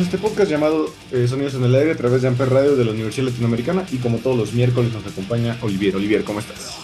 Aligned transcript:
Este 0.00 0.18
podcast 0.18 0.50
llamado 0.50 0.90
eh, 1.12 1.26
Sonidos 1.28 1.54
en 1.54 1.64
el 1.64 1.74
Aire 1.74 1.92
a 1.92 1.96
través 1.96 2.22
de 2.22 2.28
Amper 2.28 2.50
Radio 2.50 2.74
de 2.74 2.84
la 2.84 2.90
Universidad 2.90 3.28
Latinoamericana 3.28 3.84
y 3.92 3.98
como 3.98 4.18
todos 4.18 4.36
los 4.36 4.52
miércoles 4.52 4.92
nos 4.92 5.06
acompaña 5.06 5.56
Olivier. 5.60 5.94
Olivier, 5.94 6.24
¿cómo 6.24 6.40
estás? 6.40 6.76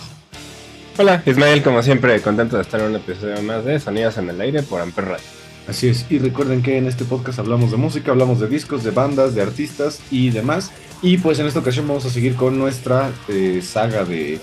Hola, 0.96 1.22
Ismael, 1.26 1.62
como 1.62 1.82
siempre, 1.82 2.20
contento 2.20 2.56
de 2.56 2.62
estar 2.62 2.80
en 2.80 2.86
un 2.86 2.96
episodio 2.96 3.42
más 3.42 3.64
de 3.64 3.80
Sonidos 3.80 4.18
en 4.18 4.30
el 4.30 4.40
Aire 4.40 4.62
por 4.62 4.80
Amper 4.80 5.06
Radio. 5.06 5.24
Así 5.66 5.88
es, 5.88 6.06
y 6.10 6.18
recuerden 6.18 6.62
que 6.62 6.78
en 6.78 6.86
este 6.86 7.04
podcast 7.04 7.38
hablamos 7.38 7.70
de 7.70 7.78
música, 7.78 8.12
hablamos 8.12 8.38
de 8.38 8.48
discos, 8.48 8.84
de 8.84 8.90
bandas, 8.90 9.34
de 9.34 9.42
artistas 9.42 10.00
y 10.10 10.30
demás. 10.30 10.70
Y 11.02 11.18
pues 11.18 11.38
en 11.38 11.46
esta 11.46 11.60
ocasión 11.60 11.88
vamos 11.88 12.04
a 12.04 12.10
seguir 12.10 12.36
con 12.36 12.58
nuestra 12.58 13.10
eh, 13.28 13.60
saga 13.64 14.04
de 14.04 14.40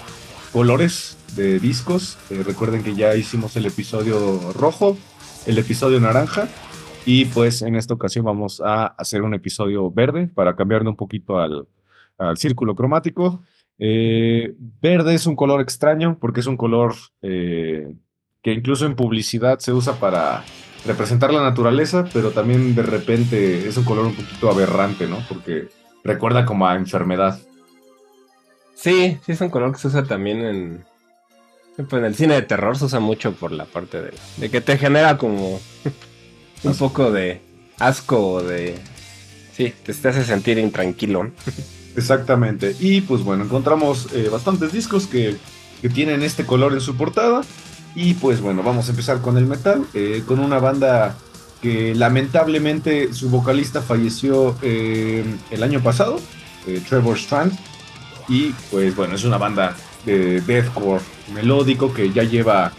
colores 0.51 1.17
de 1.35 1.59
discos. 1.59 2.17
Eh, 2.29 2.41
recuerden 2.45 2.83
que 2.83 2.95
ya 2.95 3.15
hicimos 3.15 3.55
el 3.55 3.65
episodio 3.65 4.51
rojo, 4.53 4.97
el 5.45 5.57
episodio 5.57 5.99
naranja 5.99 6.49
y 7.07 7.23
pues 7.23 7.61
en 7.61 7.77
esta 7.77 7.93
ocasión 7.93 8.25
vamos 8.25 8.61
a 8.63 8.87
hacer 8.87 9.21
un 9.21 9.33
episodio 9.33 9.89
verde 9.89 10.27
para 10.27 10.57
cambiarle 10.57 10.89
un 10.89 10.97
poquito 10.97 11.39
al, 11.39 11.65
al 12.17 12.37
círculo 12.37 12.75
cromático. 12.75 13.41
Eh, 13.79 14.53
verde 14.81 15.15
es 15.15 15.25
un 15.25 15.37
color 15.37 15.61
extraño 15.61 16.17
porque 16.19 16.41
es 16.41 16.47
un 16.47 16.57
color 16.57 16.95
eh, 17.21 17.95
que 18.43 18.51
incluso 18.51 18.85
en 18.85 18.97
publicidad 18.97 19.59
se 19.59 19.71
usa 19.71 19.93
para 19.93 20.43
representar 20.85 21.33
la 21.33 21.43
naturaleza, 21.43 22.03
pero 22.11 22.31
también 22.31 22.75
de 22.75 22.83
repente 22.83 23.69
es 23.69 23.77
un 23.77 23.85
color 23.85 24.07
un 24.07 24.13
poquito 24.13 24.51
aberrante, 24.51 25.07
¿no? 25.07 25.19
Porque 25.29 25.69
recuerda 26.03 26.45
como 26.45 26.67
a 26.67 26.75
enfermedad. 26.75 27.39
Sí, 28.75 29.17
sí 29.25 29.31
es 29.31 29.39
un 29.39 29.49
color 29.49 29.71
que 29.71 29.79
se 29.79 29.87
usa 29.87 30.03
también 30.03 30.41
en, 30.41 30.85
pues 31.77 31.93
en 31.93 32.03
el 32.03 32.15
cine 32.15 32.33
de 32.33 32.41
terror, 32.41 32.77
se 32.77 32.83
usa 32.83 32.99
mucho 32.99 33.31
por 33.31 33.53
la 33.53 33.63
parte 33.63 34.01
de, 34.01 34.13
de 34.35 34.51
que 34.51 34.59
te 34.59 34.77
genera 34.77 35.17
como 35.17 35.61
un 36.67 36.75
poco 36.75 37.11
de 37.11 37.41
asco 37.79 38.33
o 38.33 38.43
de... 38.43 38.75
Sí, 39.55 39.73
te, 39.83 39.93
te 39.93 40.07
hace 40.07 40.23
sentir 40.23 40.57
intranquilo. 40.57 41.31
Exactamente. 41.95 42.75
Y 42.79 43.01
pues 43.01 43.23
bueno, 43.23 43.43
encontramos 43.43 44.09
eh, 44.13 44.29
bastantes 44.31 44.71
discos 44.71 45.07
que, 45.07 45.35
que, 45.81 45.89
tienen 45.89 46.21
este 46.21 46.45
color 46.45 46.73
en 46.73 46.81
su 46.81 46.95
portada. 46.95 47.41
Y 47.95 48.13
pues 48.13 48.41
bueno, 48.41 48.61
vamos 48.61 48.87
a 48.87 48.91
empezar 48.91 49.21
con 49.21 49.37
el 49.37 49.47
metal, 49.47 49.87
eh, 49.95 50.23
con 50.27 50.39
una 50.39 50.59
banda 50.59 51.17
que 51.61 51.95
lamentablemente 51.95 53.13
su 53.13 53.29
vocalista 53.29 53.81
falleció 53.81 54.55
eh, 54.61 55.25
el 55.49 55.63
año 55.63 55.81
pasado, 55.81 56.19
eh, 56.67 56.81
Trevor 56.87 57.17
Strand. 57.17 57.57
Y 58.29 58.51
pues 58.69 58.95
bueno, 58.95 59.15
es 59.15 59.23
una 59.23 59.37
banda 59.37 59.75
de 60.05 60.41
deathcore 60.41 61.01
melódico 61.33 61.93
que 61.93 62.11
ya 62.11 62.23
lleva 62.23 62.71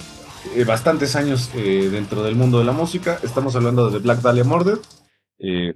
eh, 0.54 0.64
bastantes 0.64 1.16
años 1.16 1.50
eh, 1.54 1.88
dentro 1.90 2.22
del 2.22 2.34
mundo 2.34 2.58
de 2.58 2.64
la 2.64 2.72
música. 2.72 3.18
Estamos 3.22 3.56
hablando 3.56 3.90
de 3.90 3.98
Black 3.98 4.20
Dahlia 4.20 4.44
Murder. 4.44 4.78
Eh, 5.38 5.72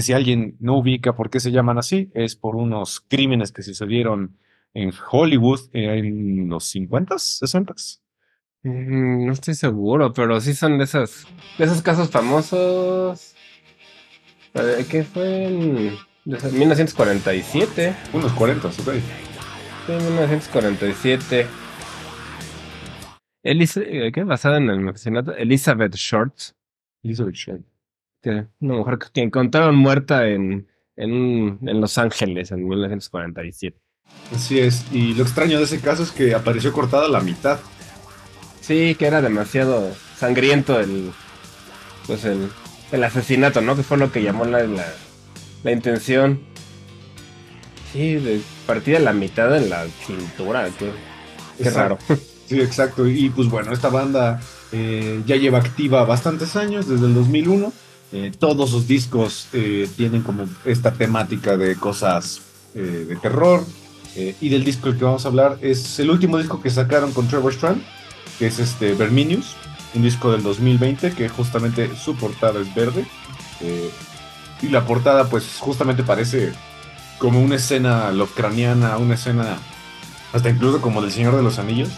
si 0.00 0.12
alguien 0.12 0.56
no 0.60 0.78
ubica 0.78 1.14
por 1.14 1.30
qué 1.30 1.40
se 1.40 1.52
llaman 1.52 1.78
así, 1.78 2.10
es 2.14 2.36
por 2.36 2.56
unos 2.56 3.00
crímenes 3.00 3.52
que 3.52 3.62
sucedieron 3.62 4.36
en 4.74 4.92
Hollywood 5.10 5.60
en 5.72 6.48
los 6.48 6.74
50s, 6.74 7.42
60s. 7.42 8.00
Mm, 8.62 9.26
no 9.26 9.32
estoy 9.32 9.54
seguro, 9.54 10.12
pero 10.12 10.40
sí 10.40 10.54
son 10.54 10.78
de 10.78 10.84
esos, 10.84 11.26
de 11.58 11.64
esos 11.64 11.82
casos 11.82 12.10
famosos. 12.10 13.34
¿Qué 14.88 15.04
fue 15.04 15.46
en 15.46 15.96
1947? 16.24 17.94
Unos 18.12 18.32
40, 18.32 18.68
ok. 18.68 18.74
Sí, 18.74 19.92
1947. 19.92 21.46
Elis 23.44 23.74
¿Qué? 23.74 24.24
Basada 24.24 24.56
en 24.56 24.70
el 24.70 24.88
asesinato 24.88 25.34
Elizabeth 25.36 25.94
Short. 25.94 26.34
Elizabeth 27.02 27.34
Short. 27.34 27.62
Una 28.24 28.74
mujer 28.74 28.98
que 29.12 29.20
encontraron 29.20 29.76
muerta 29.76 30.26
en, 30.26 30.66
en, 30.96 31.58
en, 31.62 31.80
Los 31.80 31.98
Ángeles 31.98 32.50
en 32.50 32.66
1947. 32.66 33.78
Así 34.34 34.58
es. 34.58 34.90
Y 34.92 35.14
lo 35.14 35.24
extraño 35.24 35.58
de 35.58 35.64
ese 35.64 35.80
caso 35.80 36.02
es 36.02 36.10
que 36.10 36.34
apareció 36.34 36.72
cortada 36.72 37.04
a 37.04 37.10
la 37.10 37.20
mitad. 37.20 37.60
Sí, 38.62 38.94
que 38.98 39.06
era 39.06 39.20
demasiado 39.20 39.92
sangriento 40.16 40.80
el. 40.80 41.12
Pues 42.06 42.24
el, 42.24 42.48
el 42.92 43.04
asesinato, 43.04 43.60
¿no? 43.60 43.76
Que 43.76 43.82
fue 43.82 43.98
lo 43.98 44.10
que 44.10 44.22
llamó 44.22 44.46
la, 44.46 44.62
la, 44.62 44.86
la 45.62 45.72
intención. 45.72 46.40
Sí, 47.92 48.14
de 48.14 48.40
partida 48.66 48.96
a 48.96 49.00
la 49.00 49.12
mitad 49.12 49.54
en 49.54 49.68
la 49.68 49.86
cintura. 50.06 50.68
Qué, 50.78 50.90
qué 51.62 51.70
raro. 51.70 51.98
Sí, 52.48 52.60
exacto. 52.60 53.08
Y 53.08 53.30
pues 53.30 53.48
bueno, 53.48 53.72
esta 53.72 53.88
banda 53.88 54.40
eh, 54.72 55.22
ya 55.26 55.36
lleva 55.36 55.58
activa 55.58 56.04
bastantes 56.04 56.56
años, 56.56 56.88
desde 56.88 57.06
el 57.06 57.14
2001. 57.14 57.72
Eh, 58.16 58.30
todos 58.38 58.70
sus 58.70 58.86
discos 58.86 59.48
eh, 59.52 59.88
tienen 59.96 60.22
como 60.22 60.44
esta 60.64 60.92
temática 60.92 61.56
de 61.56 61.74
cosas 61.74 62.42
eh, 62.76 63.06
de 63.08 63.16
terror. 63.16 63.64
y 64.16 64.48
del 64.48 64.62
disco 64.62 64.88
del 64.88 64.96
que 64.96 65.04
vamos 65.04 65.24
a 65.24 65.28
hablar 65.28 65.58
es 65.60 65.98
el 65.98 66.08
último 66.08 66.38
disco 66.38 66.62
que 66.62 66.70
sacaron 66.70 67.12
con 67.12 67.26
Trevor 67.26 67.52
Strand, 67.52 67.82
que 68.38 68.46
es 68.46 68.60
este 68.60 68.94
Verminius, 68.94 69.56
un 69.94 70.02
disco 70.02 70.30
del 70.30 70.44
2020 70.44 71.10
que 71.14 71.28
justamente 71.28 71.90
su 71.96 72.14
portada 72.14 72.60
es 72.60 72.72
verde. 72.72 73.04
y 74.62 74.68
la 74.68 74.86
portada 74.86 75.28
pues 75.28 75.58
justamente 75.58 76.04
parece 76.04 76.52
como 77.18 77.42
una 77.42 77.56
escena 77.56 78.12
lovecraniana, 78.12 78.98
una 78.98 79.14
escena 79.14 79.58
hasta 80.32 80.50
incluso 80.50 80.80
como 80.80 81.02
del 81.02 81.10
Señor 81.10 81.34
de 81.34 81.42
los 81.42 81.58
Anillos 81.58 81.90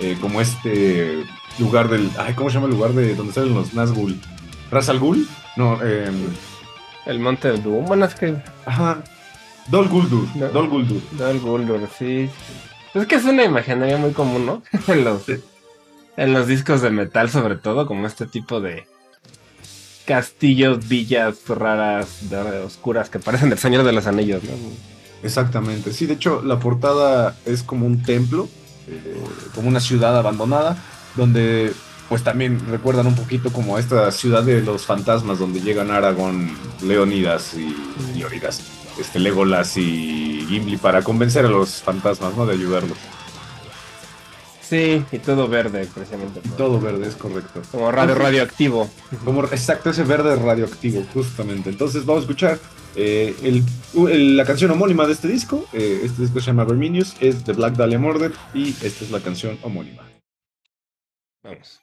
eh, 0.00 0.16
como 0.20 0.40
este 0.40 1.24
lugar 1.58 1.88
del. 1.88 2.10
Ay, 2.18 2.34
¿cómo 2.34 2.50
se 2.50 2.54
llama 2.54 2.66
el 2.68 2.74
lugar 2.74 2.92
de 2.92 3.14
donde 3.14 3.32
salen 3.32 3.54
los 3.54 3.74
Nazgul? 3.74 4.20
¿Ras 4.70 4.88
al 4.88 4.98
Ghul? 5.00 5.28
No, 5.56 5.78
eh, 5.82 6.10
El 7.06 7.18
Monte 7.18 7.52
de 7.52 7.58
Doom. 7.58 7.84
Bueno, 7.86 8.04
es 8.06 8.14
que. 8.14 8.36
Ajá. 8.66 9.02
Dol 9.68 9.88
Guldur. 9.88 10.26
No. 10.34 10.48
Dol 10.48 10.68
Guldur. 10.68 11.02
Dol 11.12 11.38
Guldur, 11.40 11.88
sí. 11.98 12.28
Es 12.94 13.06
que 13.06 13.16
es 13.16 13.24
una 13.24 13.44
imaginaria 13.44 13.96
muy 13.98 14.12
común, 14.12 14.46
¿no? 14.46 14.62
en, 14.92 15.04
los, 15.04 15.22
Sí. 15.24 15.34
en 16.16 16.32
los 16.32 16.46
discos 16.46 16.82
de 16.82 16.90
metal, 16.90 17.30
sobre 17.30 17.56
todo, 17.56 17.86
como 17.86 18.06
este 18.06 18.26
tipo 18.26 18.60
de 18.60 18.86
castillos, 20.06 20.88
villas 20.88 21.36
raras, 21.48 22.30
de- 22.30 22.60
oscuras, 22.64 23.10
que 23.10 23.18
parecen 23.18 23.50
del 23.50 23.58
Señor 23.58 23.84
de 23.84 23.92
los 23.92 24.06
Anillos, 24.06 24.42
¿no? 24.44 24.50
Exactamente. 25.22 25.92
Sí, 25.92 26.06
de 26.06 26.14
hecho, 26.14 26.42
la 26.42 26.58
portada 26.58 27.36
es 27.44 27.62
como 27.62 27.86
un 27.86 28.02
templo, 28.02 28.48
eh, 28.90 29.16
como 29.54 29.68
una 29.68 29.80
ciudad 29.80 30.16
abandonada, 30.16 30.76
donde 31.16 31.72
pues 32.08 32.24
también 32.24 32.60
recuerdan 32.68 33.06
un 33.06 33.14
poquito 33.14 33.52
como 33.52 33.76
a 33.76 33.80
esta 33.80 34.10
ciudad 34.10 34.42
de 34.42 34.62
los 34.62 34.84
fantasmas, 34.84 35.38
donde 35.38 35.60
llegan 35.60 35.92
Aragorn, 35.92 36.56
Leonidas 36.82 37.54
y 37.54 37.76
Leonidas, 38.18 38.62
este, 38.98 39.20
Legolas 39.20 39.76
y 39.76 40.44
Gimli 40.48 40.76
para 40.76 41.02
convencer 41.02 41.46
a 41.46 41.48
los 41.48 41.82
fantasmas, 41.82 42.36
¿no? 42.36 42.46
De 42.46 42.54
ayudarlos. 42.54 42.98
Sí, 44.70 45.04
y 45.10 45.18
todo 45.18 45.48
verde, 45.48 45.88
precisamente. 45.92 46.40
Todo 46.56 46.80
verde, 46.80 47.08
es 47.08 47.16
correcto. 47.16 47.62
Como 47.72 47.90
radio 47.90 48.14
radioactivo. 48.14 48.88
Como 49.24 49.44
exacto 49.44 49.90
ese 49.90 50.04
verde 50.04 50.36
radioactivo, 50.36 51.04
justamente. 51.12 51.70
Entonces 51.70 52.06
vamos 52.06 52.22
a 52.22 52.24
escuchar 52.26 52.58
eh, 52.96 53.62
la 53.94 54.44
canción 54.44 54.70
homónima 54.70 55.06
de 55.06 55.12
este 55.12 55.28
disco. 55.28 55.66
Eh, 55.72 56.02
este 56.04 56.22
disco 56.22 56.40
se 56.40 56.46
llama 56.46 56.64
Verminius, 56.64 57.16
es 57.20 57.44
de 57.44 57.52
Black 57.52 57.74
Dahlia 57.74 57.98
Murder 57.98 58.32
y 58.54 58.70
esta 58.70 59.04
es 59.04 59.10
la 59.10 59.20
canción 59.20 59.58
homónima. 59.62 60.02
Vamos. 61.42 61.80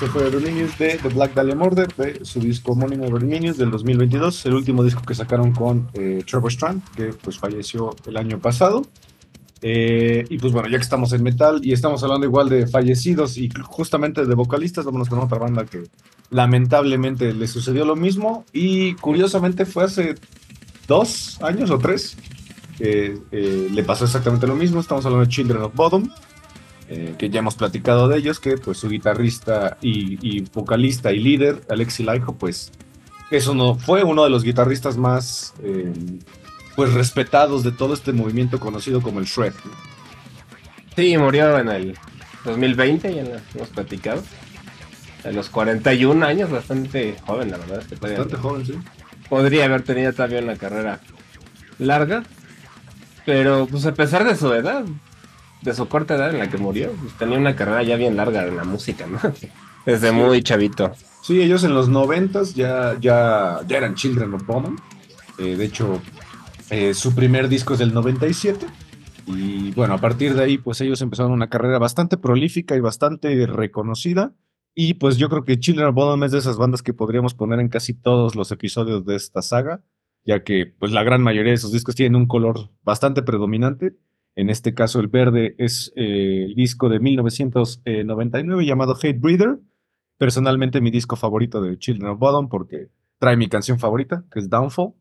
Este 0.00 0.12
fue 0.12 0.30
Verminius 0.30 0.78
de 0.78 0.96
The 0.96 1.10
Black 1.10 1.34
Dahlia 1.34 1.54
Murder, 1.54 1.86
de 1.94 2.24
su 2.24 2.40
disco 2.40 2.72
homónimo 2.72 3.10
Verminius 3.10 3.58
del 3.58 3.70
2022, 3.70 4.46
el 4.46 4.54
último 4.54 4.82
disco 4.82 5.02
que 5.02 5.14
sacaron 5.14 5.52
con 5.52 5.90
eh, 5.92 6.24
Trevor 6.26 6.50
Strand, 6.50 6.82
que 6.96 7.08
pues 7.08 7.38
falleció 7.38 7.94
el 8.06 8.16
año 8.16 8.38
pasado. 8.38 8.86
Eh, 9.60 10.24
y 10.30 10.38
pues 10.38 10.54
bueno, 10.54 10.70
ya 10.70 10.78
que 10.78 10.84
estamos 10.84 11.12
en 11.12 11.22
metal 11.22 11.60
y 11.62 11.74
estamos 11.74 12.02
hablando 12.02 12.24
igual 12.24 12.48
de 12.48 12.66
fallecidos 12.66 13.36
y 13.36 13.50
justamente 13.62 14.24
de 14.24 14.34
vocalistas, 14.34 14.86
vámonos 14.86 15.10
con 15.10 15.18
otra 15.18 15.36
banda 15.36 15.66
que 15.66 15.82
lamentablemente 16.30 17.34
le 17.34 17.46
sucedió 17.46 17.84
lo 17.84 17.94
mismo 17.94 18.46
y 18.54 18.94
curiosamente 18.94 19.66
fue 19.66 19.84
hace 19.84 20.14
dos 20.88 21.38
años 21.42 21.70
o 21.70 21.76
tres 21.76 22.16
que 22.78 23.18
eh, 23.32 23.68
le 23.70 23.84
pasó 23.84 24.06
exactamente 24.06 24.46
lo 24.46 24.56
mismo. 24.56 24.80
Estamos 24.80 25.04
hablando 25.04 25.26
de 25.26 25.30
Children 25.30 25.60
of 25.60 25.74
Bodom, 25.74 26.08
eh, 26.92 27.14
que 27.16 27.30
ya 27.30 27.38
hemos 27.38 27.54
platicado 27.54 28.08
de 28.08 28.18
ellos, 28.18 28.40
que 28.40 28.58
pues 28.58 28.78
su 28.78 28.88
guitarrista 28.88 29.78
y, 29.80 30.18
y 30.20 30.40
vocalista 30.52 31.12
y 31.12 31.20
líder, 31.20 31.62
Alexi 31.68 32.02
Laiho, 32.02 32.32
pues 32.34 32.72
eso 33.30 33.54
no 33.54 33.76
fue 33.76 34.02
uno 34.02 34.24
de 34.24 34.30
los 34.30 34.42
guitarristas 34.42 34.96
más 34.96 35.54
eh, 35.62 35.92
pues 36.74 36.92
respetados 36.92 37.62
de 37.62 37.70
todo 37.70 37.94
este 37.94 38.12
movimiento 38.12 38.58
conocido 38.58 39.00
como 39.00 39.20
el 39.20 39.26
Shred. 39.26 39.52
¿no? 39.64 39.70
Sí, 40.96 41.16
murió 41.16 41.58
en 41.58 41.68
el 41.68 41.98
2020, 42.44 43.14
ya 43.14 43.22
hemos 43.54 43.68
platicado. 43.68 44.22
A 45.24 45.30
los 45.30 45.48
41 45.48 46.26
años, 46.26 46.50
bastante 46.50 47.14
joven, 47.24 47.50
la 47.50 47.58
verdad. 47.58 47.80
Es 47.80 47.86
que 47.86 47.94
Bastante 47.96 48.36
joven, 48.36 48.66
sí. 48.66 48.74
podría 49.28 49.66
haber 49.66 49.82
tenido 49.82 50.12
todavía 50.12 50.40
una 50.40 50.56
carrera 50.56 51.00
larga. 51.78 52.24
Pero, 53.26 53.68
pues 53.70 53.86
a 53.86 53.94
pesar 53.94 54.24
de 54.24 54.34
su 54.34 54.52
edad, 54.52 54.84
de 55.62 55.74
su 55.74 55.88
corta 55.88 56.14
edad 56.14 56.30
en 56.30 56.38
la 56.38 56.48
que 56.48 56.58
murió, 56.58 56.92
pues, 57.00 57.14
tenía 57.14 57.38
una 57.38 57.56
carrera 57.56 57.82
ya 57.82 57.96
bien 57.96 58.16
larga 58.16 58.46
en 58.46 58.56
la 58.56 58.64
música, 58.64 59.06
¿no? 59.06 59.18
Desde 59.86 60.12
muy 60.12 60.42
chavito. 60.42 60.92
Sí, 61.22 61.40
ellos 61.40 61.64
en 61.64 61.74
los 61.74 61.88
noventas 61.88 62.54
ya, 62.54 62.96
ya, 63.00 63.60
ya 63.66 63.76
eran 63.76 63.94
Children 63.94 64.34
of 64.34 64.46
Bodom. 64.46 64.76
Eh, 65.38 65.56
de 65.56 65.64
hecho, 65.64 66.00
eh, 66.70 66.94
su 66.94 67.14
primer 67.14 67.48
disco 67.48 67.74
es 67.74 67.78
del 67.78 67.92
97. 67.92 68.66
Y 69.26 69.70
bueno, 69.72 69.94
a 69.94 69.98
partir 69.98 70.34
de 70.34 70.42
ahí, 70.42 70.58
pues 70.58 70.80
ellos 70.80 71.00
empezaron 71.02 71.32
una 71.32 71.48
carrera 71.48 71.78
bastante 71.78 72.16
prolífica 72.16 72.76
y 72.76 72.80
bastante 72.80 73.46
reconocida. 73.46 74.34
Y 74.74 74.94
pues 74.94 75.18
yo 75.18 75.28
creo 75.28 75.44
que 75.44 75.58
Children 75.58 75.88
of 75.88 75.94
Bodom 75.94 76.24
es 76.24 76.32
de 76.32 76.38
esas 76.38 76.56
bandas 76.56 76.82
que 76.82 76.94
podríamos 76.94 77.34
poner 77.34 77.60
en 77.60 77.68
casi 77.68 77.94
todos 77.94 78.34
los 78.34 78.50
episodios 78.52 79.04
de 79.04 79.16
esta 79.16 79.42
saga, 79.42 79.82
ya 80.24 80.42
que 80.44 80.66
pues 80.78 80.92
la 80.92 81.02
gran 81.02 81.22
mayoría 81.22 81.52
de 81.52 81.58
sus 81.58 81.72
discos 81.72 81.96
tienen 81.96 82.16
un 82.16 82.26
color 82.26 82.70
bastante 82.82 83.22
predominante. 83.22 83.96
En 84.36 84.48
este 84.48 84.74
caso, 84.74 85.00
el 85.00 85.08
verde 85.08 85.54
es 85.58 85.92
eh, 85.96 86.44
el 86.46 86.54
disco 86.54 86.88
de 86.88 87.00
1999 87.00 88.64
llamado 88.64 88.96
Hate 88.96 89.18
Breeder. 89.18 89.58
Personalmente, 90.18 90.80
mi 90.80 90.90
disco 90.90 91.16
favorito 91.16 91.60
de 91.60 91.78
Children 91.78 92.10
of 92.10 92.18
Bodom 92.18 92.48
porque 92.48 92.88
trae 93.18 93.36
mi 93.36 93.48
canción 93.48 93.78
favorita, 93.78 94.24
que 94.30 94.40
es 94.40 94.48
Downfall. 94.48 94.92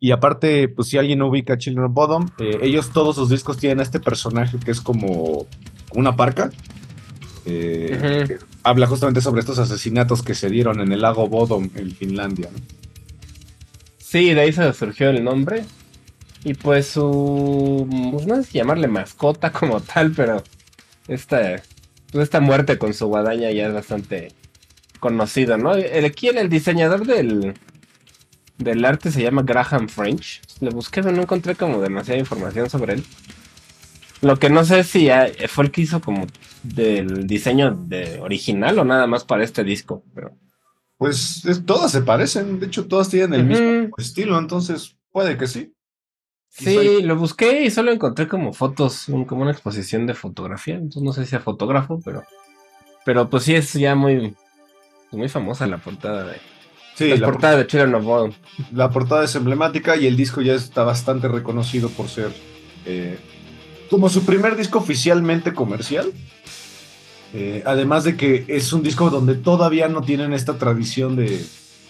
Y 0.00 0.10
aparte, 0.10 0.68
pues 0.68 0.88
si 0.88 0.98
alguien 0.98 1.20
no 1.20 1.28
ubica 1.28 1.56
Children 1.56 1.86
of 1.86 1.92
Bodom, 1.92 2.28
eh, 2.38 2.58
ellos 2.62 2.90
todos 2.90 3.16
sus 3.16 3.30
discos 3.30 3.56
tienen 3.56 3.80
a 3.80 3.82
este 3.82 4.00
personaje 4.00 4.58
que 4.58 4.70
es 4.70 4.80
como 4.80 5.46
una 5.94 6.14
parca. 6.16 6.50
Eh, 7.46 8.24
que 8.26 8.38
habla 8.62 8.86
justamente 8.86 9.20
sobre 9.20 9.40
estos 9.40 9.58
asesinatos 9.58 10.22
que 10.22 10.34
se 10.34 10.48
dieron 10.48 10.80
en 10.80 10.92
el 10.92 11.02
lago 11.02 11.28
Bodom 11.28 11.70
en 11.74 11.90
Finlandia. 11.90 12.50
¿no? 12.52 12.58
Sí, 13.98 14.32
de 14.32 14.40
ahí 14.42 14.52
se 14.52 14.72
surgió 14.72 15.10
el 15.10 15.24
nombre. 15.24 15.64
Y 16.44 16.54
pues 16.54 16.86
su. 16.88 17.86
pues, 18.12 18.26
no 18.26 18.36
sé 18.36 18.44
si 18.44 18.58
llamarle 18.58 18.86
mascota 18.88 19.50
como 19.52 19.80
tal, 19.80 20.12
pero. 20.12 20.42
Esta. 21.08 21.62
Pues 22.12 22.24
esta 22.24 22.40
muerte 22.40 22.78
con 22.78 22.94
su 22.94 23.06
guadaña 23.06 23.50
ya 23.50 23.66
es 23.66 23.74
bastante 23.74 24.32
conocido, 25.00 25.56
¿no? 25.58 25.74
El, 25.74 26.04
aquí 26.04 26.28
el, 26.28 26.38
el 26.38 26.48
diseñador 26.48 27.06
del. 27.06 27.54
Del 28.58 28.84
arte 28.84 29.10
se 29.10 29.20
llama 29.22 29.42
Graham 29.42 29.88
French. 29.88 30.40
Le 30.60 30.70
busqué, 30.70 31.02
pero 31.02 31.14
no 31.16 31.22
encontré 31.22 31.56
como 31.56 31.80
demasiada 31.80 32.20
información 32.20 32.70
sobre 32.70 32.94
él. 32.94 33.04
Lo 34.22 34.38
que 34.38 34.48
no 34.48 34.64
sé 34.64 34.84
si 34.84 35.08
fue 35.48 35.64
el 35.64 35.70
que 35.70 35.80
hizo 35.82 36.00
como 36.00 36.26
del 36.62 37.26
diseño 37.26 37.74
de 37.74 38.20
original 38.20 38.78
o 38.78 38.84
nada 38.84 39.06
más 39.06 39.24
para 39.24 39.44
este 39.44 39.64
disco, 39.64 40.04
pero. 40.14 40.36
Pues 40.96 41.44
es- 41.44 41.66
todas 41.66 41.90
se 41.90 42.02
parecen, 42.02 42.60
de 42.60 42.66
hecho 42.66 42.86
todas 42.86 43.08
tienen 43.08 43.34
el 43.34 43.44
mismo 43.44 43.96
estilo, 43.98 44.38
entonces 44.38 44.96
puede 45.10 45.36
que 45.36 45.46
sí. 45.48 45.72
Sí, 46.56 47.02
lo 47.02 47.16
busqué 47.16 47.64
y 47.64 47.70
solo 47.70 47.90
encontré 47.90 48.28
como 48.28 48.52
fotos, 48.52 49.06
como 49.26 49.42
una 49.42 49.50
exposición 49.50 50.06
de 50.06 50.14
fotografía. 50.14 50.76
Entonces 50.76 51.02
no 51.02 51.12
sé 51.12 51.24
si 51.24 51.30
sea 51.30 51.40
fotógrafo, 51.40 52.00
pero. 52.04 52.22
Pero 53.04 53.28
pues 53.28 53.42
sí 53.42 53.54
es 53.54 53.72
ya 53.72 53.96
muy. 53.96 54.36
Muy 55.10 55.28
famosa 55.28 55.66
la 55.66 55.78
portada 55.78 56.24
de. 56.24 56.36
Sí, 56.94 57.08
la, 57.08 57.16
la, 57.16 57.26
portada 57.26 57.56
de 57.56 57.66
Children 57.66 57.94
of 57.96 58.04
Bodom. 58.04 58.32
la 58.72 58.88
portada 58.90 59.24
es 59.24 59.34
emblemática 59.34 59.96
y 59.96 60.06
el 60.06 60.16
disco 60.16 60.42
ya 60.42 60.54
está 60.54 60.84
bastante 60.84 61.26
reconocido 61.26 61.88
por 61.88 62.06
ser 62.08 62.30
eh, 62.86 63.18
como 63.90 64.08
su 64.08 64.24
primer 64.24 64.54
disco 64.54 64.78
oficialmente 64.78 65.52
comercial. 65.52 66.12
Eh, 67.32 67.64
además 67.66 68.04
de 68.04 68.16
que 68.16 68.44
es 68.46 68.72
un 68.72 68.84
disco 68.84 69.10
donde 69.10 69.34
todavía 69.34 69.88
no 69.88 70.02
tienen 70.02 70.32
esta 70.32 70.56
tradición 70.56 71.16
de, 71.16 71.44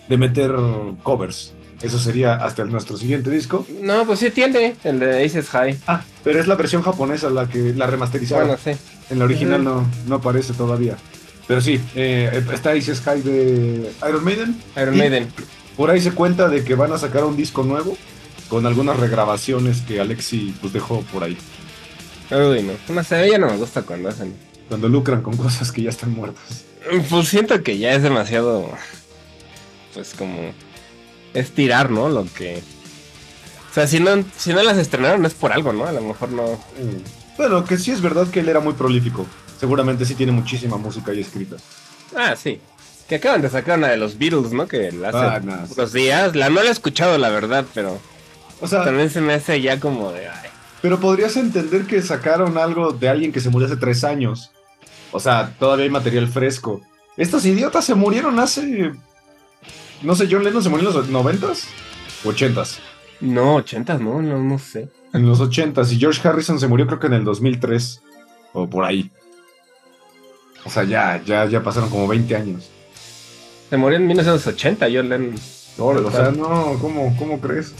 de 0.08 0.16
meter 0.16 0.54
covers. 1.02 1.52
Eso 1.82 1.98
sería 1.98 2.34
hasta 2.36 2.62
el- 2.62 2.70
nuestro 2.70 2.96
siguiente 2.96 3.30
disco. 3.30 3.66
No, 3.82 4.06
pues 4.06 4.20
sí 4.20 4.30
tiene, 4.30 4.76
el 4.84 4.98
de 5.00 5.24
Aces 5.24 5.48
High. 5.50 5.78
Ah, 5.86 6.02
pero 6.22 6.40
es 6.40 6.46
la 6.46 6.54
versión 6.54 6.82
japonesa 6.82 7.28
la 7.30 7.48
que 7.48 7.74
la 7.74 7.86
remasterizada. 7.86 8.44
Bueno, 8.44 8.58
sí. 8.62 8.70
En 9.10 9.18
la 9.18 9.24
original 9.26 9.62
no, 9.62 9.86
no 10.06 10.14
aparece 10.16 10.52
todavía. 10.54 10.96
Pero 11.46 11.60
sí, 11.60 11.78
eh, 11.94 12.42
está 12.54 12.74
Ice 12.74 12.94
Sky 12.94 13.20
de 13.20 13.92
Iron 14.08 14.24
Maiden. 14.24 14.62
Iron 14.76 14.96
Maiden. 14.96 15.28
Por 15.76 15.90
ahí 15.90 16.00
se 16.00 16.12
cuenta 16.12 16.48
de 16.48 16.64
que 16.64 16.74
van 16.74 16.92
a 16.92 16.98
sacar 16.98 17.24
un 17.24 17.36
disco 17.36 17.64
nuevo 17.64 17.98
con 18.48 18.64
algunas 18.64 18.98
regrabaciones 18.98 19.82
que 19.82 20.00
Alexi 20.00 20.54
pues, 20.60 20.72
dejó 20.72 21.02
por 21.12 21.24
ahí. 21.24 21.36
Uy, 22.30 22.62
no. 22.62 22.94
No 22.94 23.04
sé, 23.04 23.28
ya 23.30 23.36
no 23.38 23.48
me 23.48 23.56
gusta 23.58 23.82
cuando 23.82 24.08
hacen. 24.08 24.34
Cuando 24.68 24.88
lucran 24.88 25.20
con 25.20 25.36
cosas 25.36 25.70
que 25.70 25.82
ya 25.82 25.90
están 25.90 26.12
muertas. 26.14 26.64
Pues 27.10 27.28
siento 27.28 27.62
que 27.62 27.76
ya 27.76 27.92
es 27.92 28.02
demasiado. 28.02 28.70
Pues 29.92 30.14
como. 30.14 30.52
Estirar, 31.34 31.90
¿no? 31.90 32.08
Lo 32.08 32.26
que. 32.32 32.62
O 33.70 33.74
sea, 33.74 33.86
si 33.86 33.98
no, 34.00 34.24
si 34.36 34.52
no 34.52 34.62
las 34.62 34.78
estrenaron 34.78 35.24
es 35.26 35.34
por 35.34 35.52
algo, 35.52 35.72
¿no? 35.72 35.84
A 35.86 35.92
lo 35.92 36.00
mejor 36.00 36.30
no. 36.30 36.58
Bueno, 37.36 37.64
que 37.64 37.76
sí 37.76 37.90
es 37.90 38.00
verdad 38.00 38.28
que 38.28 38.40
él 38.40 38.48
era 38.48 38.60
muy 38.60 38.74
prolífico. 38.74 39.26
Seguramente 39.58 40.04
sí 40.04 40.14
tiene 40.14 40.32
muchísima 40.32 40.76
música 40.76 41.10
ahí 41.12 41.20
escrita. 41.20 41.56
Ah, 42.16 42.34
sí. 42.36 42.60
Que 43.08 43.16
acaban 43.16 43.42
de 43.42 43.50
sacar 43.50 43.78
una 43.78 43.88
de 43.88 43.96
los 43.96 44.16
Beatles, 44.16 44.52
¿no? 44.52 44.66
Que 44.68 44.92
la 44.92 45.08
hace 45.08 45.18
Ah, 45.18 45.64
unos 45.76 45.92
días. 45.92 46.36
La 46.36 46.48
no 46.50 46.62
la 46.62 46.68
he 46.68 46.72
escuchado, 46.72 47.18
la 47.18 47.28
verdad, 47.30 47.64
pero 47.74 47.98
O 48.60 48.68
sea, 48.68 48.84
también 48.84 49.10
se 49.10 49.20
me 49.20 49.34
hace 49.34 49.60
ya 49.60 49.80
como 49.80 50.12
de. 50.12 50.28
ay. 50.28 50.48
pero 50.80 51.00
podrías 51.00 51.36
entender 51.36 51.84
que 51.86 52.00
sacaron 52.02 52.56
algo 52.56 52.92
de 52.92 53.08
alguien 53.08 53.32
que 53.32 53.40
se 53.40 53.50
murió 53.50 53.66
hace 53.66 53.76
tres 53.76 54.04
años. 54.04 54.52
O 55.10 55.18
sea, 55.20 55.52
todavía 55.58 55.84
hay 55.84 55.90
material 55.90 56.28
fresco. 56.28 56.80
Estos 57.16 57.44
idiotas 57.44 57.84
se 57.84 57.94
murieron 57.94 58.38
hace... 58.38 58.92
No 60.04 60.14
sé, 60.14 60.28
John 60.30 60.44
Lennon 60.44 60.62
se 60.62 60.68
murió 60.68 60.88
en 60.90 60.94
los 60.94 61.08
noventas, 61.08 61.66
ochentas. 62.24 62.78
No, 63.20 63.56
ochentas, 63.56 64.00
no, 64.00 64.20
no, 64.20 64.38
no 64.38 64.58
sé. 64.58 64.88
En 65.12 65.26
los 65.26 65.40
ochentas. 65.40 65.90
Y 65.92 65.98
George 65.98 66.26
Harrison 66.28 66.60
se 66.60 66.68
murió 66.68 66.86
creo 66.86 67.00
que 67.00 67.06
en 67.06 67.14
el 67.14 67.24
2003. 67.24 68.02
O 68.52 68.68
por 68.68 68.84
ahí. 68.84 69.10
O 70.64 70.70
sea, 70.70 70.84
ya, 70.84 71.22
ya, 71.24 71.46
ya 71.46 71.62
pasaron 71.62 71.88
como 71.88 72.06
20 72.06 72.36
años. 72.36 72.70
Se 73.70 73.76
murió 73.76 73.96
en 73.96 74.06
1980, 74.06 74.88
yo 74.88 75.02
Lennon. 75.02 75.34
o 75.78 76.10
sea, 76.10 76.30
no, 76.30 76.78
¿cómo, 76.80 77.16
cómo 77.18 77.40
crees? 77.40 77.72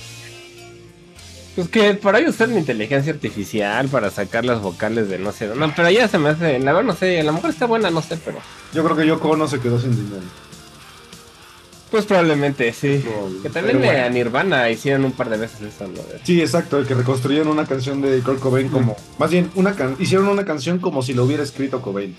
Pues 1.55 1.69
que 1.69 1.95
por 1.95 2.17
ahí 2.17 2.27
usar 2.27 2.49
la 2.49 2.59
inteligencia 2.59 3.13
artificial 3.13 3.89
para 3.89 4.11
sacar 4.11 4.45
las 4.45 4.61
vocales 4.61 5.09
de 5.09 5.19
no 5.19 5.31
sé. 5.31 5.55
No, 5.55 5.73
pero 5.75 5.91
ya 5.91 6.09
se 6.09 6.19
me 6.19 6.31
hace. 6.31 6.59
La 6.59 6.73
verdad, 6.73 6.89
no 6.89 6.97
sé. 6.97 7.21
A 7.21 7.25
lo 7.25 7.33
mejor 7.33 7.51
está 7.51 7.67
buena, 7.67 7.91
no 7.91 8.03
sé, 8.03 8.19
pero. 8.25 8.39
Yo 8.73 8.83
creo 8.83 8.97
que 8.97 9.07
Yoko 9.07 9.31
Ono 9.31 9.47
se 9.47 9.61
quedó 9.61 9.79
sin 9.79 9.95
dinero. 9.95 10.23
Pues 11.95 12.07
probablemente 12.07 12.73
sí. 12.73 13.05
No, 13.05 13.41
que 13.41 13.51
también 13.51 13.79
bueno. 13.81 14.11
Nirvana 14.11 14.69
hicieron 14.69 15.05
un 15.05 15.13
par 15.13 15.31
de 15.31 15.37
veces 15.37 15.61
eso, 15.61 15.87
¿no? 15.87 16.01
Sí, 16.25 16.41
exacto, 16.41 16.85
que 16.85 16.93
reconstruyeron 16.93 17.47
una 17.47 17.67
canción 17.67 18.03
de 18.03 18.19
Kurt 18.19 18.41
Cobain 18.41 18.69
como... 18.69 18.97
Más 19.17 19.31
bien, 19.31 19.49
una 19.55 19.77
can- 19.77 19.95
hicieron 20.01 20.27
una 20.27 20.45
canción 20.45 20.81
como 20.81 21.03
si 21.03 21.15
lo 21.15 21.23
hubiera 21.23 21.45
escrito 21.45 21.81
Cobain. 21.81 22.17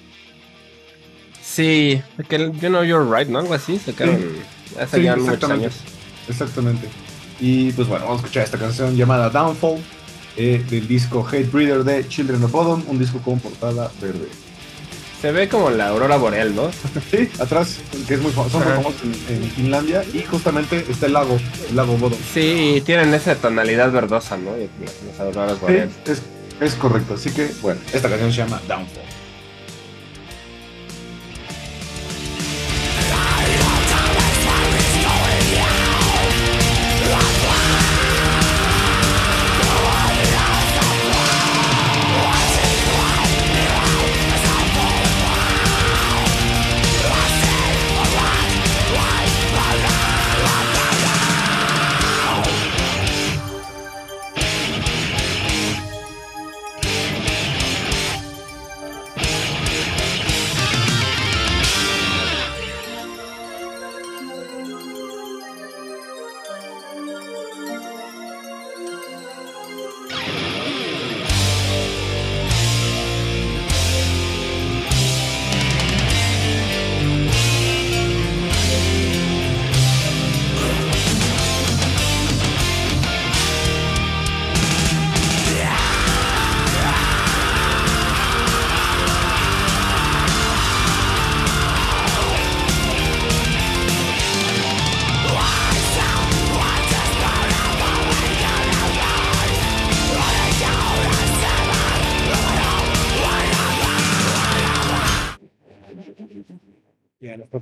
Sí, 1.43 2.01
que 2.29 2.35
el 2.37 2.53
You 2.53 2.69
Know 2.69 2.85
You're 2.85 3.05
Right, 3.05 3.27
¿no? 3.27 3.39
Algo 3.39 3.53
así. 3.53 3.77
Sacaron 3.77 4.17
hace 4.79 4.95
Sí, 4.95 5.03
ya 5.03 5.17
muchos 5.17 5.49
años. 5.49 5.73
Exactamente. 6.29 6.87
Y 7.41 7.73
pues 7.73 7.89
bueno, 7.89 8.05
vamos 8.05 8.21
a 8.21 8.25
escuchar 8.27 8.43
esta 8.45 8.57
canción 8.57 8.95
llamada 8.95 9.29
Downfall 9.29 9.79
eh, 10.37 10.63
del 10.69 10.87
disco 10.87 11.27
Hate 11.27 11.51
Breeder 11.51 11.83
de 11.83 12.07
Children 12.07 12.45
of 12.45 12.51
Bodom, 12.53 12.81
un 12.87 12.97
disco 12.97 13.19
con 13.19 13.41
portada 13.41 13.91
verde. 14.01 14.29
Se 15.21 15.31
ve 15.31 15.49
como 15.49 15.69
la 15.71 15.87
aurora 15.89 16.17
boreal, 16.17 16.55
¿no? 16.55 16.69
Sí, 17.11 17.29
atrás, 17.39 17.77
que 18.07 18.13
es 18.15 18.21
muy 18.21 18.31
famoso, 18.31 18.59
son 18.59 18.65
muy 18.67 18.73
famosos 18.83 19.01
en, 19.29 19.35
en 19.43 19.49
Finlandia 19.51 20.03
y 20.13 20.21
justamente 20.23 20.85
está 20.89 21.07
el 21.07 21.13
lago, 21.13 21.37
el 21.69 21.75
lago 21.75 21.97
Bodom. 21.97 22.19
Sí, 22.33 22.81
tienen 22.85 23.13
esa 23.13 23.35
tonalidad 23.35 23.91
verdosa, 23.91 24.37
¿no? 24.37 24.51
Y 24.57 24.69
Las, 24.83 25.19
auroras 25.19 25.53
Sí, 25.53 25.59
boreales. 25.61 25.93
es, 26.05 26.21
es 26.61 26.75
correcto, 26.75 27.15
así 27.15 27.31
que 27.31 27.49
bueno, 27.61 27.79
esta 27.93 28.07
canción 28.09 28.31
se 28.31 28.37
llama 28.37 28.61
Downfall. 28.67 29.03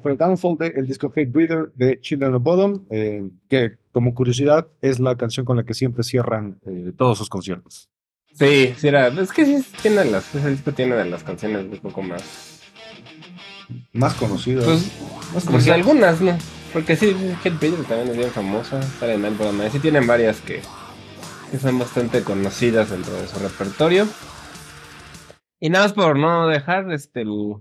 Fue 0.02 0.12
el 0.12 0.18
Downfall 0.18 0.58
de 0.58 0.68
el 0.68 0.88
disco 0.88 1.12
Hate 1.16 1.32
Breather 1.32 1.72
de 1.76 2.00
Children 2.00 2.36
of 2.36 2.44
Bottom, 2.44 2.86
eh, 2.90 3.30
que 3.50 3.78
como 3.92 4.14
curiosidad 4.14 4.68
es 4.82 5.00
la 5.00 5.16
canción 5.16 5.46
con 5.46 5.58
la 5.58 5.64
que 5.64 5.74
siempre 5.74 6.04
cierran 6.04 6.60
eh, 6.66 6.92
todos 6.98 7.18
sus 7.18 7.30
conciertos. 7.30 7.90
Sí, 8.34 8.74
sí 8.78 8.88
era. 8.88 9.08
Es 9.08 9.32
que 9.32 9.46
sí 9.46 9.64
tiene 9.82 10.06
las. 10.06 10.34
Ese 10.34 10.50
disco 10.50 10.72
tiene 10.72 10.96
de 10.96 11.06
las 11.06 11.24
canciones 11.24 11.66
un 11.72 11.78
poco 11.80 12.02
más. 12.02 12.62
Más 13.94 14.14
conocidas. 14.16 14.66
Pues, 14.66 14.92
más 15.34 15.46
pues 15.46 15.70
algunas, 15.70 16.20
¿no? 16.20 16.38
Porque 16.74 16.96
sí, 16.96 17.16
Hate 17.44 17.60
Breeder 17.60 17.84
también 17.86 18.10
es 18.10 18.18
bien 18.18 18.32
famosa. 18.32 18.82
Sale 18.82 19.14
en 19.14 19.26
Alpha 19.26 19.70
Sí 19.70 19.80
tienen 19.80 20.08
varias 20.08 20.42
que, 20.42 20.62
que 21.52 21.58
son 21.60 21.78
bastante 21.78 22.24
conocidas 22.24 22.90
dentro 22.90 23.14
de 23.14 23.28
su 23.28 23.38
repertorio. 23.40 24.08
Y 25.60 25.70
nada 25.70 25.86
más 25.86 25.94
por 25.94 26.18
no 26.18 26.48
dejar 26.48 26.92
este 26.92 27.22
el- 27.22 27.58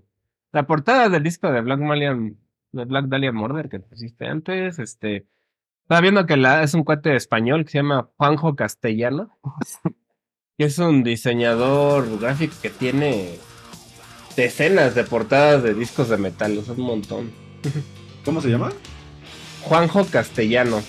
la 0.52 0.66
portada 0.66 1.08
del 1.08 1.22
disco 1.22 1.50
de 1.50 1.60
Black 1.62 1.80
Malian, 1.80 2.38
de 2.72 2.84
Black 2.84 3.06
Dahlia 3.06 3.32
Murder 3.32 3.68
que 3.68 3.80
pusiste 3.80 4.26
antes, 4.26 4.78
este. 4.78 5.26
Estaba 5.82 6.00
viendo 6.00 6.26
que 6.26 6.36
la, 6.36 6.62
es 6.62 6.74
un 6.74 6.84
cuate 6.84 7.16
español 7.16 7.64
que 7.64 7.72
se 7.72 7.78
llama 7.78 8.08
Juanjo 8.16 8.54
Castellano. 8.54 9.36
que 10.58 10.64
es 10.64 10.78
un 10.78 11.02
diseñador 11.02 12.20
gráfico 12.20 12.54
que 12.62 12.70
tiene 12.70 13.38
decenas 14.36 14.94
de 14.94 15.04
portadas 15.04 15.62
de 15.62 15.74
discos 15.74 16.08
de 16.08 16.18
metal, 16.18 16.62
sea, 16.62 16.74
un 16.74 16.82
montón. 16.82 17.30
¿Cómo 18.24 18.40
se 18.40 18.50
llama? 18.50 18.70
Juanjo 19.62 20.04
Castellano. 20.06 20.80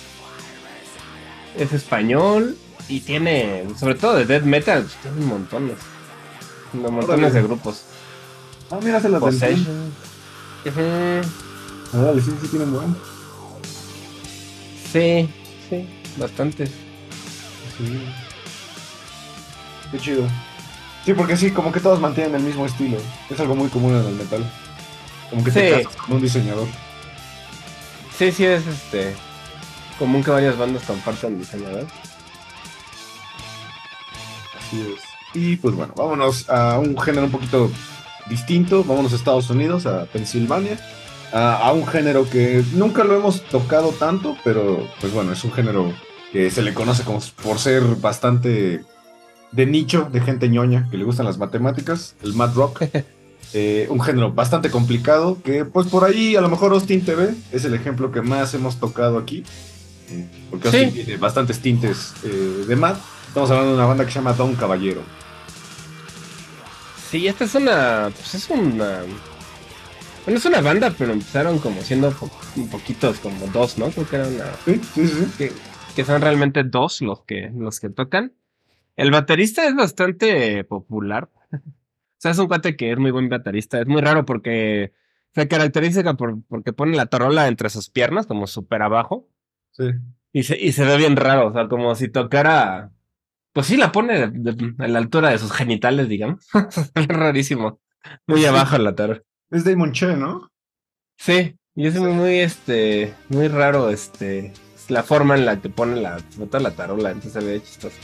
Es 1.56 1.72
español 1.72 2.56
y 2.88 3.00
tiene, 3.00 3.66
sobre 3.76 3.94
todo 3.94 4.16
de 4.16 4.26
death 4.26 4.44
metal, 4.44 4.82
pues, 4.82 4.96
tiene 4.96 5.26
montones. 5.26 5.78
Montones 6.72 7.32
de 7.32 7.42
grupos. 7.42 7.93
Ah, 8.70 8.78
mira, 8.82 9.00
se 9.00 9.08
del 9.08 9.20
Possession. 9.20 9.92
Ujú. 10.66 11.28
Ah, 11.92 11.96
dale, 11.98 12.20
sí, 12.22 12.30
sí 12.40 12.48
tienen 12.48 12.72
buen. 12.72 12.96
Sí, 14.92 15.28
sí, 15.68 15.88
bastantes. 16.16 16.70
Sí. 17.76 18.04
Qué 19.90 19.98
chido. 19.98 20.28
Sí, 21.04 21.12
porque 21.12 21.36
sí, 21.36 21.50
como 21.50 21.70
que 21.70 21.80
todos 21.80 22.00
mantienen 22.00 22.34
el 22.36 22.42
mismo 22.42 22.64
estilo. 22.66 22.96
Es 23.28 23.38
algo 23.38 23.54
muy 23.54 23.68
común 23.68 23.94
en 23.94 24.06
el 24.06 24.14
metal. 24.14 24.50
Como 25.30 25.44
que 25.44 25.50
te 25.50 25.76
Sí. 25.78 25.84
casas 25.84 26.00
con 26.00 26.16
un 26.16 26.22
diseñador. 26.22 26.66
Sí, 28.16 28.32
sí, 28.32 28.44
es 28.44 28.66
este. 28.66 29.14
Común 29.98 30.24
que 30.24 30.30
varias 30.30 30.56
bandas 30.56 30.82
compartan 30.84 31.38
diseñador. 31.38 31.86
Así 34.58 34.80
es. 34.96 35.02
Y 35.34 35.56
pues 35.56 35.74
bueno, 35.74 35.92
vámonos 35.96 36.48
a 36.48 36.78
un 36.78 36.98
género 36.98 37.26
un 37.26 37.32
poquito 37.32 37.70
distinto. 38.28 38.84
Vámonos 38.84 39.12
a 39.12 39.16
Estados 39.16 39.50
Unidos, 39.50 39.86
a 39.86 40.06
Pensilvania. 40.06 40.78
A, 41.32 41.56
a 41.68 41.72
un 41.72 41.86
género 41.86 42.28
que 42.30 42.62
nunca 42.74 43.02
lo 43.04 43.16
hemos 43.16 43.42
tocado 43.42 43.88
tanto, 43.90 44.36
pero 44.44 44.86
pues 45.00 45.12
bueno, 45.12 45.32
es 45.32 45.42
un 45.44 45.52
género 45.52 45.92
que 46.32 46.50
se 46.50 46.62
le 46.62 46.72
conoce 46.74 47.02
como 47.02 47.20
por 47.42 47.58
ser 47.58 47.82
bastante 47.96 48.84
de 49.52 49.66
nicho, 49.66 50.08
de 50.12 50.20
gente 50.20 50.48
ñoña, 50.48 50.88
que 50.90 50.96
le 50.96 51.04
gustan 51.04 51.26
las 51.26 51.38
matemáticas, 51.38 52.14
el 52.22 52.34
mad 52.34 52.54
rock. 52.54 52.82
Eh, 53.56 53.86
un 53.88 54.00
género 54.00 54.32
bastante 54.32 54.68
complicado 54.68 55.38
que 55.44 55.64
pues 55.64 55.86
por 55.86 56.02
ahí 56.02 56.34
a 56.34 56.40
lo 56.40 56.48
mejor 56.48 56.72
Austin 56.72 57.04
TV 57.04 57.34
es 57.52 57.64
el 57.64 57.72
ejemplo 57.74 58.10
que 58.10 58.20
más 58.20 58.52
hemos 58.54 58.80
tocado 58.80 59.16
aquí. 59.16 59.44
Eh, 60.10 60.26
Porque 60.50 60.66
Austin 60.68 60.90
Sí. 60.90 61.04
tiene 61.04 61.16
bastantes 61.18 61.60
tintes 61.60 62.14
eh, 62.24 62.64
de 62.66 62.74
mad. 62.74 62.96
Estamos 63.28 63.48
hablando 63.52 63.70
de 63.72 63.76
una 63.76 63.86
banda 63.86 64.04
que 64.04 64.10
se 64.10 64.18
llama 64.18 64.32
Don 64.32 64.56
Caballero. 64.56 65.02
Sí, 67.14 67.28
esta 67.28 67.44
es 67.44 67.54
una. 67.54 68.10
Pues 68.12 68.34
es 68.34 68.50
una. 68.50 69.02
Bueno, 70.24 70.38
es 70.38 70.44
una 70.46 70.60
banda, 70.60 70.92
pero 70.98 71.12
empezaron 71.12 71.60
como 71.60 71.80
siendo 71.82 72.10
po- 72.10 72.28
un 72.56 72.68
poquitos, 72.68 73.20
como 73.20 73.46
dos, 73.52 73.78
¿no? 73.78 73.88
Creo 73.90 74.08
que 74.08 74.16
era 74.16 74.26
una. 74.26 74.44
Sí, 74.64 74.80
sí, 74.94 75.06
sí. 75.06 75.26
que, 75.38 75.52
que 75.94 76.04
son 76.04 76.20
realmente 76.20 76.64
dos 76.64 77.02
los 77.02 77.22
que, 77.22 77.52
los 77.56 77.78
que 77.78 77.88
tocan. 77.88 78.32
El 78.96 79.12
baterista 79.12 79.64
es 79.68 79.76
bastante 79.76 80.64
popular. 80.64 81.30
O 81.52 81.58
sea, 82.18 82.32
es 82.32 82.38
un 82.38 82.48
cuate 82.48 82.74
que 82.74 82.90
es 82.90 82.98
muy 82.98 83.12
buen 83.12 83.28
baterista. 83.28 83.80
Es 83.80 83.86
muy 83.86 84.00
raro 84.00 84.24
porque 84.24 84.92
se 85.36 85.46
caracteriza 85.46 86.14
por, 86.14 86.42
porque 86.48 86.72
pone 86.72 86.96
la 86.96 87.06
tarola 87.06 87.46
entre 87.46 87.70
sus 87.70 87.90
piernas, 87.90 88.26
como 88.26 88.48
súper 88.48 88.82
abajo. 88.82 89.28
sí. 89.70 89.84
Y 90.32 90.42
se, 90.42 90.60
y 90.60 90.72
se 90.72 90.84
ve 90.84 90.96
bien 90.96 91.14
raro, 91.14 91.46
o 91.46 91.52
sea, 91.52 91.68
como 91.68 91.94
si 91.94 92.08
tocara. 92.08 92.90
Pues 93.54 93.66
sí, 93.68 93.76
la 93.78 93.90
pone 93.92 94.28
de- 94.28 94.52
de- 94.52 94.74
a 94.84 94.88
la 94.88 94.98
altura 94.98 95.30
de 95.30 95.38
sus 95.38 95.52
genitales, 95.52 96.08
digamos. 96.08 96.46
es 96.94 97.08
rarísimo. 97.08 97.80
Muy 98.26 98.44
abajo 98.44 98.76
la 98.76 98.94
tarola. 98.94 99.22
Es 99.50 99.64
Damon 99.64 99.92
Che, 99.92 100.14
¿no? 100.16 100.50
Sí, 101.16 101.56
y 101.74 101.86
es 101.86 101.94
muy, 101.94 102.12
muy, 102.12 102.40
este, 102.40 103.14
muy 103.30 103.48
raro, 103.48 103.88
este, 103.88 104.52
la 104.88 105.02
forma 105.04 105.36
en 105.36 105.46
la 105.46 105.60
que 105.60 105.70
pone 105.70 106.00
la, 106.00 106.18
toda 106.50 106.60
la 106.60 106.72
tarola, 106.72 107.10
entonces 107.12 107.32
se 107.42 107.48
ve 107.48 107.62
chistoso. 107.62 107.96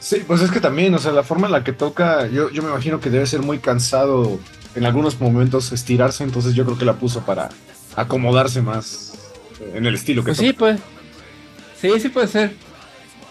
Sí, 0.00 0.22
pues 0.26 0.42
es 0.42 0.50
que 0.50 0.60
también, 0.60 0.92
o 0.94 0.98
sea, 0.98 1.12
la 1.12 1.22
forma 1.22 1.46
en 1.46 1.52
la 1.52 1.64
que 1.64 1.72
toca, 1.72 2.26
yo, 2.26 2.50
yo 2.50 2.62
me 2.62 2.68
imagino 2.68 3.00
que 3.00 3.08
debe 3.10 3.26
ser 3.26 3.40
muy 3.42 3.58
cansado 3.60 4.38
en 4.74 4.84
algunos 4.84 5.18
momentos 5.20 5.72
estirarse, 5.72 6.22
entonces 6.24 6.54
yo 6.54 6.64
creo 6.64 6.76
que 6.76 6.84
la 6.84 6.94
puso 6.94 7.24
para 7.24 7.48
acomodarse 7.94 8.60
más 8.60 9.14
en 9.72 9.86
el 9.86 9.94
estilo 9.94 10.22
que 10.22 10.34
Pues 10.34 10.38
toca. 10.38 10.48
sí, 10.48 10.52
pues. 10.52 10.80
Sí, 11.80 12.00
sí 12.00 12.08
puede 12.08 12.26
ser. 12.26 12.54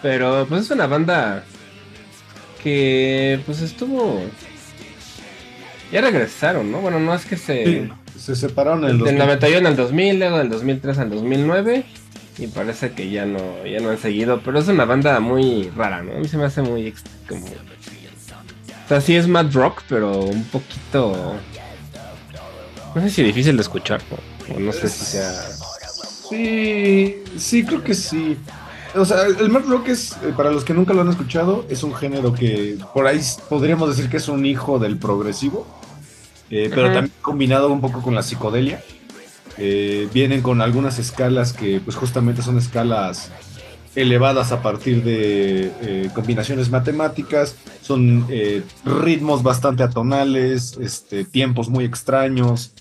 Pero 0.01 0.45
pues 0.47 0.63
es 0.63 0.71
una 0.71 0.87
banda 0.87 1.43
que 2.63 3.39
pues 3.45 3.61
estuvo... 3.61 4.21
Ya 5.91 6.01
regresaron, 6.01 6.71
¿no? 6.71 6.81
Bueno, 6.81 6.99
no 6.99 7.13
es 7.13 7.25
que 7.25 7.37
se... 7.37 7.65
Sí, 7.65 7.89
se 8.19 8.35
separaron 8.35 8.83
en 8.83 8.91
el 8.91 8.97
Del 8.97 9.17
2000. 9.17 9.17
91 9.19 9.67
al 9.67 9.75
2000, 9.75 10.19
luego 10.19 10.37
del 10.39 10.49
2003 10.49 10.97
al 10.97 11.09
2009. 11.09 11.85
Y 12.37 12.47
parece 12.47 12.91
que 12.91 13.09
ya 13.09 13.25
no, 13.25 13.65
ya 13.65 13.79
no 13.79 13.91
han 13.91 13.97
seguido. 13.97 14.41
Pero 14.43 14.59
es 14.59 14.67
una 14.67 14.85
banda 14.85 15.19
muy 15.19 15.69
rara, 15.75 16.01
¿no? 16.01 16.13
A 16.13 16.19
mí 16.19 16.27
se 16.27 16.37
me 16.37 16.45
hace 16.45 16.61
muy 16.61 16.93
como... 17.27 17.45
O 17.45 18.87
sea, 18.87 19.01
sí 19.01 19.15
es 19.15 19.27
mad 19.27 19.51
rock, 19.53 19.83
pero 19.87 20.19
un 20.19 20.43
poquito... 20.45 21.35
No 22.93 23.01
sé 23.01 23.09
si 23.09 23.23
difícil 23.23 23.55
de 23.57 23.61
escuchar, 23.61 24.01
¿no? 24.09 24.55
O 24.55 24.59
no 24.59 24.71
sé 24.71 24.89
si 24.89 25.05
sea... 25.05 25.31
Sí, 26.29 27.23
sí, 27.37 27.63
creo 27.63 27.83
que 27.83 27.93
sí. 27.93 28.37
O 28.95 29.05
sea, 29.05 29.25
el 29.25 29.49
mad 29.49 29.65
rock 29.65 29.89
es, 29.89 30.13
eh, 30.23 30.33
para 30.35 30.51
los 30.51 30.63
que 30.63 30.73
nunca 30.73 30.93
lo 30.93 31.01
han 31.01 31.09
escuchado, 31.09 31.65
es 31.69 31.83
un 31.83 31.93
género 31.93 32.33
que 32.33 32.77
por 32.93 33.07
ahí 33.07 33.19
podríamos 33.49 33.89
decir 33.89 34.09
que 34.09 34.17
es 34.17 34.27
un 34.27 34.45
hijo 34.45 34.79
del 34.79 34.97
progresivo, 34.97 35.67
eh, 36.49 36.69
pero 36.73 36.93
también 36.93 37.11
combinado 37.21 37.69
un 37.69 37.81
poco 37.81 38.01
con 38.01 38.15
la 38.15 38.23
psicodelia. 38.23 38.81
Eh, 39.57 40.09
vienen 40.13 40.41
con 40.41 40.61
algunas 40.61 40.99
escalas 40.99 41.53
que 41.53 41.79
pues 41.79 41.95
justamente 41.95 42.41
son 42.41 42.57
escalas 42.57 43.31
elevadas 43.95 44.51
a 44.51 44.61
partir 44.61 45.01
de 45.03 45.71
eh, 45.81 46.09
combinaciones 46.13 46.69
matemáticas, 46.69 47.55
son 47.81 48.25
eh, 48.29 48.63
ritmos 48.83 49.43
bastante 49.43 49.83
atonales, 49.83 50.77
este, 50.81 51.23
tiempos 51.23 51.69
muy 51.69 51.85
extraños. 51.85 52.73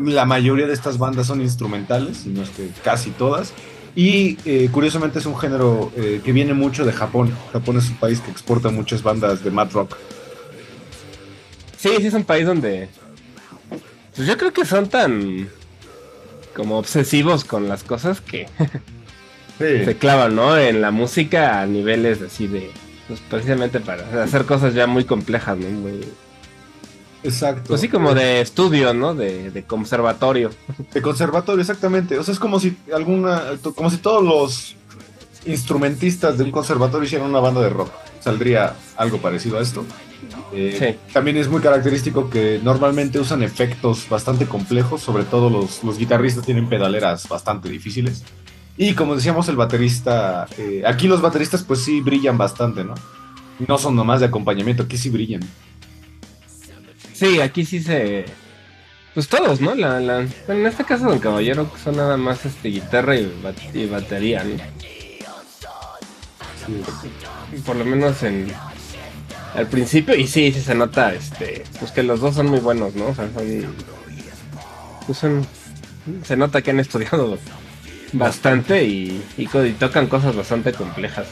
la 0.00 0.24
mayoría 0.24 0.68
de 0.68 0.72
estas 0.72 0.98
bandas 0.98 1.26
son 1.26 1.40
instrumentales, 1.40 2.26
no 2.26 2.42
es 2.42 2.50
que 2.50 2.68
casi 2.84 3.10
todas. 3.10 3.52
Y 3.96 4.36
eh, 4.44 4.68
curiosamente 4.70 5.18
es 5.18 5.26
un 5.26 5.38
género 5.38 5.90
eh, 5.96 6.20
que 6.22 6.32
viene 6.32 6.52
mucho 6.52 6.84
de 6.84 6.92
Japón. 6.92 7.32
Japón 7.50 7.78
es 7.78 7.88
un 7.88 7.96
país 7.96 8.20
que 8.20 8.30
exporta 8.30 8.68
muchas 8.68 9.02
bandas 9.02 9.42
de 9.42 9.50
mad 9.50 9.72
rock. 9.72 9.96
Sí, 11.78 11.88
sí 11.98 12.06
es 12.06 12.14
un 12.14 12.24
país 12.24 12.46
donde... 12.46 12.90
Pues 14.14 14.28
yo 14.28 14.36
creo 14.36 14.52
que 14.52 14.66
son 14.66 14.90
tan... 14.90 15.48
Como 16.54 16.78
obsesivos 16.78 17.44
con 17.44 17.68
las 17.68 17.84
cosas 17.84 18.20
que 18.20 18.48
se 19.58 19.96
clavan, 19.96 20.36
¿no? 20.36 20.58
En 20.58 20.82
la 20.82 20.90
música 20.90 21.62
a 21.62 21.66
niveles 21.66 22.20
así 22.20 22.46
de... 22.46 22.70
Pues 23.08 23.20
precisamente 23.30 23.80
para 23.80 24.24
hacer 24.24 24.44
cosas 24.44 24.74
ya 24.74 24.86
muy 24.86 25.04
complejas, 25.04 25.56
¿no? 25.56 25.68
Muy... 25.70 26.04
Exacto. 27.26 27.64
Pues 27.68 27.80
sí, 27.80 27.88
como 27.88 28.14
de 28.14 28.40
estudio, 28.40 28.94
¿no? 28.94 29.14
De, 29.14 29.50
de 29.50 29.64
conservatorio. 29.64 30.50
De 30.92 31.02
conservatorio, 31.02 31.60
exactamente. 31.60 32.18
O 32.18 32.22
sea, 32.22 32.32
es 32.32 32.38
como 32.38 32.60
si 32.60 32.76
alguna, 32.94 33.42
como 33.74 33.90
si 33.90 33.98
todos 33.98 34.22
los 34.24 34.76
instrumentistas 35.44 36.38
de 36.38 36.44
un 36.44 36.50
conservatorio 36.50 37.04
hicieran 37.06 37.28
una 37.28 37.40
banda 37.40 37.60
de 37.60 37.70
rock. 37.70 37.90
Saldría 38.20 38.74
algo 38.96 39.18
parecido 39.18 39.58
a 39.58 39.62
esto. 39.62 39.84
Eh, 40.52 40.76
Sí. 40.78 41.12
También 41.12 41.36
es 41.36 41.48
muy 41.48 41.60
característico 41.60 42.30
que 42.30 42.60
normalmente 42.62 43.18
usan 43.18 43.42
efectos 43.42 44.08
bastante 44.08 44.46
complejos, 44.46 45.00
sobre 45.02 45.24
todo 45.24 45.50
los, 45.50 45.82
los 45.84 45.98
guitarristas 45.98 46.44
tienen 46.44 46.68
pedaleras 46.68 47.28
bastante 47.28 47.68
difíciles. 47.68 48.24
Y 48.76 48.94
como 48.94 49.14
decíamos, 49.16 49.48
el 49.48 49.56
baterista, 49.56 50.46
eh, 50.58 50.82
aquí 50.86 51.08
los 51.08 51.20
bateristas 51.22 51.62
pues 51.62 51.80
sí 51.80 52.00
brillan 52.00 52.36
bastante, 52.36 52.84
¿no? 52.84 52.94
No 53.66 53.78
son 53.78 53.96
nomás 53.96 54.20
de 54.20 54.26
acompañamiento, 54.26 54.82
aquí 54.82 54.98
sí 54.98 55.08
brillan. 55.08 55.40
Sí, 57.16 57.40
aquí 57.40 57.64
sí 57.64 57.82
se... 57.82 58.24
Pues 59.14 59.28
todos, 59.28 59.60
¿no? 59.62 59.74
La, 59.74 59.98
la... 60.00 60.26
bueno, 60.46 60.60
en 60.60 60.66
este 60.66 60.84
caso 60.84 61.06
Don 61.06 61.18
Caballero 61.18 61.70
son 61.82 61.96
nada 61.96 62.16
más 62.18 62.44
este 62.44 62.68
guitarra 62.68 63.16
y, 63.16 63.24
bat- 63.42 63.74
y 63.74 63.86
batería, 63.86 64.44
¿no? 64.44 64.56
Por 67.64 67.76
lo 67.76 67.84
menos 67.84 68.22
en... 68.22 68.52
Al 69.54 69.66
principio, 69.68 70.14
y 70.14 70.26
sí, 70.26 70.52
sí 70.52 70.60
se 70.60 70.74
nota, 70.74 71.14
este... 71.14 71.64
Pues 71.78 71.92
que 71.92 72.02
los 72.02 72.20
dos 72.20 72.34
son 72.34 72.48
muy 72.48 72.60
buenos, 72.60 72.94
¿no? 72.94 73.06
O 73.08 73.14
sea, 73.14 73.28
son... 73.32 73.74
pues 75.06 75.18
son- 75.18 75.46
se 76.24 76.36
nota 76.36 76.60
que 76.62 76.70
han 76.70 76.80
estudiado 76.80 77.38
bastante 78.12 78.84
y, 78.84 79.22
y 79.38 79.46
tocan 79.72 80.06
cosas 80.06 80.36
bastante 80.36 80.72
complejas. 80.72 81.26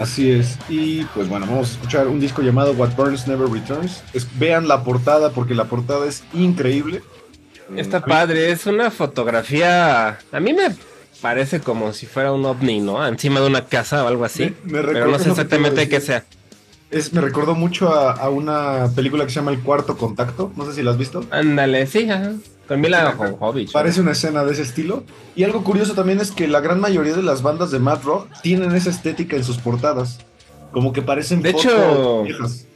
Así 0.00 0.30
es. 0.32 0.56
Y 0.68 1.04
pues 1.14 1.28
bueno, 1.28 1.46
vamos 1.46 1.68
a 1.68 1.72
escuchar 1.74 2.08
un 2.08 2.18
disco 2.18 2.42
llamado 2.42 2.72
What 2.72 2.96
Burns 2.96 3.28
Never 3.28 3.48
Returns. 3.48 4.02
Es- 4.12 4.26
vean 4.38 4.66
la 4.66 4.82
portada 4.82 5.30
porque 5.30 5.54
la 5.54 5.66
portada 5.66 6.06
es 6.06 6.24
increíble. 6.34 7.02
Está 7.76 8.04
padre, 8.04 8.50
es 8.50 8.66
una 8.66 8.90
fotografía. 8.90 10.18
A 10.32 10.40
mí 10.40 10.52
me 10.52 10.74
parece 11.20 11.60
como 11.60 11.92
si 11.92 12.06
fuera 12.06 12.32
un 12.32 12.44
ovni, 12.44 12.80
¿no? 12.80 13.06
Encima 13.06 13.38
de 13.40 13.46
una 13.46 13.66
casa 13.66 14.02
o 14.04 14.08
algo 14.08 14.24
así. 14.24 14.54
Me- 14.64 14.82
me 14.82 14.92
pero 14.92 15.06
no 15.08 15.18
sé 15.20 15.30
exactamente 15.30 15.88
qué 15.88 16.00
sea. 16.00 16.24
Es, 16.90 17.12
me 17.12 17.20
recordó 17.20 17.54
mucho 17.54 17.94
a, 17.94 18.12
a 18.14 18.28
una 18.30 18.88
película 18.96 19.24
que 19.24 19.30
se 19.30 19.36
llama 19.36 19.52
El 19.52 19.60
Cuarto 19.60 19.96
Contacto. 19.96 20.50
No 20.56 20.64
sé 20.66 20.72
si 20.72 20.82
la 20.82 20.90
has 20.90 20.98
visto. 20.98 21.24
Ándale, 21.30 21.86
sí, 21.86 22.10
ajá. 22.10 22.32
Con 22.70 22.80
Mila 22.80 23.10
Jovovich. 23.18 23.72
Parece 23.72 24.00
una 24.00 24.12
escena 24.12 24.44
de 24.44 24.52
ese 24.52 24.62
estilo. 24.62 25.02
Y 25.34 25.42
algo 25.42 25.64
curioso 25.64 25.94
también 25.94 26.20
es 26.20 26.30
que 26.30 26.46
la 26.46 26.60
gran 26.60 26.78
mayoría 26.78 27.14
de 27.14 27.22
las 27.24 27.42
bandas 27.42 27.72
de 27.72 27.80
Mad 27.80 28.04
Rock 28.04 28.28
tienen 28.42 28.72
esa 28.76 28.90
estética 28.90 29.34
en 29.34 29.42
sus 29.42 29.58
portadas. 29.58 30.20
Como 30.70 30.92
que 30.92 31.02
parecen 31.02 31.42
De 31.42 31.50
hecho- 31.50 32.22
viejas. 32.22 32.66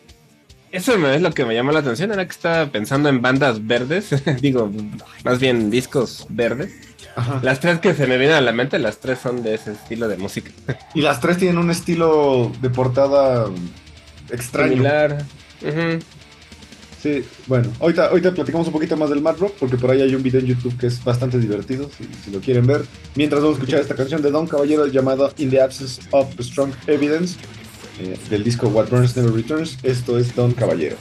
Eso 0.72 0.94
es 1.06 1.22
lo 1.22 1.30
que 1.30 1.44
me 1.44 1.54
llamó 1.54 1.70
la 1.70 1.78
atención, 1.78 2.10
era 2.10 2.24
que 2.24 2.32
estaba 2.32 2.66
pensando 2.66 3.08
en 3.08 3.22
bandas 3.22 3.64
verdes, 3.64 4.10
digo, 4.40 4.68
más 5.22 5.38
bien 5.38 5.70
discos 5.70 6.26
verdes. 6.28 6.72
Ajá. 7.14 7.38
Las 7.44 7.60
tres 7.60 7.78
que 7.78 7.94
se 7.94 8.08
me 8.08 8.18
vienen 8.18 8.34
a 8.34 8.40
la 8.40 8.50
mente, 8.50 8.80
las 8.80 8.98
tres 8.98 9.20
son 9.22 9.44
de 9.44 9.54
ese 9.54 9.70
estilo 9.70 10.08
de 10.08 10.16
música. 10.16 10.50
Y 10.92 11.02
las 11.02 11.20
tres 11.20 11.38
tienen 11.38 11.58
un 11.58 11.70
estilo 11.70 12.50
de 12.60 12.68
portada 12.70 13.46
extraño. 14.30 14.72
Similar. 14.72 15.24
Ujú. 15.62 16.00
Sí, 17.04 17.22
bueno, 17.48 17.70
ahorita, 17.80 18.06
ahorita 18.06 18.32
platicamos 18.32 18.66
un 18.66 18.72
poquito 18.72 18.96
más 18.96 19.10
del 19.10 19.20
Mad 19.20 19.36
Rock, 19.36 19.56
porque 19.60 19.76
por 19.76 19.90
ahí 19.90 20.00
hay 20.00 20.14
un 20.14 20.22
video 20.22 20.40
en 20.40 20.46
YouTube 20.46 20.74
que 20.78 20.86
es 20.86 21.04
bastante 21.04 21.38
divertido, 21.38 21.90
si, 22.24 22.30
lo 22.30 22.40
quieren 22.40 22.66
ver. 22.66 22.86
Mientras 23.14 23.42
vamos 23.42 23.58
a 23.58 23.60
escuchar 23.60 23.80
esta 23.82 23.94
canción 23.94 24.22
de 24.22 24.30
Don 24.30 24.46
Caballero 24.46 24.86
llamada 24.86 25.30
In 25.36 25.50
the 25.50 25.60
Absence 25.60 26.00
of 26.12 26.34
Strong 26.40 26.72
Evidence, 26.86 27.36
eh, 28.00 28.16
del 28.30 28.42
disco 28.42 28.68
What 28.68 28.88
Burns 28.88 29.14
Never 29.18 29.34
Returns. 29.34 29.76
Esto 29.82 30.18
es 30.18 30.34
Don 30.34 30.54
Caballero. 30.54 30.96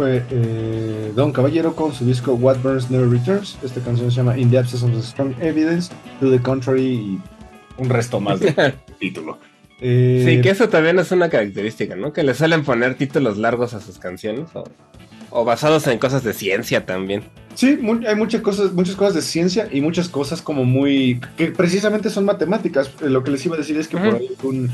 Fue 0.00 0.24
eh, 0.30 1.12
Don 1.14 1.30
Caballero 1.30 1.76
con 1.76 1.92
su 1.92 2.06
disco 2.06 2.32
What 2.32 2.60
Burns 2.62 2.90
Never 2.90 3.06
Returns. 3.06 3.58
Esta 3.62 3.82
canción 3.82 4.10
se 4.10 4.16
llama 4.16 4.38
In 4.38 4.50
the 4.50 4.56
Absence 4.56 4.86
of 4.86 5.04
Strong 5.04 5.34
Evidence, 5.42 5.92
To 6.20 6.30
the 6.30 6.40
Contrary 6.40 6.86
y 6.86 7.20
un 7.76 7.90
resto 7.90 8.18
más 8.18 8.40
del 8.40 8.54
título. 8.98 9.38
Eh, 9.78 10.24
Sí, 10.26 10.40
que 10.40 10.48
eso 10.48 10.70
también 10.70 10.98
es 10.98 11.12
una 11.12 11.28
característica, 11.28 11.96
¿no? 11.96 12.14
Que 12.14 12.22
le 12.22 12.32
suelen 12.32 12.64
poner 12.64 12.94
títulos 12.94 13.36
largos 13.36 13.74
a 13.74 13.80
sus 13.82 13.98
canciones 13.98 14.48
o, 14.54 14.64
o 15.28 15.44
basados 15.44 15.86
en 15.86 15.98
cosas 15.98 16.24
de 16.24 16.32
ciencia 16.32 16.86
también. 16.86 17.22
Sí, 17.54 17.78
hay 18.06 18.14
muchas 18.16 18.40
cosas, 18.40 18.72
muchas 18.72 18.96
cosas 18.96 19.14
de 19.16 19.22
ciencia 19.22 19.68
y 19.70 19.82
muchas 19.82 20.08
cosas 20.08 20.40
como 20.40 20.64
muy 20.64 21.20
que 21.36 21.48
precisamente 21.48 22.08
son 22.08 22.24
matemáticas. 22.24 22.90
Eh, 23.02 23.10
Lo 23.10 23.22
que 23.22 23.32
les 23.32 23.44
iba 23.44 23.56
a 23.56 23.58
decir 23.58 23.76
es 23.76 23.86
que 23.86 23.98
por 23.98 24.14
ahí 24.14 24.30
un, 24.44 24.70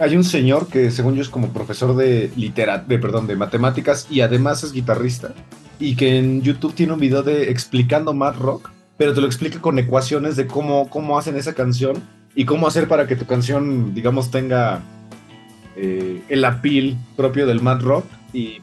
hay 0.00 0.16
un 0.16 0.24
señor 0.24 0.66
que 0.68 0.90
según 0.90 1.14
yo 1.14 1.22
es 1.22 1.28
como 1.28 1.52
profesor 1.52 1.94
de 1.94 2.32
litera, 2.34 2.78
de 2.78 2.98
perdón, 2.98 3.26
de 3.26 3.36
matemáticas 3.36 4.06
y 4.10 4.22
además 4.22 4.64
es 4.64 4.72
guitarrista 4.72 5.34
y 5.78 5.94
que 5.94 6.18
en 6.18 6.40
YouTube 6.40 6.74
tiene 6.74 6.94
un 6.94 7.00
video 7.00 7.22
de 7.22 7.50
explicando 7.50 8.14
Mad 8.14 8.36
Rock, 8.36 8.70
pero 8.96 9.12
te 9.12 9.20
lo 9.20 9.26
explica 9.26 9.60
con 9.60 9.78
ecuaciones 9.78 10.36
de 10.36 10.46
cómo 10.46 10.88
cómo 10.88 11.18
hacen 11.18 11.36
esa 11.36 11.52
canción 11.52 12.02
y 12.34 12.46
cómo 12.46 12.66
hacer 12.66 12.88
para 12.88 13.06
que 13.06 13.14
tu 13.14 13.26
canción, 13.26 13.94
digamos, 13.94 14.30
tenga 14.30 14.80
eh, 15.76 16.22
el 16.30 16.44
appeal 16.46 16.96
propio 17.14 17.46
del 17.46 17.60
Mad 17.60 17.82
Rock 17.82 18.06
y 18.32 18.62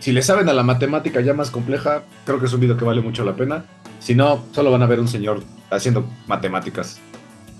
si 0.00 0.10
le 0.10 0.20
saben 0.22 0.48
a 0.48 0.52
la 0.52 0.64
matemática 0.64 1.20
ya 1.20 1.32
más 1.32 1.50
compleja, 1.50 2.02
creo 2.24 2.40
que 2.40 2.46
es 2.46 2.52
un 2.52 2.60
video 2.60 2.76
que 2.76 2.84
vale 2.84 3.00
mucho 3.00 3.24
la 3.24 3.36
pena. 3.36 3.64
Si 4.00 4.14
no, 4.16 4.44
solo 4.52 4.72
van 4.72 4.82
a 4.82 4.86
ver 4.86 5.00
un 5.00 5.08
señor 5.08 5.42
haciendo 5.70 6.04
matemáticas. 6.26 6.98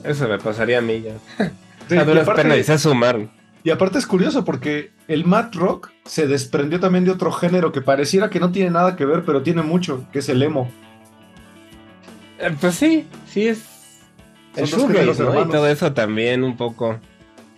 Eso 0.04 0.28
me 0.28 0.38
pasaría 0.38 0.78
a 0.78 0.82
mí 0.82 1.02
ya. 1.02 1.48
Sí, 1.88 1.96
duras 1.96 2.22
aparte, 2.22 2.42
penas 2.42 2.59
y 3.66 3.70
aparte 3.70 3.99
es 3.99 4.07
curioso 4.07 4.44
porque 4.44 4.92
el 5.09 5.25
Mad 5.25 5.53
Rock 5.55 5.90
se 6.05 6.29
desprendió 6.29 6.79
también 6.79 7.05
de 7.05 7.11
otro 7.11 7.33
género 7.33 7.72
que 7.72 7.81
pareciera 7.81 8.31
que 8.31 8.38
no 8.38 8.53
tiene 8.53 8.70
nada 8.70 8.94
que 8.94 9.05
ver, 9.05 9.25
pero 9.25 9.42
tiene 9.42 9.62
mucho, 9.62 10.07
que 10.12 10.20
es 10.20 10.29
el 10.29 10.40
emo. 10.40 10.70
Eh, 12.38 12.55
Pues 12.61 12.77
sí, 12.77 13.09
sí 13.27 13.49
es. 13.49 13.64
El 14.55 14.66
shoegaze, 14.66 15.20
¿no? 15.20 15.42
Y 15.42 15.49
todo 15.49 15.66
eso 15.66 15.92
también 15.92 16.44
un 16.44 16.57
poco. 16.57 17.01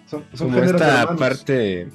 Son, 0.06 0.24
son 0.32 0.48
como 0.48 0.62
esta 0.62 1.02
hermanos. 1.02 1.20
parte. 1.20 1.88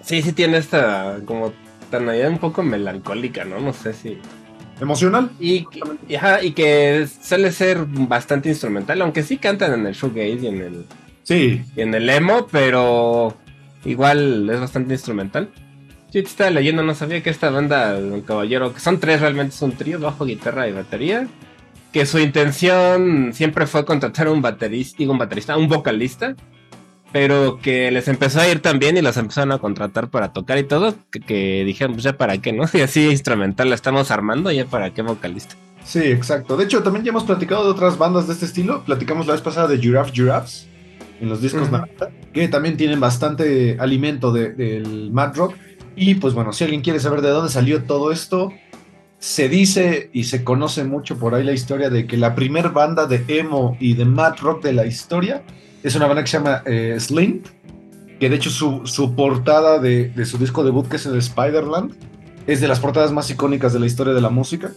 Sí, 0.00 0.22
sí 0.22 0.32
tiene 0.32 0.56
esta 0.56 1.18
como 1.26 1.52
tonalidad 1.90 2.30
un 2.30 2.38
poco 2.38 2.62
melancólica, 2.62 3.44
¿no? 3.44 3.60
No 3.60 3.74
sé 3.74 3.92
si. 3.92 4.18
Emocional. 4.82 5.30
Y, 5.38 5.64
y, 6.08 6.14
ajá, 6.16 6.42
y 6.42 6.52
que 6.52 7.06
suele 7.22 7.52
ser 7.52 7.84
bastante 7.86 8.48
instrumental, 8.48 9.00
aunque 9.00 9.22
sí 9.22 9.38
cantan 9.38 9.74
en 9.74 9.86
el 9.86 9.94
shoegaze 9.94 10.40
y 10.42 10.46
en 10.48 10.60
el, 10.60 10.84
Sí, 11.22 11.62
y 11.76 11.80
en 11.80 11.94
el 11.94 12.10
emo, 12.10 12.48
pero 12.50 13.36
igual 13.84 14.50
es 14.50 14.58
bastante 14.58 14.94
instrumental. 14.94 15.50
Yo 16.10 16.20
te 16.22 16.28
estaba 16.28 16.50
leyendo, 16.50 16.82
no 16.82 16.94
sabía 16.94 17.22
que 17.22 17.30
esta 17.30 17.48
banda, 17.50 17.98
Don 17.98 18.22
Caballero, 18.22 18.74
que 18.74 18.80
son 18.80 18.98
tres 18.98 19.20
realmente, 19.20 19.54
es 19.54 19.62
un 19.62 19.72
trío, 19.72 20.00
bajo, 20.00 20.24
guitarra 20.24 20.68
y 20.68 20.72
batería, 20.72 21.28
que 21.92 22.04
su 22.04 22.18
intención 22.18 23.30
siempre 23.32 23.66
fue 23.66 23.84
contratar 23.84 24.26
a 24.26 24.32
un 24.32 24.42
baterista, 24.42 24.96
digo 24.98 25.12
un 25.12 25.18
baterista, 25.18 25.56
un 25.56 25.68
vocalista, 25.68 26.34
pero 27.12 27.58
que 27.62 27.90
les 27.90 28.08
empezó 28.08 28.40
a 28.40 28.48
ir 28.48 28.60
tan 28.60 28.78
bien 28.78 28.96
y 28.96 29.02
los 29.02 29.16
empezaron 29.16 29.52
a 29.52 29.58
contratar 29.58 30.08
para 30.08 30.32
tocar 30.32 30.58
y 30.58 30.64
todo, 30.64 30.94
que, 31.10 31.20
que 31.20 31.64
dijeron, 31.64 31.92
pues 31.92 32.04
ya 32.04 32.16
para 32.16 32.38
qué, 32.38 32.52
¿no? 32.52 32.64
Y 32.72 32.80
así 32.80 33.08
instrumental 33.10 33.68
la 33.68 33.74
estamos 33.74 34.10
armando, 34.10 34.50
ya 34.50 34.64
para 34.66 34.90
qué 34.94 35.02
vocalista. 35.02 35.54
sí, 35.84 36.00
exacto. 36.00 36.56
De 36.56 36.64
hecho, 36.64 36.82
también 36.82 37.04
ya 37.04 37.10
hemos 37.10 37.24
platicado 37.24 37.64
de 37.64 37.70
otras 37.70 37.98
bandas 37.98 38.26
de 38.26 38.32
este 38.34 38.46
estilo. 38.46 38.82
Platicamos 38.84 39.26
la 39.26 39.32
vez 39.34 39.42
pasada 39.42 39.68
de 39.68 39.78
Giraffe 39.78 40.12
Giraffes 40.12 40.66
en 41.20 41.28
los 41.28 41.40
discos. 41.42 41.70
Naranja, 41.70 42.08
que 42.32 42.48
también 42.48 42.76
tienen 42.76 42.98
bastante 42.98 43.76
alimento 43.78 44.32
de- 44.32 44.50
del 44.52 45.10
Mad 45.12 45.36
Rock. 45.36 45.54
Y 45.94 46.14
pues 46.16 46.32
bueno, 46.34 46.52
si 46.52 46.64
alguien 46.64 46.80
quiere 46.80 46.98
saber 47.00 47.20
de 47.20 47.28
dónde 47.28 47.52
salió 47.52 47.82
todo 47.84 48.10
esto, 48.12 48.52
se 49.18 49.48
dice 49.48 50.08
y 50.12 50.24
se 50.24 50.42
conoce 50.42 50.82
mucho 50.84 51.18
por 51.18 51.34
ahí 51.34 51.44
la 51.44 51.52
historia 51.52 51.90
de 51.90 52.06
que 52.06 52.16
la 52.16 52.34
primer 52.34 52.70
banda 52.70 53.06
de 53.06 53.22
emo 53.28 53.76
y 53.78 53.94
de 53.94 54.04
Mad 54.06 54.36
Rock 54.40 54.62
de 54.64 54.72
la 54.72 54.86
historia 54.86 55.42
es 55.82 55.94
una 55.94 56.06
banda 56.06 56.22
que 56.22 56.30
se 56.30 56.38
llama 56.38 56.62
eh, 56.66 56.96
Slint, 56.98 57.46
que 58.20 58.28
de 58.30 58.36
hecho 58.36 58.50
su, 58.50 58.86
su 58.86 59.14
portada 59.14 59.78
de, 59.78 60.08
de 60.10 60.24
su 60.26 60.38
disco 60.38 60.62
debut, 60.64 60.86
que 60.88 60.96
es 60.96 61.06
el 61.06 61.16
Spider-Land, 61.16 61.92
es 62.46 62.60
de 62.60 62.68
las 62.68 62.80
portadas 62.80 63.12
más 63.12 63.30
icónicas 63.30 63.72
de 63.72 63.80
la 63.80 63.86
historia 63.86 64.12
de 64.14 64.20
la 64.20 64.30
música. 64.30 64.72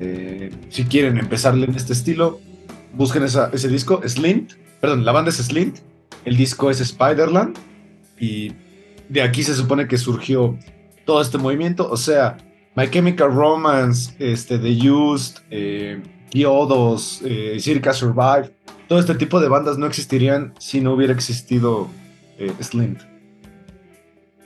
Eh, 0.00 0.50
si 0.70 0.84
quieren 0.84 1.18
empezarle 1.18 1.66
en 1.66 1.74
este 1.74 1.92
estilo, 1.92 2.40
busquen 2.94 3.22
esa- 3.24 3.50
ese 3.52 3.68
disco, 3.68 4.00
Slint. 4.06 4.52
Perdón, 4.80 5.04
la 5.04 5.12
banda 5.12 5.30
es 5.30 5.36
Slint. 5.36 5.78
El 6.24 6.36
disco 6.36 6.70
es 6.70 6.78
Spiderland. 6.78 7.56
Y 8.20 8.52
de 9.08 9.22
aquí 9.22 9.42
se 9.42 9.54
supone 9.54 9.86
que 9.86 9.98
surgió 9.98 10.56
todo 11.04 11.20
este 11.20 11.38
movimiento. 11.38 11.90
O 11.90 11.96
sea, 11.96 12.36
My 12.76 12.88
Chemical 12.88 13.32
Romance, 13.34 14.14
este, 14.18 14.58
The 14.58 14.90
Used, 14.90 15.36
eh, 15.50 16.02
Kyodos, 16.30 17.20
eh, 17.24 17.56
Circa 17.60 17.92
Survive. 17.92 18.50
Todo 18.88 18.98
este 19.00 19.14
tipo 19.14 19.40
de 19.40 19.48
bandas 19.48 19.76
no 19.78 19.86
existirían 19.86 20.54
si 20.58 20.80
no 20.80 20.92
hubiera 20.92 21.12
existido 21.12 21.88
eh, 22.38 22.52
Slint. 22.60 23.00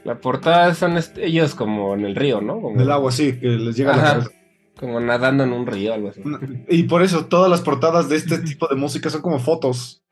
La 0.05 0.19
portada 0.19 0.75
son 0.75 0.99
ellos 1.17 1.55
como 1.55 1.95
en 1.95 2.05
el 2.05 2.17
río, 2.17 2.41
¿no? 2.41 2.61
Como, 2.61 2.77
Del 2.77 2.91
agua, 2.91 3.13
sí, 3.13 3.39
que 3.39 3.47
les 3.51 3.77
llega 3.77 3.95
a 3.95 3.97
la 3.97 4.03
cabeza. 4.03 4.31
como 4.77 4.99
nadando 4.99 5.45
en 5.45 5.53
un 5.53 5.65
río, 5.67 5.95
algo 5.95 6.09
así. 6.09 6.21
Y 6.69 6.83
por 6.85 7.03
eso 7.03 7.27
todas 7.27 7.49
las 7.49 7.61
portadas 7.61 8.09
de 8.09 8.17
este 8.17 8.39
tipo 8.39 8.67
de 8.67 8.75
música 8.75 9.11
son 9.11 9.23
como 9.23 9.39
fotos. 9.39 10.03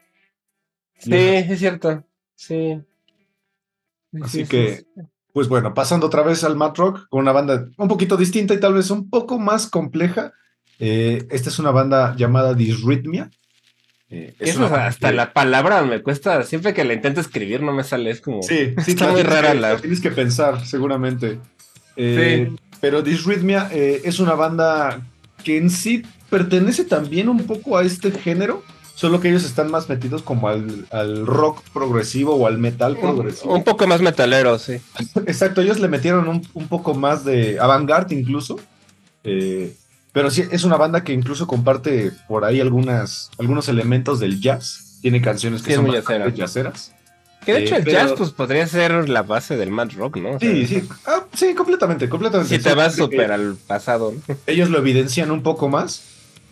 Sí, 0.98 1.12
es 1.12 1.58
cierto. 1.58 2.04
Sí. 2.36 2.80
Sí, 4.12 4.18
Así 4.22 4.42
sí, 4.44 4.48
que- 4.48 4.76
sí. 4.76 5.02
Pues 5.32 5.46
bueno, 5.48 5.74
pasando 5.74 6.06
otra 6.08 6.22
vez 6.22 6.42
al 6.42 6.56
Mad 6.56 6.74
Rock, 6.74 7.06
con 7.08 7.20
una 7.20 7.30
banda 7.30 7.68
un 7.78 7.86
poquito 7.88 8.16
distinta 8.16 8.52
y 8.52 8.58
tal 8.60 8.74
vez 8.74 8.90
un 8.90 9.08
poco 9.08 9.38
más 9.38 9.68
compleja. 9.68 10.32
Eh, 10.80 11.24
esta 11.30 11.50
es 11.50 11.58
una 11.60 11.70
banda 11.70 12.16
llamada 12.16 12.52
Disrhythmia. 12.54 13.30
Eh, 14.10 14.34
es 14.40 14.50
Eso 14.50 14.58
una 14.58 14.66
es 14.66 14.72
banda 14.72 14.86
hasta 14.88 15.10
que- 15.10 15.14
la 15.16 15.32
palabra 15.32 15.82
me 15.82 16.02
cuesta, 16.02 16.42
siempre 16.42 16.74
que 16.74 16.84
la 16.84 16.94
intento 16.94 17.20
escribir 17.20 17.62
no 17.62 17.72
me 17.72 17.84
sale, 17.84 18.10
es 18.10 18.20
como... 18.20 18.42
Sí, 18.42 18.74
sí, 18.84 18.92
Está 18.92 19.06
muy 19.06 19.16
tienes 19.22 19.32
rara 19.32 19.52
que- 19.52 19.60
la- 19.60 19.76
Tienes 19.76 20.00
que 20.00 20.10
pensar, 20.10 20.66
seguramente. 20.66 21.38
Eh, 21.96 22.50
Pero 22.80 23.02
Disrhythmia 23.02 23.68
eh, 23.72 24.00
es 24.04 24.18
una 24.20 24.34
banda 24.34 25.00
que 25.44 25.56
en 25.58 25.70
sí 25.70 26.02
pertenece 26.28 26.84
también 26.84 27.28
un 27.28 27.44
poco 27.44 27.76
a 27.76 27.84
este 27.84 28.10
género, 28.10 28.62
solo 28.94 29.20
que 29.20 29.28
ellos 29.28 29.44
están 29.44 29.70
más 29.70 29.88
metidos 29.88 30.22
como 30.22 30.48
al, 30.48 30.86
al 30.90 31.26
rock 31.26 31.62
progresivo 31.72 32.34
o 32.34 32.46
al 32.46 32.58
metal 32.58 32.94
un, 32.94 33.00
progresivo. 33.00 33.54
un 33.54 33.64
poco 33.64 33.86
más 33.86 34.00
metalero, 34.00 34.58
sí. 34.58 34.74
Exacto, 35.26 35.60
ellos 35.60 35.78
le 35.78 35.88
metieron 35.88 36.28
un, 36.28 36.46
un 36.54 36.68
poco 36.68 36.94
más 36.94 37.24
de 37.24 37.58
avant-garde 37.60 38.14
incluso. 38.14 38.58
eh, 39.24 39.74
pero 40.12 40.30
sí, 40.30 40.44
es 40.50 40.64
una 40.64 40.76
banda 40.76 41.04
que 41.04 41.12
incluso 41.12 41.46
comparte 41.46 42.12
por 42.28 42.44
ahí 42.44 42.60
algunas, 42.60 43.30
algunos 43.38 43.68
elementos 43.68 44.18
del 44.20 44.40
jazz. 44.40 44.98
Tiene 45.02 45.20
canciones 45.22 45.62
que 45.62 45.70
Sí, 45.70 45.76
son 45.76 45.86
muy 45.86 45.96
bastante 45.96 46.30
jazzera. 46.36 46.70
jazzeras. 46.72 46.92
Que 47.44 47.52
de 47.54 47.58
Eh, 47.60 47.62
hecho 47.64 47.76
el 47.76 47.84
pero- 47.84 47.98
jazz 47.98 48.12
pues 48.18 48.30
podría 48.30 48.66
ser 48.66 49.08
la 49.08 49.22
base 49.22 49.56
del 49.56 49.70
mad 49.70 49.88
rock, 49.96 50.18
¿no? 50.18 50.32
O 50.32 50.38
sea, 50.38 50.50
Sí, 50.50 50.66
sí, 50.66 50.88
ah, 51.06 51.24
sí, 51.32 51.54
completamente, 51.54 52.08
completamente. 52.08 52.54
Si 52.54 52.62
te 52.62 52.74
vas 52.74 52.94
súper 52.96 53.32
al 53.32 53.56
pasado, 53.66 54.12
¿no? 54.28 54.34
Ellos 54.46 54.68
lo 54.68 54.78
evidencian 54.78 55.30
un 55.30 55.42
poco 55.42 55.68
más. 55.68 56.02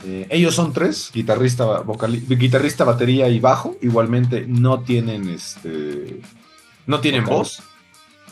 Eh, 0.06 0.26
ellos 0.30 0.54
son 0.54 0.72
tres, 0.72 1.10
guitarrista, 1.12 1.64
vocali- 1.82 2.24
guitarrista, 2.38 2.84
batería 2.84 3.28
y 3.28 3.40
bajo. 3.40 3.76
Igualmente 3.82 4.44
no 4.46 4.80
tienen 4.80 5.28
este, 5.28 6.20
no 6.86 7.00
tienen 7.00 7.24
Vocal. 7.24 7.36
voz. 7.38 7.62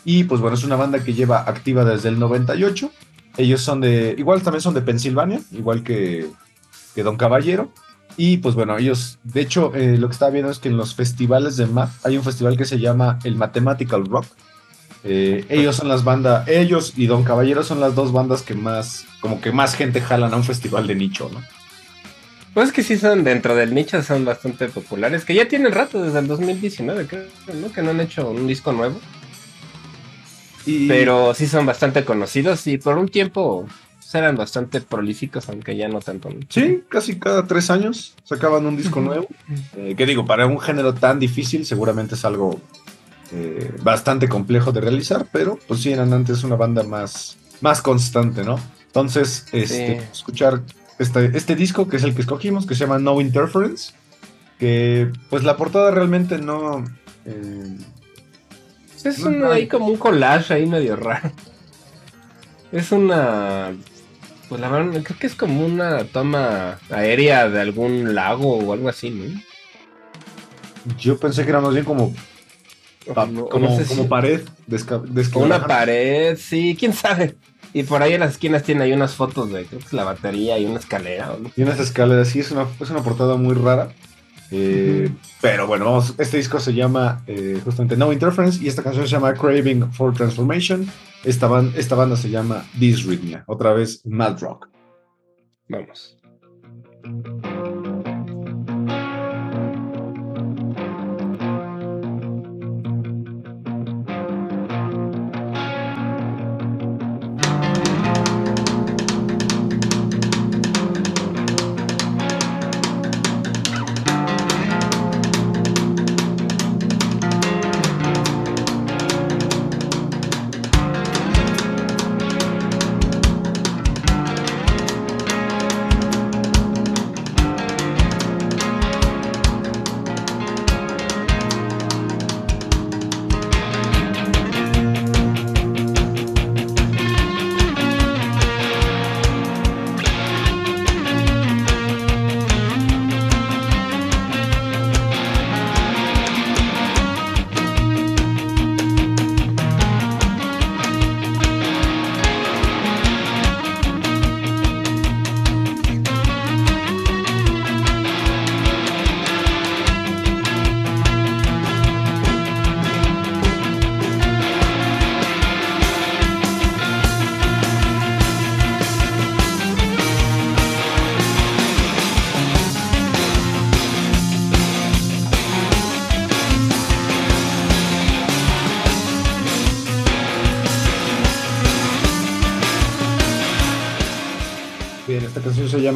Y 0.04 0.22
pues 0.24 0.40
bueno, 0.40 0.56
es 0.56 0.62
una 0.62 0.76
banda 0.76 1.02
que 1.02 1.12
lleva 1.12 1.40
activa 1.40 1.84
desde 1.84 2.08
el 2.08 2.18
98. 2.20 2.92
Ellos 3.36 3.60
son 3.60 3.80
de, 3.80 4.14
igual 4.18 4.42
también 4.42 4.62
son 4.62 4.74
de 4.74 4.80
Pensilvania, 4.80 5.40
igual 5.52 5.82
que, 5.82 6.26
que 6.94 7.02
Don 7.02 7.16
Caballero. 7.16 7.70
Y 8.16 8.38
pues 8.38 8.54
bueno, 8.54 8.78
ellos, 8.78 9.18
de 9.24 9.42
hecho, 9.42 9.74
eh, 9.74 9.98
lo 9.98 10.08
que 10.08 10.12
estaba 10.12 10.30
viendo 10.30 10.50
es 10.50 10.58
que 10.58 10.68
en 10.68 10.76
los 10.76 10.94
festivales 10.94 11.56
de 11.56 11.66
math 11.66 11.90
hay 12.04 12.16
un 12.16 12.24
festival 12.24 12.56
que 12.56 12.64
se 12.64 12.78
llama 12.78 13.18
el 13.24 13.36
Mathematical 13.36 14.06
Rock. 14.06 14.26
Eh, 15.04 15.44
ellos 15.50 15.76
son 15.76 15.88
las 15.88 16.02
bandas, 16.02 16.48
ellos 16.48 16.94
y 16.96 17.06
Don 17.06 17.22
Caballero 17.22 17.62
son 17.62 17.78
las 17.78 17.94
dos 17.94 18.12
bandas 18.12 18.42
que 18.42 18.54
más, 18.54 19.04
como 19.20 19.40
que 19.40 19.52
más 19.52 19.74
gente 19.74 20.00
jalan 20.00 20.32
a 20.32 20.36
un 20.36 20.44
festival 20.44 20.86
de 20.86 20.94
nicho, 20.94 21.30
¿no? 21.32 21.40
Pues 22.54 22.72
que 22.72 22.82
sí 22.82 22.96
son 22.96 23.22
dentro 23.22 23.54
del 23.54 23.74
nicho, 23.74 24.02
son 24.02 24.24
bastante 24.24 24.68
populares, 24.68 25.26
que 25.26 25.34
ya 25.34 25.46
tienen 25.46 25.72
rato 25.72 26.02
desde 26.02 26.18
el 26.20 26.26
2019, 26.26 27.06
creo, 27.06 27.26
¿no? 27.60 27.70
Que 27.70 27.82
no 27.82 27.90
han 27.90 28.00
hecho 28.00 28.30
un 28.30 28.46
disco 28.46 28.72
nuevo, 28.72 28.98
Y, 30.66 30.88
pero 30.88 31.32
sí 31.34 31.46
son 31.46 31.64
bastante 31.64 32.04
conocidos 32.04 32.66
y 32.66 32.78
por 32.78 32.98
un 32.98 33.08
tiempo 33.08 33.66
eran 34.12 34.36
bastante 34.36 34.80
prolíficos, 34.80 35.48
aunque 35.48 35.76
ya 35.76 35.88
no 35.88 36.00
tanto. 36.00 36.30
Sí, 36.48 36.82
casi 36.88 37.18
cada 37.18 37.46
tres 37.46 37.70
años 37.70 38.14
sacaban 38.24 38.64
un 38.64 38.76
disco 38.76 39.00
nuevo. 39.00 39.26
Eh, 39.76 39.94
que 39.96 40.06
digo, 40.06 40.24
para 40.24 40.46
un 40.46 40.58
género 40.58 40.94
tan 40.94 41.18
difícil, 41.18 41.66
seguramente 41.66 42.14
es 42.14 42.24
algo 42.24 42.58
eh, 43.32 43.72
bastante 43.82 44.28
complejo 44.28 44.72
de 44.72 44.80
realizar, 44.80 45.26
pero 45.32 45.58
pues 45.68 45.80
sí 45.82 45.92
eran 45.92 46.12
antes 46.12 46.44
una 46.44 46.56
banda 46.56 46.82
más, 46.82 47.36
más 47.60 47.82
constante, 47.82 48.42
¿no? 48.42 48.58
Entonces, 48.86 49.46
este, 49.52 50.00
Sí. 50.00 50.06
escuchar 50.12 50.62
este, 50.98 51.36
este 51.36 51.54
disco, 51.56 51.86
que 51.88 51.98
es 51.98 52.02
el 52.02 52.14
que 52.14 52.22
escogimos, 52.22 52.64
que 52.66 52.74
se 52.74 52.84
llama 52.84 52.98
No 52.98 53.20
Interference, 53.20 53.92
que 54.58 55.10
pues 55.28 55.44
la 55.44 55.56
portada 55.58 55.90
realmente 55.90 56.38
no... 56.38 56.84
eh, 57.26 57.76
Es 59.06 59.18
un, 59.20 59.44
hay. 59.44 59.66
como 59.68 59.86
un 59.86 59.96
collage 59.96 60.54
ahí 60.54 60.66
medio 60.66 60.96
raro. 60.96 61.30
Es 62.72 62.92
una. 62.92 63.72
Pues 64.48 64.60
la 64.60 64.68
verdad, 64.68 65.02
creo 65.02 65.18
que 65.18 65.26
es 65.26 65.34
como 65.34 65.64
una 65.66 66.04
toma 66.04 66.78
aérea 66.90 67.48
de 67.48 67.60
algún 67.60 68.14
lago 68.14 68.56
o 68.58 68.72
algo 68.72 68.88
así, 68.88 69.10
¿no? 69.10 69.40
yo 71.00 71.18
pensé 71.18 71.42
que 71.42 71.50
era 71.50 71.60
más 71.60 71.72
bien 71.72 71.84
como, 71.84 72.14
pa- 73.12 73.26
No- 73.26 73.46
como, 73.48 73.68
no 73.68 73.76
sé 73.76 73.84
si- 73.84 73.88
como 73.96 74.08
pared. 74.08 74.42
desca- 74.68 75.02
una 75.34 75.66
pared, 75.66 76.38
sí, 76.38 76.76
quién 76.78 76.92
sabe. 76.92 77.34
Y 77.72 77.82
por 77.82 78.02
ahí 78.02 78.12
en 78.14 78.20
las 78.20 78.32
esquinas 78.32 78.62
tiene 78.62 78.84
ahí 78.84 78.92
unas 78.92 79.14
fotos 79.16 79.50
de, 79.52 79.64
creo 79.64 79.80
que 79.80 79.86
es 79.86 79.92
la 79.92 80.04
batería 80.04 80.58
y 80.58 80.64
una 80.64 80.78
escalera, 80.78 81.32
¿o 81.32 81.38
no? 81.38 81.50
Y 81.56 81.62
unas 81.62 81.80
escaleras, 81.80 82.28
sí, 82.28 82.38
es 82.38 82.52
una, 82.52 82.66
es 82.80 82.88
una 82.88 83.02
portada 83.02 83.36
muy 83.36 83.54
rara. 83.56 83.88
Eh. 84.50 85.10
Pero 85.40 85.66
bueno, 85.66 85.84
vamos, 85.86 86.14
este 86.18 86.36
disco 86.36 86.60
se 86.60 86.72
llama 86.74 87.22
eh, 87.26 87.60
justamente 87.64 87.96
No 87.96 88.12
Interference 88.12 88.62
y 88.62 88.68
esta 88.68 88.82
canción 88.82 89.04
se 89.06 89.12
llama 89.12 89.34
Craving 89.34 89.92
for 89.92 90.14
Transformation. 90.14 90.86
Esta, 91.24 91.48
ban- 91.48 91.72
esta 91.76 91.94
banda 91.96 92.16
se 92.16 92.30
llama 92.30 92.64
Disrhythmia, 92.74 93.44
otra 93.46 93.72
vez 93.72 94.00
Mad 94.06 94.38
Rock. 94.40 94.68
Vamos. 95.68 96.15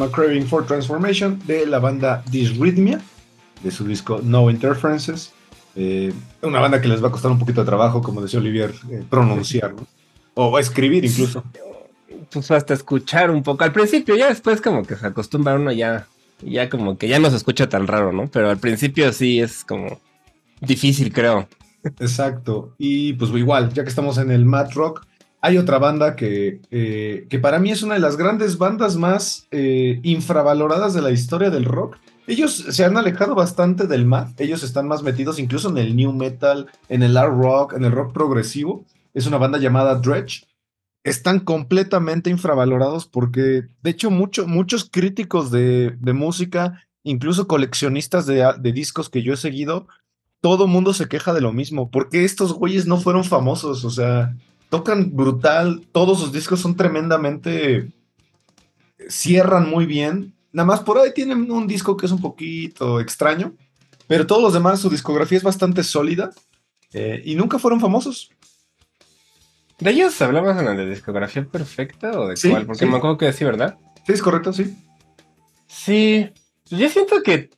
Llama 0.01 0.11
Craving 0.11 0.47
for 0.47 0.65
Transformation 0.65 1.39
de 1.45 1.65
la 1.65 1.79
banda 1.79 2.23
Disrhythmia, 2.29 3.01
de 3.63 3.71
su 3.71 3.85
disco 3.85 4.19
No 4.23 4.49
Interferences. 4.49 5.31
Eh, 5.75 6.13
una 6.41 6.59
banda 6.59 6.81
que 6.81 6.87
les 6.87 7.03
va 7.03 7.07
a 7.07 7.11
costar 7.11 7.31
un 7.31 7.39
poquito 7.39 7.61
de 7.61 7.65
trabajo, 7.65 8.01
como 8.01 8.21
decía 8.21 8.39
Olivier, 8.39 8.73
eh, 8.89 9.03
pronunciar, 9.09 9.73
¿no? 9.73 9.87
O 10.33 10.57
escribir 10.59 11.05
incluso. 11.05 11.43
Pues 12.31 12.51
hasta 12.51 12.73
escuchar 12.73 13.31
un 13.31 13.43
poco. 13.43 13.63
Al 13.63 13.71
principio, 13.71 14.15
ya 14.15 14.29
después 14.29 14.61
como 14.61 14.83
que 14.83 14.95
se 14.95 15.07
acostumbra 15.07 15.55
uno 15.55 15.71
ya 15.71 16.07
ya 16.43 16.69
como 16.69 16.97
que 16.97 17.07
ya 17.07 17.19
no 17.19 17.29
se 17.29 17.35
escucha 17.35 17.69
tan 17.69 17.87
raro, 17.87 18.11
¿no? 18.11 18.27
Pero 18.27 18.49
al 18.49 18.57
principio 18.57 19.13
sí 19.13 19.39
es 19.39 19.63
como 19.63 19.99
difícil, 20.59 21.13
creo. 21.13 21.47
Exacto. 21.83 22.73
Y 22.77 23.13
pues 23.13 23.31
igual, 23.31 23.73
ya 23.73 23.83
que 23.83 23.89
estamos 23.89 24.17
en 24.17 24.31
el 24.31 24.45
Mad 24.45 24.71
Rock, 24.73 25.05
hay 25.41 25.57
otra 25.57 25.79
banda 25.79 26.15
que, 26.15 26.61
eh, 26.69 27.25
que 27.27 27.39
para 27.39 27.57
mí 27.57 27.71
es 27.71 27.81
una 27.81 27.95
de 27.95 27.99
las 27.99 28.15
grandes 28.15 28.59
bandas 28.59 28.95
más 28.95 29.47
eh, 29.49 29.99
infravaloradas 30.03 30.93
de 30.93 31.01
la 31.01 31.09
historia 31.09 31.49
del 31.49 31.65
rock. 31.65 31.97
Ellos 32.27 32.53
se 32.69 32.85
han 32.85 32.95
alejado 32.95 33.33
bastante 33.33 33.87
del 33.87 34.05
Mad, 34.05 34.39
ellos 34.39 34.61
están 34.61 34.87
más 34.87 35.01
metidos 35.01 35.39
incluso 35.39 35.69
en 35.69 35.79
el 35.79 35.95
new 35.95 36.13
metal, 36.13 36.67
en 36.89 37.01
el 37.01 37.17
art 37.17 37.33
rock, 37.33 37.73
en 37.73 37.83
el 37.83 37.91
rock 37.91 38.13
progresivo. 38.13 38.85
Es 39.15 39.25
una 39.25 39.39
banda 39.39 39.57
llamada 39.57 39.95
Dredge. 39.95 40.43
Están 41.03 41.39
completamente 41.39 42.29
infravalorados 42.29 43.07
porque, 43.07 43.63
de 43.81 43.89
hecho, 43.89 44.11
muchos 44.11 44.89
críticos 44.89 45.49
de, 45.49 45.97
música, 46.13 46.83
incluso 47.03 47.47
coleccionistas 47.47 48.27
de, 48.27 48.47
de 48.59 48.71
discos 48.71 49.09
que 49.09 49.23
yo 49.23 49.33
he 49.33 49.37
seguido, 49.37 49.87
todo 50.41 50.67
mundo 50.67 50.93
se 50.93 51.07
queja 51.07 51.33
de 51.33 51.41
lo 51.41 51.53
mismo. 51.53 51.89
porque 51.89 52.23
estos 52.23 52.53
güeyes 52.53 52.85
no 52.85 52.97
fueron 52.97 53.23
famosos? 53.23 53.83
O 53.83 53.89
sea, 53.89 54.35
tocan 54.71 55.15
brutal, 55.15 55.85
todos 55.91 56.19
sus 56.19 56.31
discos 56.31 56.61
son 56.61 56.75
tremendamente... 56.75 57.91
cierran 59.09 59.69
muy 59.69 59.85
bien. 59.85 60.33
Nada 60.53 60.65
más 60.65 60.79
por 60.79 60.97
ahí 60.97 61.13
tienen 61.13 61.51
un 61.51 61.67
disco 61.67 61.97
que 61.97 62.05
es 62.05 62.11
un 62.11 62.21
poquito 62.21 62.99
extraño, 63.01 63.53
pero 64.07 64.25
todos 64.25 64.41
los 64.41 64.53
demás, 64.53 64.79
su 64.79 64.89
discografía 64.89 65.37
es 65.37 65.43
bastante 65.43 65.83
sólida 65.83 66.31
eh, 66.93 67.21
y 67.25 67.35
nunca 67.35 67.59
fueron 67.59 67.81
famosos. 67.81 68.31
¿De 69.77 69.91
ellos 69.91 70.19
hablamos 70.21 70.57
en 70.57 70.65
la 70.65 70.73
de 70.73 70.89
discografía 70.89 71.43
perfecta 71.43 72.17
o 72.17 72.27
de 72.27 72.35
cuál? 72.49 72.65
Porque 72.65 72.85
me 72.85 72.97
acuerdo 72.97 73.17
que 73.17 73.33
sí, 73.33 73.43
¿verdad? 73.43 73.77
Sí, 74.05 74.13
es 74.13 74.21
correcto, 74.21 74.53
sí. 74.53 74.73
Sí, 75.67 76.29
yo 76.69 76.89
siento 76.89 77.21
que 77.23 77.49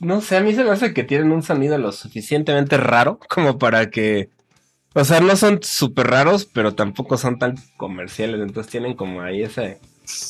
no 0.00 0.20
sé, 0.20 0.36
a 0.36 0.40
mí 0.40 0.54
se 0.54 0.64
me 0.64 0.70
hace 0.70 0.92
que 0.92 1.04
tienen 1.04 1.32
un 1.32 1.42
sonido 1.42 1.78
lo 1.78 1.92
suficientemente 1.92 2.76
raro 2.76 3.18
como 3.28 3.58
para 3.58 3.90
que. 3.90 4.30
O 4.94 5.04
sea, 5.04 5.20
no 5.20 5.34
son 5.36 5.58
súper 5.62 6.06
raros, 6.06 6.44
pero 6.44 6.74
tampoco 6.74 7.18
son 7.18 7.38
tan 7.38 7.56
comerciales. 7.76 8.40
Entonces 8.40 8.70
tienen 8.70 8.94
como 8.94 9.22
ahí 9.22 9.42
ese, 9.42 9.80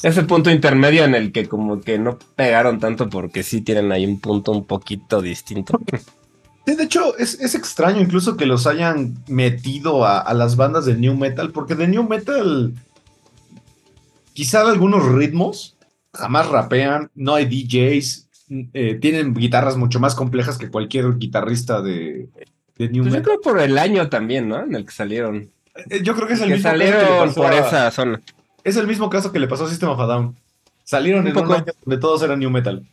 ese 0.03 0.22
punto 0.22 0.50
intermedio 0.50 1.05
en 1.05 1.14
el 1.14 1.33
que 1.33 1.46
como 1.46 1.81
que 1.81 1.98
no 1.98 2.18
pegaron 2.35 2.81
tanto 2.81 3.11
porque 3.11 3.42
sí 3.42 3.61
tienen 3.61 3.92
ahí 3.92 4.07
un 4.07 4.20
punto 4.20 4.53
un 4.53 4.64
poquito 4.64 5.20
distinto. 5.20 5.79
Sí, 6.66 6.77
de 6.77 6.85
hecho, 6.85 7.16
es, 7.18 7.55
extraño 7.55 8.00
incluso 8.00 8.38
que 8.38 8.46
los 8.46 8.66
hayan 8.66 9.22
metido 9.29 10.07
a, 10.07 10.33
las 10.33 10.57
bandas 10.57 10.87
de 10.87 10.96
New 10.96 11.14
Metal, 11.14 11.53
porque 11.53 11.74
de 11.74 11.87
New 11.87 12.05
Metal 12.05 12.72
quizá 14.33 14.62
algunos 14.62 15.05
ritmos 15.12 15.77
jamás 16.14 16.48
rapean, 16.48 17.11
no 17.14 17.35
hay 17.35 17.44
DJs, 17.44 18.29
eh, 18.72 18.98
tienen 19.00 19.35
guitarras 19.35 19.77
mucho 19.77 20.00
más 20.00 20.14
complejas 20.14 20.57
que 20.57 20.70
cualquier 20.70 21.18
guitarrista 21.18 21.83
de, 21.83 22.31
de 22.76 22.88
New 22.88 23.04
pues 23.04 23.14
Yo 23.14 23.22
creo 23.22 23.40
por 23.40 23.60
el 23.60 23.78
año 23.78 24.08
también, 24.08 24.48
¿no? 24.48 24.62
En 24.62 24.74
el 24.74 24.84
que 24.84 24.92
salieron. 24.92 25.50
Eh, 25.90 26.02
yo 26.02 26.14
creo 26.14 26.26
que 26.26 26.34
es 26.34 26.40
el 26.40 26.50
mismo 26.50 26.70
caso 26.70 27.34
que 27.34 27.40
por 27.40 27.52
esa 27.52 27.90
zona. 27.90 28.20
Es 28.62 28.76
el 28.76 28.87
mismo 28.87 29.10
caso 29.10 29.32
que 29.32 29.38
le 29.38 29.48
pasó 29.48 29.64
a 29.64 29.68
System 29.68 29.90
of 29.90 30.00
a 30.00 30.06
Down. 30.06 30.37
Salieron 30.84 31.26
en 31.26 31.37
un 31.37 31.52
año 31.52 31.64
donde 31.84 32.00
todos 32.00 32.22
eran 32.22 32.38
New 32.38 32.50
Metal. 32.50 32.87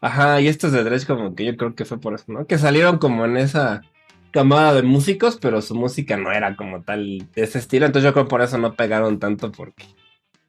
Ajá, 0.00 0.40
y 0.40 0.48
estos 0.48 0.72
de 0.72 0.82
Dredge 0.82 1.06
como 1.06 1.34
que 1.34 1.44
yo 1.44 1.56
creo 1.56 1.74
que 1.74 1.84
fue 1.84 2.00
por 2.00 2.14
eso, 2.14 2.24
¿no? 2.28 2.46
Que 2.46 2.58
salieron 2.58 2.98
como 2.98 3.24
en 3.26 3.36
esa 3.36 3.82
camada 4.30 4.72
de 4.74 4.82
músicos, 4.82 5.38
pero 5.40 5.60
su 5.60 5.74
música 5.74 6.16
no 6.16 6.32
era 6.32 6.56
como 6.56 6.82
tal 6.82 7.28
de 7.34 7.42
ese 7.42 7.58
estilo, 7.58 7.86
entonces 7.86 8.08
yo 8.08 8.12
creo 8.12 8.24
que 8.24 8.30
por 8.30 8.42
eso 8.42 8.58
no 8.58 8.74
pegaron 8.74 9.18
tanto 9.18 9.50
porque 9.52 9.84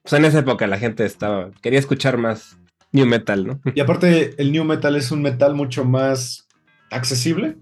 pues 0.03 0.13
en 0.13 0.25
esa 0.25 0.39
época 0.39 0.67
la 0.67 0.77
gente 0.77 1.03
estaba 1.03 1.51
quería 1.61 1.79
escuchar 1.79 2.17
más 2.17 2.57
New 2.91 3.05
Metal, 3.05 3.45
¿no? 3.45 3.61
Y 3.73 3.79
aparte, 3.79 4.35
el 4.41 4.51
New 4.51 4.63
Metal 4.65 4.95
es 4.95 5.11
un 5.11 5.21
metal 5.21 5.55
mucho 5.55 5.85
más 5.85 6.47
accesible. 6.89 7.57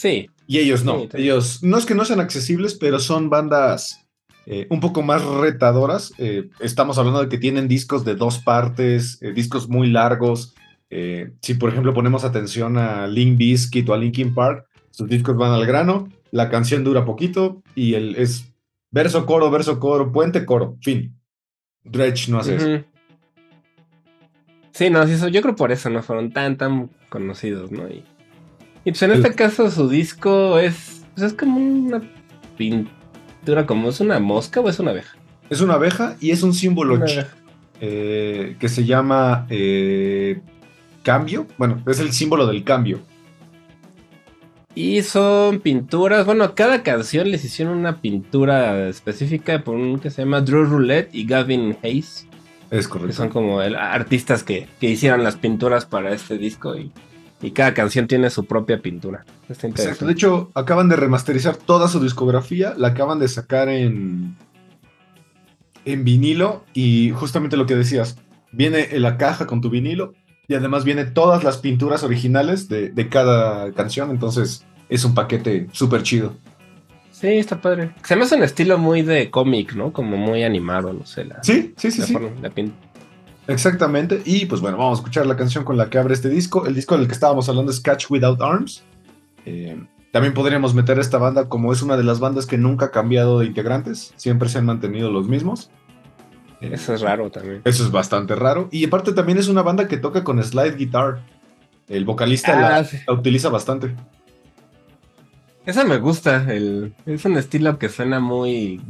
Sí. 0.00 0.30
Y 0.46 0.60
ellos 0.60 0.82
no. 0.82 1.06
ellos 1.12 1.62
no 1.62 1.76
es 1.76 1.84
que 1.84 1.94
no 1.94 2.06
sean 2.06 2.20
accesibles, 2.20 2.74
pero 2.74 2.98
son 2.98 3.28
bandas 3.28 4.06
eh, 4.46 4.66
un 4.70 4.80
poco 4.80 5.02
más 5.02 5.22
retadoras. 5.22 6.14
Eh, 6.16 6.48
estamos 6.58 6.96
hablando 6.96 7.20
de 7.20 7.28
que 7.28 7.36
tienen 7.36 7.68
discos 7.68 8.02
de 8.02 8.14
dos 8.14 8.38
partes, 8.38 9.18
eh, 9.20 9.32
discos 9.32 9.68
muy 9.68 9.90
largos. 9.90 10.54
si, 10.88 11.54
por 11.54 11.68
ejemplo, 11.68 11.92
ponemos 11.92 12.24
atención 12.24 12.78
a 12.78 13.06
Link 13.06 13.36
Bizkit 13.36 13.86
o 13.90 13.92
a 13.92 13.98
Linkin 13.98 14.32
Park, 14.32 14.64
sus 14.90 15.06
discos 15.06 15.36
van 15.36 15.52
al 15.52 15.66
grano, 15.66 16.08
la 16.30 16.48
canción 16.48 16.82
dura 16.82 17.04
poquito 17.04 17.62
y 17.74 17.92
el, 17.92 18.16
es 18.16 18.50
verso, 18.90 19.26
coro, 19.26 19.50
verso, 19.50 19.78
coro, 19.78 20.10
puente, 20.12 20.46
coro, 20.46 20.78
fin. 20.80 21.14
Dredge 21.84 22.30
no 22.30 22.38
hace 22.38 22.56
eso. 22.56 22.84
Sí, 24.72 24.88
no, 24.88 25.06
sí, 25.06 25.30
yo 25.30 25.42
creo 25.42 25.54
por 25.54 25.72
eso 25.72 25.90
no 25.90 26.02
fueron 26.02 26.32
tan, 26.32 26.56
tan 26.56 26.88
conocidos, 27.10 27.70
¿no? 27.70 27.86
Y, 27.86 28.02
pues 28.84 29.02
en 29.02 29.12
este 29.12 29.34
caso 29.34 29.70
su 29.70 29.88
disco 29.88 30.58
es, 30.58 31.02
pues 31.14 31.26
es 31.26 31.34
como 31.34 31.58
una 31.58 32.02
pintura, 32.56 33.66
como 33.66 33.88
es 33.90 34.00
una 34.00 34.18
mosca 34.18 34.60
o 34.60 34.68
es 34.68 34.78
una 34.78 34.92
abeja. 34.92 35.16
Es 35.50 35.60
una 35.60 35.74
abeja 35.74 36.16
y 36.20 36.30
es 36.30 36.42
un 36.42 36.54
símbolo 36.54 36.98
eh, 37.80 38.56
que 38.58 38.68
se 38.68 38.84
llama 38.84 39.46
eh, 39.50 40.40
cambio. 41.02 41.46
Bueno, 41.58 41.82
es 41.86 41.98
el 42.00 42.12
símbolo 42.12 42.46
del 42.46 42.64
cambio. 42.64 43.00
Y 44.74 45.02
son 45.02 45.60
pinturas, 45.60 46.24
bueno, 46.24 46.54
cada 46.54 46.82
canción 46.84 47.30
les 47.30 47.44
hicieron 47.44 47.76
una 47.76 48.00
pintura 48.00 48.88
específica 48.88 49.64
por 49.64 49.74
un 49.74 49.98
que 49.98 50.10
se 50.10 50.22
llama 50.22 50.42
Drew 50.42 50.64
Roulette 50.64 51.12
y 51.12 51.26
Gavin 51.26 51.76
Hayes. 51.82 52.26
Es 52.70 52.86
correcto. 52.86 53.08
Que 53.08 53.12
son 53.14 53.28
como 53.30 53.62
el, 53.62 53.74
artistas 53.74 54.44
que, 54.44 54.68
hicieron 54.80 55.24
las 55.24 55.34
pinturas 55.36 55.86
para 55.86 56.12
este 56.12 56.38
disco 56.38 56.76
y, 56.76 56.92
cada 57.52 57.72
canción 57.72 58.06
tiene 58.06 58.28
su 58.28 58.44
propia 58.44 58.80
pintura. 58.80 59.24
Exacto. 59.48 60.06
De 60.06 60.12
hecho, 60.12 60.50
acaban 60.54 60.88
de 60.88 60.96
remasterizar 60.96 61.56
toda 61.56 61.88
su 61.88 62.00
discografía, 62.00 62.74
la 62.76 62.88
acaban 62.88 63.18
de 63.18 63.28
sacar 63.28 63.68
en, 63.68 64.36
en 65.86 66.04
vinilo 66.04 66.64
y 66.74 67.10
justamente 67.10 67.56
lo 67.56 67.66
que 67.66 67.76
decías, 67.76 68.18
viene 68.52 68.88
en 68.92 69.02
la 69.02 69.16
caja 69.16 69.46
con 69.46 69.60
tu 69.60 69.70
vinilo 69.70 70.12
y 70.48 70.54
además 70.54 70.84
viene 70.84 71.04
todas 71.04 71.42
las 71.42 71.56
pinturas 71.58 72.02
originales 72.02 72.68
de, 72.68 72.90
de 72.90 73.08
cada 73.08 73.72
canción, 73.72 74.10
entonces 74.10 74.66
es 74.90 75.04
un 75.04 75.14
paquete 75.14 75.68
súper 75.72 76.02
chido. 76.02 76.34
Sí, 77.12 77.28
está 77.28 77.60
padre. 77.60 77.92
Se 78.04 78.16
me 78.16 78.22
hace 78.22 78.36
un 78.36 78.42
estilo 78.42 78.78
muy 78.78 79.02
de 79.02 79.30
cómic, 79.30 79.74
¿no? 79.74 79.92
Como 79.92 80.16
muy 80.16 80.42
animado, 80.42 80.92
no 80.92 81.04
sé. 81.04 81.24
La, 81.24 81.42
sí, 81.42 81.74
sí, 81.76 81.90
sí. 81.90 82.02
sí. 82.02 82.14
Exactamente. 83.50 84.22
Y 84.24 84.46
pues 84.46 84.60
bueno, 84.60 84.78
vamos 84.78 84.98
a 84.98 85.02
escuchar 85.02 85.26
la 85.26 85.36
canción 85.36 85.64
con 85.64 85.76
la 85.76 85.90
que 85.90 85.98
abre 85.98 86.14
este 86.14 86.28
disco. 86.28 86.66
El 86.66 86.74
disco 86.74 86.96
del 86.96 87.06
que 87.06 87.12
estábamos 87.12 87.48
hablando 87.48 87.72
es 87.72 87.80
Catch 87.80 88.10
Without 88.10 88.40
Arms. 88.40 88.82
Eh, 89.44 89.82
también 90.12 90.34
podríamos 90.34 90.74
meter 90.74 90.98
esta 90.98 91.18
banda 91.18 91.48
como 91.48 91.72
es 91.72 91.82
una 91.82 91.96
de 91.96 92.04
las 92.04 92.20
bandas 92.20 92.46
que 92.46 92.58
nunca 92.58 92.86
ha 92.86 92.90
cambiado 92.90 93.40
de 93.40 93.46
integrantes. 93.46 94.12
Siempre 94.16 94.48
se 94.48 94.58
han 94.58 94.66
mantenido 94.66 95.10
los 95.10 95.28
mismos. 95.28 95.70
Eso 96.60 96.94
es 96.94 97.00
raro 97.00 97.30
también. 97.30 97.62
Eso 97.64 97.84
es 97.84 97.90
bastante 97.90 98.34
raro. 98.34 98.68
Y 98.70 98.84
aparte 98.84 99.12
también 99.12 99.38
es 99.38 99.48
una 99.48 99.62
banda 99.62 99.88
que 99.88 99.96
toca 99.96 100.22
con 100.22 100.42
slide 100.42 100.76
guitar. 100.76 101.20
El 101.88 102.04
vocalista 102.04 102.60
la 102.60 102.78
ah, 102.78 103.12
utiliza 103.12 103.48
bastante. 103.48 103.94
Esa 105.66 105.84
me 105.84 105.98
gusta, 105.98 106.52
el, 106.52 106.94
es 107.06 107.24
un 107.24 107.36
estilo 107.36 107.78
que 107.78 107.88
suena 107.88 108.20
muy 108.20 108.80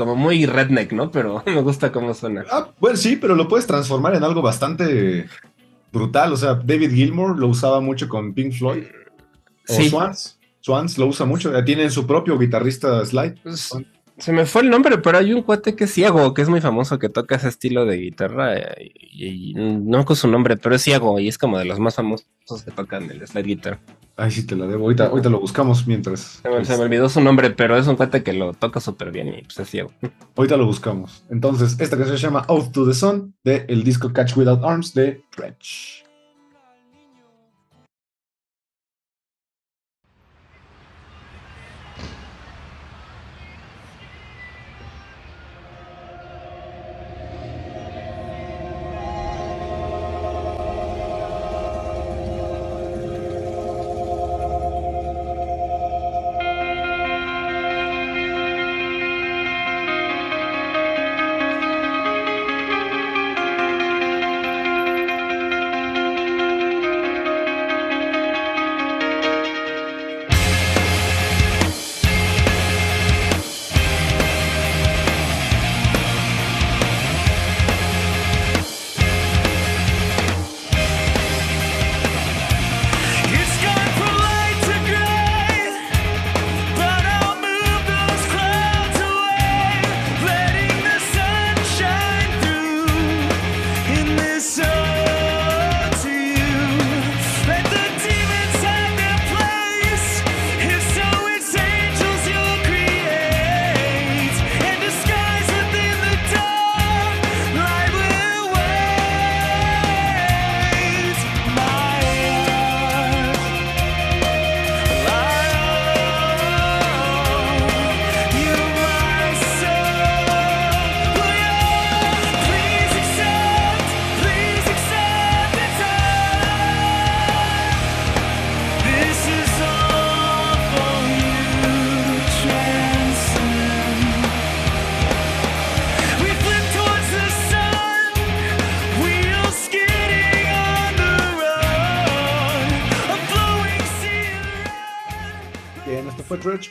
como 0.00 0.16
muy 0.16 0.46
redneck, 0.46 0.92
¿no? 0.92 1.10
Pero 1.10 1.42
me 1.46 1.60
gusta 1.60 1.92
cómo 1.92 2.14
suena. 2.14 2.44
Ah, 2.50 2.70
bueno, 2.80 2.96
sí, 2.96 3.16
pero 3.16 3.34
lo 3.34 3.46
puedes 3.46 3.66
transformar 3.66 4.14
en 4.14 4.24
algo 4.24 4.40
bastante 4.40 5.28
brutal. 5.92 6.32
O 6.32 6.36
sea, 6.36 6.54
David 6.54 6.92
Gilmour 6.92 7.38
lo 7.38 7.48
usaba 7.48 7.80
mucho 7.80 8.08
con 8.08 8.32
Pink 8.32 8.54
Floyd. 8.54 8.84
O 9.68 9.74
Swans. 9.74 10.38
Swans 10.60 10.96
lo 10.98 11.06
usa 11.06 11.26
mucho. 11.26 11.52
Tienen 11.64 11.90
su 11.90 12.06
propio 12.06 12.38
guitarrista 12.38 13.04
slide. 13.04 13.36
Pues, 13.42 13.70
se 14.20 14.32
me 14.32 14.46
fue 14.46 14.62
el 14.62 14.70
nombre, 14.70 14.98
pero 14.98 15.18
hay 15.18 15.32
un 15.32 15.42
cuate 15.42 15.74
que 15.74 15.84
es 15.84 15.92
ciego, 15.92 16.34
que 16.34 16.42
es 16.42 16.48
muy 16.48 16.60
famoso, 16.60 16.98
que 16.98 17.08
toca 17.08 17.36
ese 17.36 17.48
estilo 17.48 17.86
de 17.86 17.96
guitarra. 17.96 18.56
Eh, 18.56 18.92
y, 19.12 19.54
no 19.54 20.04
con 20.04 20.16
su 20.16 20.28
nombre, 20.28 20.56
pero 20.56 20.74
es 20.74 20.82
ciego 20.82 21.18
y 21.18 21.28
es 21.28 21.38
como 21.38 21.58
de 21.58 21.64
los 21.64 21.78
más 21.80 21.94
famosos 21.94 22.26
que 22.64 22.70
tocan 22.70 23.10
el 23.10 23.26
slide 23.26 23.46
guitar. 23.46 23.80
Ay, 24.16 24.30
sí, 24.30 24.46
te 24.46 24.54
la 24.54 24.66
debo. 24.66 24.84
Ahorita, 24.84 25.06
ahorita 25.06 25.30
lo 25.30 25.40
buscamos 25.40 25.86
mientras. 25.86 26.40
Se 26.42 26.48
me, 26.48 26.64
se 26.64 26.76
me, 26.76 26.84
olvidó 26.84 27.08
su 27.08 27.20
nombre, 27.20 27.50
pero 27.50 27.76
es 27.76 27.86
un 27.86 27.96
cuate 27.96 28.22
que 28.22 28.34
lo 28.34 28.52
toca 28.52 28.78
súper 28.78 29.10
bien 29.10 29.28
y 29.28 29.42
pues 29.42 29.58
es 29.58 29.70
ciego. 29.70 29.90
Ahorita 30.36 30.56
lo 30.56 30.66
buscamos. 30.66 31.24
Entonces, 31.30 31.80
esta 31.80 31.96
canción 31.96 32.18
se 32.18 32.26
llama 32.26 32.44
Oath 32.48 32.72
to 32.72 32.86
the 32.86 32.94
Sun, 32.94 33.34
de 33.44 33.64
el 33.68 33.82
disco 33.82 34.12
Catch 34.12 34.36
Without 34.36 34.62
Arms 34.62 34.92
de 34.92 35.22
Dredge. 35.36 35.99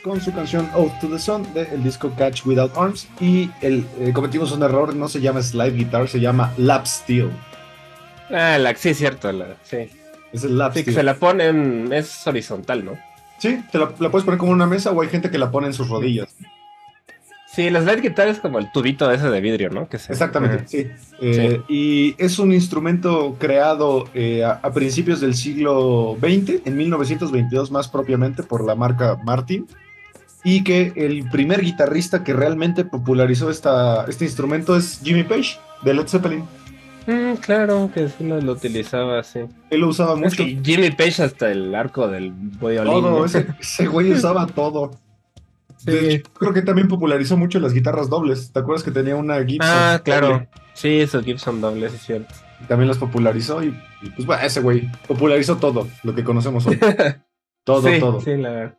Con 0.02 0.20
su 0.20 0.32
canción 0.32 0.68
Oath 0.74 0.98
to 1.00 1.08
the 1.08 1.18
Sun 1.18 1.52
del 1.54 1.82
disco 1.82 2.12
Catch 2.16 2.44
Without 2.46 2.72
Arms. 2.76 3.08
Y 3.20 3.50
el, 3.60 3.86
eh, 3.98 4.12
cometimos 4.12 4.52
un 4.52 4.62
error, 4.62 4.94
no 4.94 5.08
se 5.08 5.20
llama 5.20 5.42
slide 5.42 5.72
guitar, 5.76 6.08
se 6.08 6.20
llama 6.20 6.52
lap 6.58 6.86
steel. 6.86 7.30
Ah, 8.30 8.58
la, 8.58 8.74
sí, 8.74 8.94
cierto, 8.94 9.32
la, 9.32 9.56
sí. 9.62 9.88
Es 10.32 10.44
el 10.44 10.56
lap 10.58 10.72
Sí, 10.74 10.80
que 10.84 10.90
steel. 10.92 10.96
se 10.96 11.02
la 11.02 11.14
ponen, 11.14 11.92
es 11.92 12.26
horizontal, 12.26 12.84
¿no? 12.84 12.92
Sí, 13.38 13.62
te 13.72 13.78
la, 13.78 13.90
la 13.98 14.10
puedes 14.10 14.24
poner 14.24 14.38
como 14.38 14.52
una 14.52 14.66
mesa 14.66 14.90
o 14.92 15.00
hay 15.02 15.08
gente 15.08 15.30
que 15.30 15.38
la 15.38 15.50
pone 15.50 15.66
en 15.68 15.72
sus 15.74 15.88
rodillas. 15.88 16.28
Sí, 17.52 17.68
la 17.68 17.80
slide 17.82 18.00
guitar 18.00 18.28
es 18.28 18.38
como 18.38 18.58
el 18.60 18.70
tubito 18.70 19.10
ese 19.10 19.28
de 19.28 19.40
vidrio, 19.40 19.70
¿no? 19.70 19.88
Que 19.88 19.98
se- 19.98 20.12
Exactamente, 20.12 20.56
Ajá. 20.56 20.66
sí. 20.68 20.86
Eh, 21.20 21.60
Y 21.68 22.14
es 22.18 22.38
un 22.38 22.52
instrumento 22.52 23.36
creado 23.40 24.08
eh, 24.14 24.44
a, 24.44 24.60
a 24.62 24.72
principios 24.72 25.20
del 25.20 25.34
siglo 25.34 26.16
XX, 26.20 26.62
en 26.64 26.76
1922 26.76 27.70
más 27.72 27.88
propiamente, 27.88 28.42
por 28.44 28.64
la 28.64 28.74
marca 28.76 29.18
Martin. 29.24 29.66
Y 30.44 30.62
que 30.64 30.92
el 30.96 31.28
primer 31.28 31.60
guitarrista 31.62 32.22
que 32.24 32.32
realmente 32.32 32.84
popularizó 32.84 33.50
esta, 33.50 34.04
este 34.06 34.24
instrumento 34.24 34.76
es 34.76 35.00
Jimmy 35.02 35.24
Page, 35.24 35.58
de 35.82 35.92
Led 35.94 36.06
Zeppelin. 36.06 36.44
Mm, 37.06 37.34
claro, 37.40 37.90
que 37.92 38.08
sí 38.08 38.24
lo, 38.24 38.40
lo 38.40 38.52
utilizaba, 38.52 39.22
sí. 39.24 39.40
Él 39.70 39.80
lo 39.80 39.88
usaba 39.88 40.14
Es 40.14 40.18
mucho. 40.20 40.36
que 40.44 40.58
Jimmy 40.64 40.92
Page 40.92 41.24
hasta 41.24 41.50
el 41.50 41.74
arco 41.74 42.06
del 42.08 42.30
violín. 42.32 42.84
Todo, 42.84 43.10
¿no? 43.18 43.24
ese, 43.24 43.46
ese 43.60 43.86
güey 43.88 44.12
usaba 44.12 44.46
todo. 44.46 44.92
Sí. 45.84 45.90
De 45.90 46.14
hecho, 46.14 46.30
creo 46.34 46.52
que 46.52 46.62
también 46.62 46.88
popularizó 46.88 47.36
mucho 47.36 47.58
las 47.60 47.72
guitarras 47.72 48.08
dobles. 48.10 48.52
¿Te 48.52 48.58
acuerdas 48.60 48.82
que 48.84 48.90
tenía 48.90 49.16
una 49.16 49.42
Gibson? 49.44 49.70
Ah, 49.70 50.00
claro. 50.04 50.28
doble? 50.28 50.48
Sí, 50.74 51.00
esos 51.00 51.24
Gibson 51.24 51.60
dobles, 51.60 51.94
es 51.94 52.02
cierto. 52.02 52.34
También 52.68 52.88
las 52.88 52.98
popularizó 52.98 53.62
y, 53.62 53.68
y, 54.02 54.10
pues 54.10 54.26
bueno, 54.26 54.42
ese 54.42 54.60
güey 54.60 54.90
popularizó 55.08 55.56
todo 55.56 55.88
lo 56.02 56.14
que 56.14 56.24
conocemos 56.24 56.66
hoy. 56.66 56.78
Todo, 57.64 57.88
sí, 57.88 58.00
todo. 58.00 58.20
Sí, 58.22 58.36
la 58.36 58.50
verdad. 58.50 58.78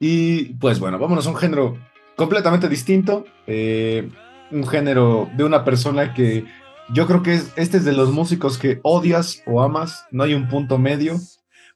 Y 0.00 0.54
pues 0.54 0.80
bueno, 0.80 0.98
vámonos 0.98 1.26
a 1.26 1.30
un 1.30 1.36
género 1.36 1.78
completamente 2.16 2.68
distinto. 2.68 3.24
eh, 3.46 4.08
un 4.50 4.66
género 4.66 5.30
de 5.36 5.44
una 5.44 5.64
persona 5.64 6.12
que 6.12 6.44
yo 6.92 7.06
creo 7.06 7.22
que 7.22 7.34
es, 7.34 7.52
este 7.54 7.76
es 7.76 7.84
de 7.84 7.92
los 7.92 8.10
músicos 8.10 8.58
que 8.58 8.80
odias 8.82 9.42
o 9.46 9.62
amas. 9.62 10.06
No 10.10 10.24
hay 10.24 10.34
un 10.34 10.48
punto 10.48 10.76
medio. 10.78 11.16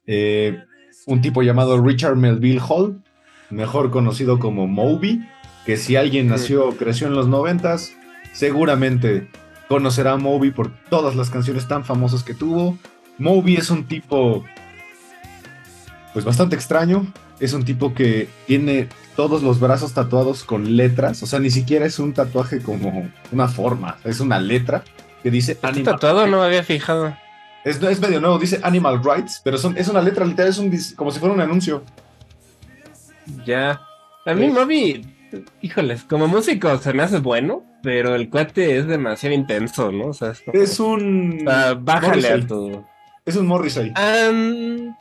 eh, 0.07 0.59
un 1.07 1.21
tipo 1.21 1.41
llamado 1.41 1.81
Richard 1.81 2.15
Melville 2.17 2.61
Hall, 2.67 3.01
mejor 3.49 3.91
conocido 3.91 4.39
como 4.39 4.67
Moby, 4.67 5.27
que 5.65 5.77
si 5.77 5.95
alguien 5.95 6.27
nació 6.27 6.67
o 6.69 6.75
creció 6.75 7.07
en 7.07 7.15
los 7.15 7.27
noventas, 7.27 7.93
seguramente 8.33 9.27
conocerá 9.67 10.13
a 10.13 10.17
Moby 10.17 10.51
por 10.51 10.71
todas 10.89 11.15
las 11.15 11.29
canciones 11.29 11.67
tan 11.67 11.83
famosas 11.83 12.23
que 12.23 12.33
tuvo. 12.33 12.77
Moby 13.17 13.55
es 13.55 13.69
un 13.69 13.85
tipo 13.85 14.43
pues 16.13 16.23
bastante 16.23 16.55
extraño. 16.55 17.05
Es 17.41 17.51
un 17.51 17.65
tipo 17.65 17.93
que 17.93 18.29
tiene 18.47 18.87
todos 19.17 19.43
los 19.43 19.59
brazos 19.59 19.93
tatuados 19.93 20.45
con 20.45 20.77
letras. 20.77 21.21
O 21.21 21.25
sea, 21.25 21.39
ni 21.39 21.49
siquiera 21.49 21.85
es 21.85 21.99
un 21.99 22.13
tatuaje 22.13 22.61
como 22.61 23.09
una 23.33 23.49
forma. 23.49 23.97
Es 24.05 24.21
una 24.21 24.39
letra 24.39 24.83
que 25.21 25.29
dice 25.29 25.57
Animal. 25.61 25.95
tatuado 25.95 26.27
no 26.27 26.39
me 26.39 26.45
había 26.45 26.63
fijado. 26.63 27.13
Es, 27.65 27.81
es 27.81 27.99
medio 27.99 28.21
nuevo, 28.21 28.39
dice 28.39 28.59
Animal 28.63 29.01
Rights, 29.03 29.41
pero 29.43 29.57
son, 29.57 29.75
es 29.75 29.87
una 29.89 30.01
letra 30.01 30.23
literal, 30.23 30.51
es 30.51 30.57
un, 30.59 30.71
como 30.95 31.11
si 31.11 31.19
fuera 31.19 31.33
un 31.33 31.41
anuncio. 31.41 31.83
Ya. 33.45 33.81
A 34.25 34.33
mí. 34.33 34.47
Moby, 34.49 35.05
híjoles, 35.61 36.03
como 36.03 36.27
músico 36.27 36.77
se 36.77 36.93
me 36.93 37.03
hace 37.03 37.19
bueno, 37.19 37.63
pero 37.83 38.15
el 38.15 38.29
cuate 38.29 38.77
es 38.77 38.87
demasiado 38.87 39.35
intenso, 39.35 39.91
¿no? 39.91 40.07
O 40.07 40.13
sea, 40.13 40.31
es 40.31 40.41
como- 40.41 40.57
Es 40.61 40.79
un. 40.79 41.45
o 41.47 41.51
sea, 41.51 41.73
bájale 41.75 42.27
a 42.27 42.31
Morrissey. 42.37 42.47
tu... 42.47 42.85
Es 43.25 43.35
un 43.35 43.47
Morrissey. 43.47 43.91
Am, 43.95 44.95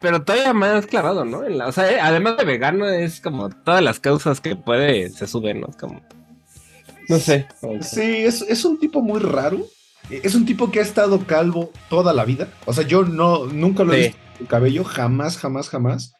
pero 0.00 0.22
todavía 0.22 0.52
más 0.52 0.86
clavado, 0.86 1.24
¿no? 1.24 1.44
En 1.44 1.58
la- 1.58 1.66
o 1.68 1.72
sea, 1.72 1.90
eh, 1.90 1.98
además 2.00 2.36
de 2.36 2.44
vegano, 2.44 2.88
es 2.88 3.20
como 3.20 3.48
todas 3.50 3.82
las 3.82 3.98
causas 4.00 4.40
que 4.40 4.54
puede 4.56 5.10
se 5.10 5.26
suben, 5.26 5.60
¿no? 5.60 5.68
Como. 5.78 6.00
No 7.08 7.16
sé. 7.18 7.46
Sí, 7.80 8.02
es, 8.02 8.42
es 8.42 8.64
un 8.64 8.78
tipo 8.78 9.00
muy 9.00 9.18
raro. 9.20 9.58
Es 10.10 10.34
un 10.34 10.44
tipo 10.46 10.70
que 10.70 10.78
ha 10.80 10.82
estado 10.82 11.26
calvo 11.26 11.70
toda 11.88 12.12
la 12.12 12.24
vida. 12.24 12.48
O 12.66 12.72
sea, 12.72 12.84
yo 12.86 13.02
no, 13.04 13.46
nunca 13.46 13.82
lo 13.84 13.92
he 13.92 13.96
visto 14.08 14.18
con 14.38 14.46
cabello, 14.46 14.84
jamás, 14.84 15.36
jamás, 15.38 15.68
jamás. 15.68 16.14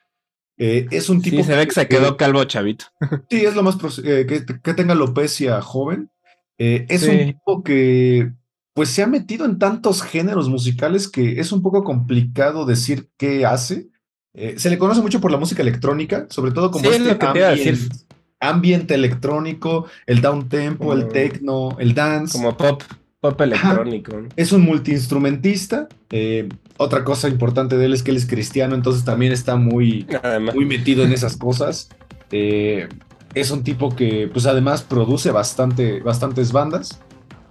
Eh, 0.58 0.86
es 0.90 1.08
un 1.08 1.22
tipo 1.22 1.36
Sí, 1.38 1.44
se 1.44 1.56
ve 1.56 1.66
que 1.66 1.72
se 1.74 1.86
quedó 1.88 2.16
calvo 2.16 2.42
chavito. 2.44 2.86
Sí, 3.30 3.44
es 3.44 3.54
lo 3.54 3.62
más 3.62 3.76
eh, 4.04 4.26
que, 4.28 4.44
que 4.60 4.74
tenga 4.74 4.92
alopecia 4.92 5.60
joven. 5.62 6.10
Eh, 6.58 6.86
es 6.88 7.02
Sí. 7.02 7.10
un 7.10 7.18
tipo 7.26 7.62
que 7.62 8.32
pues 8.74 8.88
se 8.90 9.02
ha 9.02 9.06
metido 9.06 9.44
en 9.44 9.58
tantos 9.58 10.02
géneros 10.02 10.48
musicales 10.48 11.08
que 11.08 11.40
es 11.40 11.50
un 11.52 11.62
poco 11.62 11.82
complicado 11.84 12.64
decir 12.66 13.08
qué 13.16 13.44
hace. 13.46 13.88
Se 14.56 14.70
le 14.70 14.78
conoce 14.78 15.00
mucho 15.00 15.20
por 15.20 15.32
la 15.32 15.36
música 15.38 15.62
electrónica, 15.62 16.26
sobre 16.30 16.52
todo 16.52 16.70
como 16.70 16.84
Sí, 16.84 16.90
es 16.90 16.96
este 16.98 17.08
lo 17.12 17.18
que 17.18 17.26
te 17.26 17.38
iba 17.38 17.48
a 17.48 17.50
decir. 17.50 17.74
ambient, 17.74 17.92
ambient 18.38 18.90
electrónico, 18.92 19.86
el 20.06 20.20
down 20.20 20.48
tempo, 20.48 20.92
el 20.92 21.08
techno, 21.08 21.76
el 21.80 21.92
dance. 21.92 22.32
Como 22.38 22.56
pop, 22.56 22.82
pop 23.20 23.40
electrónico. 23.40 24.12
Es 24.36 24.52
un 24.52 24.62
multiinstrumentista. 24.62 25.88
Eh, 26.10 26.48
otra 26.76 27.04
cosa 27.04 27.28
importante 27.28 27.76
de 27.76 27.86
él 27.86 27.94
es 27.94 28.02
que 28.02 28.10
él 28.10 28.16
es 28.16 28.26
cristiano, 28.26 28.74
entonces 28.74 29.04
también 29.04 29.32
está 29.32 29.56
muy, 29.56 30.06
Además. 30.22 30.54
muy 30.54 30.64
metido 30.64 31.04
en 31.04 31.12
esas 31.12 31.36
cosas. 31.36 31.88
Eh, 32.30 32.88
es 33.34 33.50
un 33.50 33.62
tipo 33.64 33.94
que, 33.94 34.28
pues 34.32 34.46
además, 34.46 34.82
produce 34.82 35.30
bastante, 35.30 36.00
bastantes 36.00 36.52
bandas. 36.52 37.00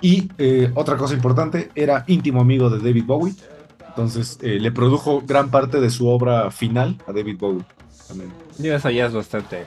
Y 0.01 0.29
eh, 0.37 0.71
otra 0.75 0.95
cosa 0.97 1.13
importante, 1.13 1.69
era 1.75 2.03
íntimo 2.07 2.41
amigo 2.41 2.69
de 2.69 2.77
David 2.77 3.05
Bowie. 3.05 3.33
Entonces, 3.89 4.37
eh, 4.41 4.59
le 4.59 4.71
produjo 4.71 5.23
gran 5.25 5.49
parte 5.49 5.79
de 5.81 5.89
su 5.89 6.07
obra 6.07 6.51
final 6.51 6.97
a 7.07 7.11
David 7.13 7.37
Bowie. 7.39 7.63
También. 8.07 8.31
Yo 8.59 8.75
eso 8.75 8.89
ya 8.91 9.07
es 9.07 9.13
bastante. 9.13 9.65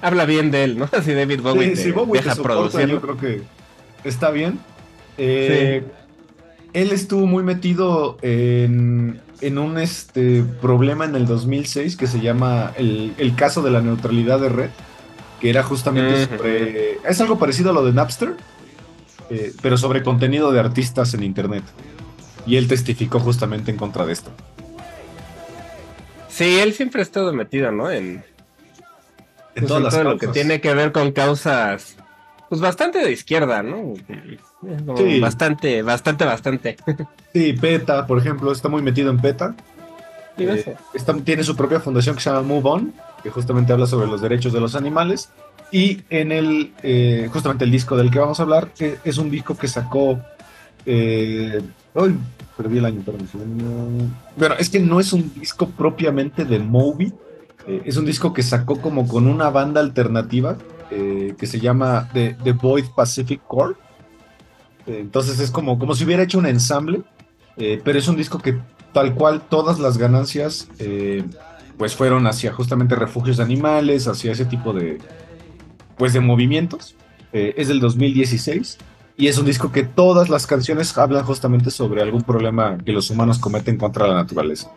Habla 0.00 0.24
bien 0.24 0.50
de 0.50 0.64
él, 0.64 0.78
¿no? 0.78 0.88
Así 0.92 1.12
David 1.12 1.40
Bowie 1.42 1.68
Sí, 1.70 1.74
te 1.74 1.82
si 1.82 1.90
Bowie 1.92 2.20
te 2.20 2.24
deja 2.24 2.36
soporta, 2.36 2.70
producir. 2.70 2.88
yo 2.88 3.00
creo 3.00 3.16
que 3.18 3.42
está 4.04 4.30
bien. 4.30 4.58
Eh, 5.18 5.84
Él 6.72 6.92
estuvo 6.92 7.26
muy 7.26 7.42
metido 7.42 8.18
en, 8.22 9.20
en 9.40 9.58
un 9.58 9.78
este, 9.78 10.44
problema 10.60 11.04
en 11.04 11.14
el 11.14 11.26
2006 11.26 11.96
que 11.96 12.06
se 12.06 12.20
llama 12.20 12.72
el, 12.76 13.14
el 13.18 13.34
caso 13.34 13.62
de 13.62 13.70
la 13.70 13.80
neutralidad 13.80 14.40
de 14.40 14.48
red, 14.48 14.70
que 15.40 15.50
era 15.50 15.62
justamente 15.62 16.26
sobre... 16.26 16.98
Es 17.08 17.20
algo 17.20 17.38
parecido 17.38 17.70
a 17.70 17.72
lo 17.72 17.84
de 17.84 17.92
Napster, 17.92 18.34
eh, 19.30 19.52
pero 19.62 19.76
sobre 19.76 20.02
contenido 20.02 20.52
de 20.52 20.60
artistas 20.60 21.14
en 21.14 21.22
Internet. 21.22 21.64
Y 22.46 22.56
él 22.56 22.68
testificó 22.68 23.18
justamente 23.20 23.70
en 23.70 23.76
contra 23.76 24.06
de 24.06 24.12
esto. 24.12 24.30
Sí, 26.28 26.58
él 26.60 26.74
siempre 26.74 27.00
ha 27.00 27.02
estado 27.02 27.32
metido, 27.32 27.72
¿no? 27.72 27.90
En, 27.90 28.06
En 28.06 28.24
pues, 29.54 29.66
todas 29.66 29.78
en 29.78 29.84
las 29.84 29.94
todo 29.94 30.04
lo 30.04 30.18
que 30.18 30.28
tiene 30.28 30.60
que 30.60 30.74
ver 30.74 30.92
con 30.92 31.10
causas, 31.12 31.96
pues 32.48 32.60
bastante 32.60 32.98
de 32.98 33.10
izquierda, 33.10 33.62
¿no? 33.62 33.94
Como 34.84 34.96
Sí. 34.98 35.20
Bastante, 35.20 35.82
bastante, 35.82 36.24
bastante. 36.24 36.76
Sí, 37.32 37.52
PETA, 37.52 38.06
por 38.06 38.18
ejemplo, 38.18 38.50
está 38.50 38.68
muy 38.68 38.80
metido 38.82 39.10
en 39.10 39.18
PETA. 39.18 39.54
Eh, 40.38 40.74
está- 40.94 41.14
tiene 41.14 41.44
su 41.44 41.54
propia 41.56 41.80
fundación 41.80 42.14
que 42.16 42.22
se 42.22 42.30
llama 42.30 42.42
Move 42.42 42.68
On, 42.70 42.94
que 43.22 43.30
justamente 43.30 43.72
habla 43.72 43.86
sobre 43.86 44.06
los 44.06 44.20
derechos 44.20 44.52
de 44.52 44.60
los 44.60 44.74
animales. 44.74 45.30
Y 45.72 46.02
en 46.10 46.30
el, 46.32 46.72
eh, 46.82 47.28
justamente 47.32 47.64
el 47.64 47.70
disco 47.70 47.96
del 47.96 48.10
que 48.10 48.18
vamos 48.18 48.38
a 48.40 48.44
hablar, 48.44 48.68
que 48.76 48.98
es 49.04 49.18
un 49.18 49.30
disco 49.30 49.56
que 49.56 49.66
sacó. 49.68 50.18
Eh, 50.86 51.60
ay, 51.94 52.16
perdí 52.56 52.78
el 52.78 52.84
año, 52.84 53.02
perdón. 53.04 53.28
Bueno, 54.36 54.54
es 54.58 54.70
que 54.70 54.78
no 54.80 55.00
es 55.00 55.12
un 55.12 55.32
disco 55.34 55.68
propiamente 55.70 56.44
de 56.44 56.58
Moby, 56.58 57.12
eh, 57.66 57.82
es 57.84 57.96
un 57.96 58.04
disco 58.06 58.32
que 58.32 58.42
sacó 58.42 58.80
como 58.80 59.08
con 59.08 59.26
una 59.26 59.50
banda 59.50 59.80
alternativa 59.80 60.56
eh, 60.90 61.34
que 61.36 61.46
se 61.46 61.58
llama 61.58 62.08
The, 62.12 62.36
The 62.44 62.52
Void 62.52 62.84
Pacific 62.94 63.40
Core. 63.46 63.74
Entonces 64.86 65.40
es 65.40 65.50
como, 65.50 65.78
como 65.78 65.94
si 65.94 66.04
hubiera 66.04 66.22
hecho 66.22 66.38
un 66.38 66.46
ensamble, 66.46 67.02
eh, 67.56 67.80
pero 67.84 67.98
es 67.98 68.08
un 68.08 68.16
disco 68.16 68.38
que 68.38 68.58
tal 68.92 69.14
cual 69.14 69.42
todas 69.48 69.78
las 69.78 69.98
ganancias 69.98 70.68
eh, 70.78 71.24
pues 71.76 71.94
fueron 71.94 72.26
hacia 72.26 72.52
justamente 72.52 72.94
refugios 72.94 73.36
de 73.36 73.42
animales, 73.42 74.08
hacia 74.08 74.32
ese 74.32 74.44
tipo 74.44 74.72
de 74.72 74.98
pues 75.96 76.12
de 76.12 76.20
movimientos. 76.20 76.94
Eh, 77.32 77.54
es 77.56 77.68
del 77.68 77.80
2016 77.80 78.78
y 79.16 79.26
es 79.26 79.38
un 79.38 79.46
disco 79.46 79.72
que 79.72 79.82
todas 79.82 80.28
las 80.28 80.46
canciones 80.46 80.96
hablan 80.96 81.24
justamente 81.24 81.70
sobre 81.70 82.02
algún 82.02 82.22
problema 82.22 82.78
que 82.78 82.92
los 82.92 83.10
humanos 83.10 83.38
cometen 83.38 83.76
contra 83.76 84.06
la 84.06 84.14
naturaleza. 84.14 84.70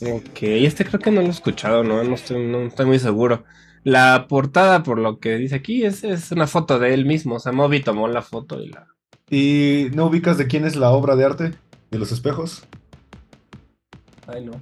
Ok, 0.00 0.42
este 0.42 0.84
creo 0.84 1.00
que 1.00 1.12
no 1.12 1.20
lo 1.20 1.28
he 1.28 1.30
escuchado, 1.30 1.84
¿no? 1.84 2.02
No 2.02 2.14
estoy, 2.16 2.44
no 2.46 2.62
estoy 2.62 2.86
muy 2.86 2.98
seguro. 2.98 3.44
La 3.84 4.26
portada, 4.28 4.82
por 4.82 4.98
lo 4.98 5.18
que 5.18 5.36
dice 5.36 5.56
aquí, 5.56 5.84
es, 5.84 6.04
es 6.04 6.30
una 6.32 6.46
foto 6.46 6.78
de 6.78 6.94
él 6.94 7.04
mismo. 7.04 7.36
O 7.36 7.38
sea, 7.40 7.52
Moby 7.52 7.80
tomó 7.82 8.06
la 8.08 8.22
foto 8.22 8.60
y 8.60 8.68
la. 8.68 8.86
¿Y 9.30 9.88
no 9.94 10.06
ubicas 10.06 10.38
de 10.38 10.46
quién 10.46 10.64
es 10.64 10.76
la 10.76 10.90
obra 10.90 11.16
de 11.16 11.24
arte 11.24 11.54
de 11.90 11.98
los 11.98 12.12
espejos? 12.12 12.64
Ay, 14.26 14.44
no. 14.44 14.52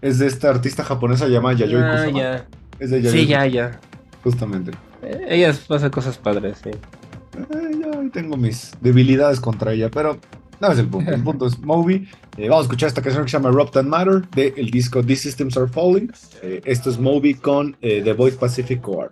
Es 0.00 0.18
de 0.18 0.26
esta 0.26 0.50
artista 0.50 0.84
japonesa 0.84 1.28
llamada 1.28 1.56
Yayoi 1.56 1.82
Ah, 1.82 1.92
Kusama. 1.96 2.18
ya. 2.18 2.46
Es 2.78 2.90
de 2.90 3.02
Yayoi 3.02 3.20
Sí, 3.20 3.26
ya, 3.26 3.46
ya. 3.46 3.80
justamente. 4.22 4.72
Eh, 5.02 5.26
Ella 5.28 5.50
hace 5.50 5.90
cosas 5.90 6.18
padres, 6.18 6.58
sí. 6.62 6.70
Eh, 6.70 7.80
yo 7.80 8.10
tengo 8.12 8.36
mis 8.36 8.72
debilidades 8.80 9.40
contra 9.40 9.72
ella, 9.72 9.90
pero 9.90 10.18
No 10.62 10.70
es 10.70 10.78
el 10.78 10.86
punto. 10.86 11.10
El 11.10 11.24
punto 11.24 11.46
es 11.46 11.58
Moby. 11.58 12.08
Eh, 12.36 12.48
vamos 12.48 12.62
a 12.62 12.66
escuchar 12.66 12.86
esta 12.86 13.02
canción 13.02 13.24
que 13.24 13.30
se 13.32 13.36
llama 13.36 13.50
Rob 13.50 13.76
and 13.76 13.88
Matter 13.88 14.22
del 14.30 14.70
disco 14.70 15.02
These 15.02 15.22
Systems 15.22 15.56
Are 15.56 15.66
Falling. 15.66 16.12
Eh, 16.40 16.60
esto 16.64 16.88
es 16.88 17.00
Moby 17.00 17.34
con 17.34 17.76
eh, 17.82 18.00
The 18.04 18.12
Voice 18.12 18.36
Pacific 18.36 18.80
Core. 18.80 19.10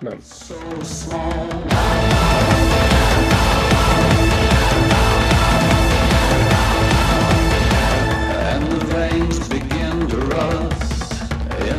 In 0.00 0.08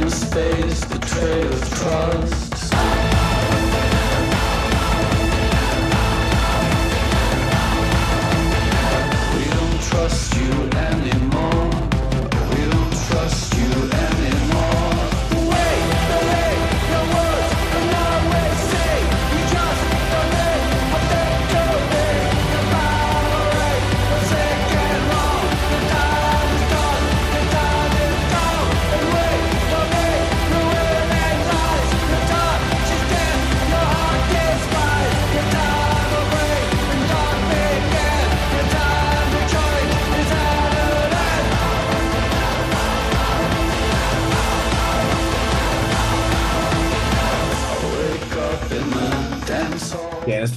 space 0.08 0.86
the 0.86 1.00
trail 1.00 1.50
trust 1.50 2.51
trust 9.92 10.31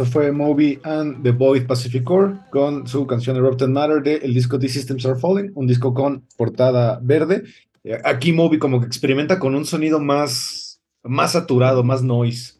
esto 0.05 0.21
fue 0.21 0.33
Moby 0.33 0.79
and 0.83 1.23
The 1.23 1.31
Void 1.31 1.67
Pacific 1.67 2.05
Core 2.05 2.35
con 2.51 2.87
su 2.87 3.07
canción 3.07 3.37
Erupted 3.37 3.69
Matter 3.69 4.03
del 4.03 4.35
disco 4.35 4.59
The 4.59 4.69
Systems 4.69 5.07
Are 5.07 5.19
Falling, 5.19 5.53
un 5.55 5.67
disco 5.67 5.95
con 5.95 6.25
portada 6.37 6.99
verde. 7.03 7.45
Eh, 7.83 7.99
Aquí 8.05 8.33
Moby 8.33 8.59
como 8.59 8.81
que 8.81 8.87
experimenta 8.87 9.39
con 9.39 9.55
un 9.55 9.65
sonido 9.65 10.01
más, 10.01 10.81
más 11.03 11.33
saturado, 11.33 11.83
más 11.83 12.03
noise. 12.03 12.55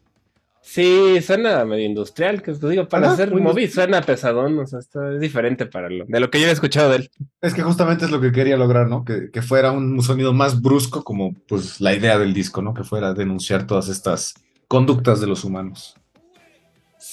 Sí, 0.61 1.21
suena 1.21 1.63
medio 1.65 1.85
industrial, 1.85 2.41
que 2.41 2.53
te 2.53 2.67
digo, 2.67 2.87
para 2.87 3.11
hacer 3.11 3.31
móvil 3.31 3.71
suena 3.71 4.01
pesadón, 4.01 4.57
o 4.57 4.65
sea, 4.65 4.79
está, 4.79 5.13
es 5.13 5.21
diferente 5.21 5.67
para 5.67 5.89
lo, 5.89 6.05
de 6.07 6.19
lo 6.19 6.31
que 6.31 6.41
yo 6.41 6.47
he 6.47 6.51
escuchado 6.51 6.89
de 6.89 6.95
él. 6.97 7.11
Es 7.41 7.53
que 7.53 7.61
justamente 7.61 8.05
es 8.05 8.11
lo 8.11 8.19
que 8.19 8.31
quería 8.31 8.57
lograr, 8.57 8.87
¿no? 8.87 9.05
Que, 9.05 9.29
que 9.29 9.43
fuera 9.43 9.71
un 9.71 10.01
sonido 10.01 10.33
más 10.33 10.59
brusco 10.59 11.03
como 11.03 11.35
pues 11.47 11.79
la 11.79 11.93
idea 11.93 12.17
del 12.17 12.33
disco, 12.33 12.63
¿no? 12.63 12.73
Que 12.73 12.83
fuera 12.83 13.13
denunciar 13.13 13.67
todas 13.67 13.87
estas 13.89 14.33
conductas 14.67 15.21
de 15.21 15.27
los 15.27 15.43
humanos. 15.43 15.95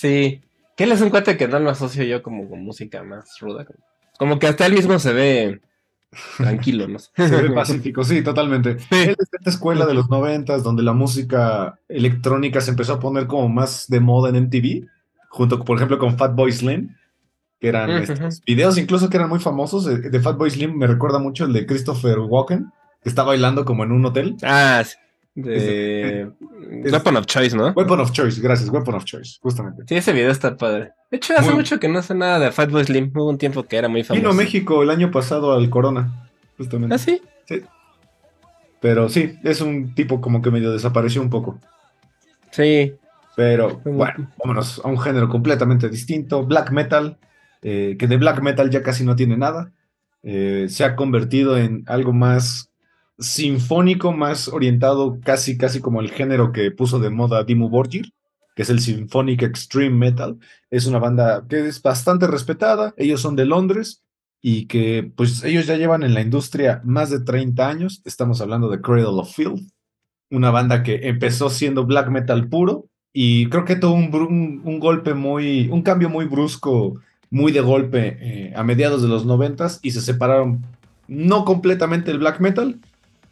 Sí, 0.03 0.43
que 0.77 0.83
él 0.83 0.91
es 0.91 1.01
un 1.01 1.11
cuate 1.11 1.37
que 1.37 1.47
no 1.47 1.61
lo 1.61 1.71
asocio 1.71 2.03
yo 2.03 2.25
como 2.25 2.49
con 2.49 2.65
música 2.65 3.05
más 3.05 3.39
ruda, 3.39 3.65
como, 3.65 3.79
como 4.19 4.39
que 4.41 4.49
hasta 4.49 4.67
él 4.67 4.73
mismo 4.73 4.99
se 4.99 5.13
ve 5.13 5.61
tranquilo, 6.37 6.89
no. 6.89 6.99
Se 7.17 7.29
ve 7.29 7.51
pacífico, 7.53 8.03
sí, 8.03 8.21
totalmente. 8.21 8.71
Él 8.91 9.17
es 9.17 9.31
de 9.31 9.39
esta 9.39 9.51
escuela 9.51 9.87
de 9.87 9.95
los 9.95 10.11
noventas 10.11 10.65
donde 10.65 10.83
la 10.83 10.93
música 10.93 11.79
electrónica 11.89 12.61
se 12.61 12.73
empezó 12.73 12.95
a 12.95 13.01
poner 13.01 13.29
como 13.29 13.49
más 13.49 13.87
de 13.87 14.01
moda 14.01 14.31
en 14.31 14.47
MTV, 14.47 14.89
junto, 15.29 15.65
por 15.65 15.77
ejemplo, 15.77 16.01
con 16.01 16.19
Fatboy 16.19 16.51
Slim, 16.51 16.97
que 17.61 17.69
eran 17.69 17.91
estos 17.91 18.43
videos 18.45 18.77
incluso 18.79 19.09
que 19.09 19.19
eran 19.19 19.29
muy 19.29 19.39
famosos. 19.39 19.85
De, 19.85 20.11
de 20.11 20.21
Fatboy 20.21 20.51
Slim 20.51 20.77
me 20.77 20.89
recuerda 20.89 21.21
mucho 21.21 21.45
el 21.45 21.53
de 21.53 21.65
Christopher 21.65 22.19
Walken, 22.19 22.73
que 23.05 23.09
está 23.09 23.23
bailando 23.23 23.65
como 23.65 23.85
en 23.85 23.93
un 23.93 24.05
hotel. 24.05 24.37
Ah, 24.43 24.83
sí. 24.85 24.97
De 25.35 26.23
es- 26.85 26.93
Weapon 26.93 27.17
of 27.17 27.27
Choice, 27.27 27.57
¿no? 27.57 27.73
Weapon 27.73 28.01
of 28.01 28.13
Choice, 28.13 28.41
gracias, 28.41 28.69
Weapon 28.71 28.95
of 28.95 29.05
Choice, 29.05 29.39
justamente. 29.41 29.85
Sí, 29.87 29.95
ese 29.97 30.13
video 30.13 30.31
está 30.31 30.57
padre. 30.57 30.93
De 31.11 31.17
hecho, 31.17 31.35
hace 31.37 31.49
Muy- 31.51 31.57
mucho 31.59 31.79
que 31.81 31.89
no 31.89 32.03
sé 32.03 32.15
nada 32.15 32.39
de 32.39 32.53
Fatboy 32.53 32.85
Slim. 32.85 33.11
Hubo 33.15 33.29
un 33.31 33.39
tiempo 33.39 33.63
que 33.65 33.77
era 33.77 33.89
muy 33.89 34.03
famoso. 34.05 34.21
Vino 34.21 34.31
a 34.31 34.35
México 34.35 34.83
el 34.83 34.91
año 34.91 35.11
pasado 35.11 35.53
al 35.53 35.69
Corona, 35.71 36.29
justamente. 36.59 36.95
¿Ah, 36.95 36.99
sí? 36.99 37.21
Pero 38.81 39.09
sí, 39.09 39.39
es 39.45 39.61
un 39.61 39.95
tipo 39.95 40.21
como 40.21 40.43
que 40.43 40.51
medio 40.51 40.73
desapareció 40.73 41.23
un 41.23 41.31
poco. 41.31 41.59
Sí. 42.51 42.95
Pero 43.37 43.81
bueno, 43.85 44.29
vámonos 44.39 44.81
a 44.85 44.89
un 44.89 44.99
género 44.99 45.29
completamente 45.29 45.89
distinto, 45.89 46.45
black 46.45 46.71
metal, 46.73 47.17
eh, 47.63 47.97
que 47.99 48.07
de 48.09 48.17
black 48.17 48.43
metal 48.43 48.71
ya 48.71 48.83
casi 48.83 49.05
no 49.05 49.15
tiene 49.15 49.37
nada. 49.37 49.71
Eh, 50.25 50.67
se 50.69 50.85
ha 50.85 50.97
convertido 50.97 51.57
en 51.57 51.85
algo 51.87 52.13
más 52.13 52.71
sinfónico, 53.19 54.13
más 54.13 54.49
orientado 54.49 55.19
casi, 55.23 55.57
casi 55.59 55.81
como 55.81 56.01
el 56.01 56.11
género 56.11 56.53
que 56.53 56.71
puso 56.71 56.99
de 56.99 57.11
moda 57.11 57.45
Dimmu 57.45 57.69
Borgir, 57.69 58.13
que 58.57 58.63
es 58.63 58.71
el 58.71 58.81
Symphonic 58.81 59.43
Extreme 59.43 59.97
Metal. 59.97 60.39
Es 60.71 60.87
una 60.87 60.99
banda 60.99 61.45
que 61.49 61.67
es 61.67 61.81
bastante 61.83 62.27
respetada, 62.27 62.95
ellos 62.97 63.21
son 63.21 63.37
de 63.37 63.47
Londres 63.47 64.03
y 64.41 64.67
que 64.67 65.11
pues 65.17 65.45
ellos 65.45 65.67
ya 65.67 65.77
llevan 65.77 66.03
en 66.03 66.15
la 66.15 66.21
industria 66.21 66.81
más 66.85 67.11
de 67.11 67.21
30 67.21 67.69
años. 67.69 68.03
Estamos 68.05 68.41
hablando 68.41 68.69
de 68.69 68.81
Cradle 68.81 69.21
of 69.21 69.33
Filth, 69.35 69.63
una 70.31 70.51
banda 70.51 70.83
que 70.83 71.09
empezó 71.09 71.51
siendo 71.51 71.85
black 71.87 72.09
metal 72.09 72.49
puro 72.49 72.87
y 73.13 73.49
creo 73.51 73.65
que 73.65 73.77
tuvo 73.77 73.95
un, 73.95 74.63
un- 74.65 74.81
golpe 74.81 75.15
muy, 75.15 75.69
un 75.71 75.83
cambio 75.83 76.09
muy 76.09 76.25
brusco, 76.25 77.01
muy 77.31 77.53
de 77.53 77.61
golpe 77.61 78.17
eh, 78.21 78.53
a 78.57 78.63
mediados 78.65 79.03
de 79.03 79.09
los 79.09 79.27
noventas 79.27 79.79
y 79.83 79.91
se 79.91 80.01
separaron 80.01 80.65
no 81.09 81.45
completamente 81.45 82.11
el 82.11 82.19
black 82.19 82.41
metal, 82.41 82.81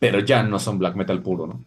pero 0.01 0.18
ya 0.18 0.42
no 0.42 0.59
son 0.59 0.80
black 0.80 0.96
metal 0.96 1.22
puro, 1.22 1.46
¿no? 1.46 1.64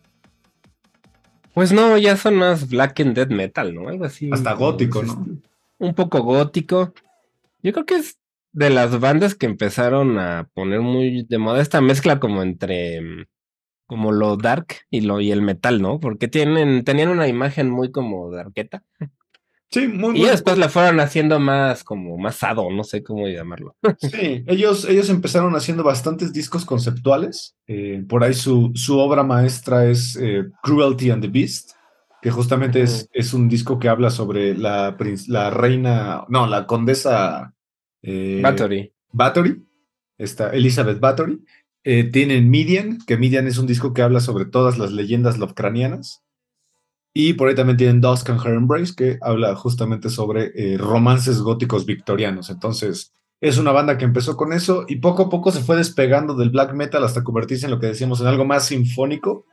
Pues 1.53 1.71
no, 1.71 1.97
ya 1.97 2.17
son 2.17 2.35
más 2.35 2.67
Black 2.67 2.99
and 3.01 3.15
Dead 3.15 3.29
Metal, 3.29 3.73
¿no? 3.73 3.87
Algo 3.87 4.05
así. 4.05 4.29
Hasta 4.33 4.53
gótico, 4.53 5.03
¿no? 5.03 5.25
Un 5.77 5.93
poco 5.93 6.23
gótico. 6.23 6.93
Yo 7.61 7.71
creo 7.73 7.85
que 7.85 7.95
es 7.95 8.17
de 8.51 8.71
las 8.71 8.99
bandas 8.99 9.35
que 9.35 9.45
empezaron 9.45 10.17
a 10.17 10.49
poner 10.53 10.81
muy 10.81 11.23
de 11.23 11.37
moda 11.37 11.61
esta 11.61 11.79
mezcla 11.79 12.19
como 12.19 12.41
entre 12.41 13.01
mm, 13.01 13.25
como 13.85 14.11
lo 14.11 14.35
dark 14.37 14.67
y 14.89 15.01
lo 15.01 15.21
y 15.21 15.31
el 15.31 15.43
metal, 15.43 15.79
¿no? 15.81 15.99
Porque 15.99 16.27
tienen 16.27 16.83
tenían 16.83 17.09
una 17.09 17.27
imagen 17.27 17.69
muy 17.69 17.91
como 17.91 18.31
darketa 18.31 18.83
Sí, 19.73 19.87
muy 19.87 20.15
y 20.17 20.19
muy- 20.21 20.29
después 20.29 20.55
la 20.59 20.69
fueron 20.69 20.99
haciendo 20.99 21.39
más 21.39 21.83
como 21.83 22.15
más 22.17 22.35
sado, 22.35 22.69
no 22.69 22.83
sé 22.83 23.01
cómo 23.01 23.27
llamarlo. 23.27 23.75
Sí, 23.99 24.43
ellos, 24.45 24.85
ellos 24.87 25.09
empezaron 25.09 25.55
haciendo 25.55 25.83
bastantes 25.83 26.31
discos 26.31 26.63
conceptuales. 26.63 27.55
eh, 27.67 28.03
por 28.07 28.23
ahí 28.23 28.35
su, 28.35 28.71
su 28.75 28.99
obra 28.99 29.23
maestra 29.23 29.85
es 29.89 30.15
eh, 30.21 30.45
Cruelty 30.61 31.09
and 31.09 31.23
the 31.23 31.27
Beast, 31.27 31.71
que 32.21 32.29
justamente 32.29 32.81
es, 32.83 33.09
es 33.13 33.33
un 33.33 33.49
disco 33.49 33.79
que 33.79 33.89
habla 33.89 34.09
sobre 34.11 34.55
la, 34.55 34.95
la 35.27 35.49
reina, 35.49 36.23
no, 36.29 36.45
la 36.47 36.67
condesa 36.67 37.53
eh, 38.03 38.39
Battery. 38.43 38.93
Bathory, 39.11 39.61
esta 40.17 40.51
Elizabeth 40.51 40.99
Bathory. 40.99 41.43
Eh, 41.85 42.05
tienen 42.05 42.49
Midian, 42.49 42.99
que 43.05 43.17
Midian 43.17 43.45
es 43.47 43.57
un 43.57 43.67
disco 43.67 43.93
que 43.93 44.01
habla 44.03 44.21
sobre 44.21 44.45
todas 44.45 44.77
las 44.77 44.91
leyendas 44.93 45.37
lovecranianas. 45.37 46.22
Y 47.13 47.33
por 47.33 47.47
ahí 47.47 47.55
también 47.55 47.77
tienen 47.77 48.01
Dusk 48.01 48.29
and 48.29 48.43
Her 48.43 48.55
Embrace, 48.55 48.95
que 48.95 49.17
habla 49.21 49.55
justamente 49.55 50.09
sobre 50.09 50.51
eh, 50.55 50.77
romances 50.77 51.41
góticos 51.41 51.85
victorianos. 51.85 52.49
Entonces, 52.49 53.13
es 53.39 53.57
una 53.57 53.71
banda 53.71 53.97
que 53.97 54.05
empezó 54.05 54.35
con 54.35 54.53
eso 54.53 54.85
y 54.87 54.95
poco 54.95 55.23
a 55.23 55.29
poco 55.29 55.51
se 55.51 55.61
fue 55.61 55.75
despegando 55.75 56.33
del 56.33 56.49
black 56.49 56.73
metal 56.73 57.03
hasta 57.03 57.23
convertirse 57.23 57.65
en 57.65 57.71
lo 57.71 57.79
que 57.79 57.87
decíamos 57.87 58.21
en 58.21 58.27
algo 58.27 58.45
más 58.45 58.65
sinfónico. 58.65 59.45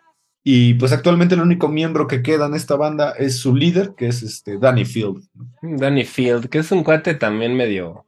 Y 0.43 0.75
pues 0.75 0.93
actualmente 0.93 1.35
el 1.35 1.43
único 1.43 1.69
miembro 1.69 2.07
que 2.07 2.23
queda 2.23 2.47
en 2.47 2.55
esta 2.55 2.77
banda 2.77 3.11
es 3.11 3.41
su 3.41 3.55
líder, 3.55 3.95
que 3.97 4.07
es 4.07 4.23
este 4.23 4.59
Danny 4.59 4.87
Field. 4.87 5.23
Danny 5.61 6.05
Field, 6.05 6.49
que 6.49 6.59
es 6.59 6.73
un 6.73 6.83
cuate 6.83 7.15
también 7.15 7.55
medio 7.55 8.07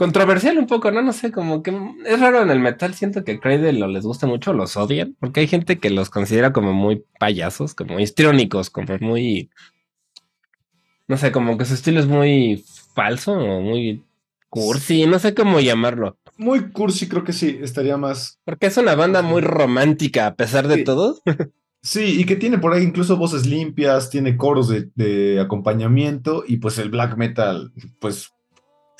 controversial 0.00 0.56
un 0.56 0.66
poco, 0.66 0.90
¿no? 0.90 1.02
No 1.02 1.12
sé, 1.12 1.30
como 1.30 1.62
que 1.62 1.78
es 2.06 2.18
raro 2.18 2.40
en 2.40 2.50
el 2.50 2.58
metal, 2.58 2.94
siento 2.94 3.22
que 3.22 3.38
Cradle 3.38 3.82
o 3.82 3.86
les 3.86 4.02
gusta 4.04 4.26
mucho, 4.26 4.54
los 4.54 4.78
odian, 4.78 5.14
porque 5.20 5.40
hay 5.40 5.46
gente 5.46 5.78
que 5.78 5.90
los 5.90 6.08
considera 6.08 6.54
como 6.54 6.72
muy 6.72 7.04
payasos, 7.18 7.74
como 7.74 8.00
histriónicos, 8.00 8.70
como 8.70 8.96
muy, 8.98 9.50
no 11.06 11.18
sé, 11.18 11.32
como 11.32 11.58
que 11.58 11.66
su 11.66 11.74
estilo 11.74 12.00
es 12.00 12.06
muy 12.06 12.64
falso 12.94 13.32
o 13.34 13.60
muy 13.60 14.02
cursi, 14.48 15.04
no 15.06 15.18
sé 15.18 15.34
cómo 15.34 15.60
llamarlo, 15.60 16.16
Muy 16.38 16.70
cursi, 16.72 17.06
creo 17.06 17.22
que 17.22 17.34
sí, 17.34 17.58
estaría 17.60 17.98
más 17.98 18.40
porque 18.46 18.68
es 18.68 18.76
una 18.78 18.94
banda 18.94 19.20
muy 19.20 19.42
romántica 19.42 20.26
a 20.26 20.34
pesar 20.34 20.66
de 20.66 20.76
Sí. 20.76 20.84
todo. 20.84 21.18
Sí, 21.82 22.20
y 22.20 22.24
que 22.24 22.36
tiene 22.36 22.58
por 22.58 22.72
ahí 22.72 22.82
incluso 22.82 23.16
voces 23.16 23.46
limpias, 23.46 24.08
tiene 24.10 24.36
coros 24.36 24.68
de, 24.68 24.90
de 24.96 25.40
acompañamiento 25.40 26.42
y 26.46 26.56
pues 26.56 26.78
el 26.78 26.90
black 26.90 27.16
metal, 27.16 27.72
pues 28.00 28.32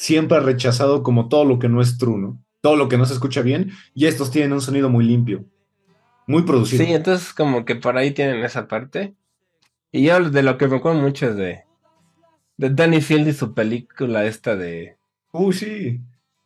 siempre 0.01 0.39
ha 0.39 0.41
rechazado 0.41 1.03
como 1.03 1.29
todo 1.29 1.45
lo 1.45 1.59
que 1.59 1.69
no 1.69 1.83
es 1.83 1.99
true, 1.99 2.19
¿no? 2.19 2.43
Todo 2.63 2.75
lo 2.75 2.89
que 2.89 2.97
no 2.97 3.05
se 3.05 3.13
escucha 3.13 3.43
bien 3.43 3.73
y 3.95 4.07
estos 4.07 4.31
tienen 4.31 4.55
un 4.55 4.63
sonido 4.63 4.89
muy 4.89 5.05
limpio, 5.05 5.45
muy 6.27 6.43
producido. 6.43 6.83
Sí, 6.83 6.91
entonces 6.91 7.35
como 7.35 7.67
que 7.67 7.77
por 7.77 7.99
ahí 7.99 8.13
tienen 8.13 8.43
esa 8.43 8.67
parte. 8.67 9.15
Y 9.93 10.05
yo 10.05 10.31
de 10.31 10.43
lo 10.43 10.57
que 10.57 10.69
me 10.69 10.77
acuerdo 10.77 11.01
mucho 11.03 11.29
es 11.29 11.37
de, 11.37 11.65
de 12.57 12.71
Danny 12.71 13.03
Field 13.03 13.29
y 13.29 13.35
su 13.35 13.53
película 13.53 14.25
esta 14.25 14.57
de 14.57 14.97
Uh, 15.33 15.53
sí. 15.53 16.01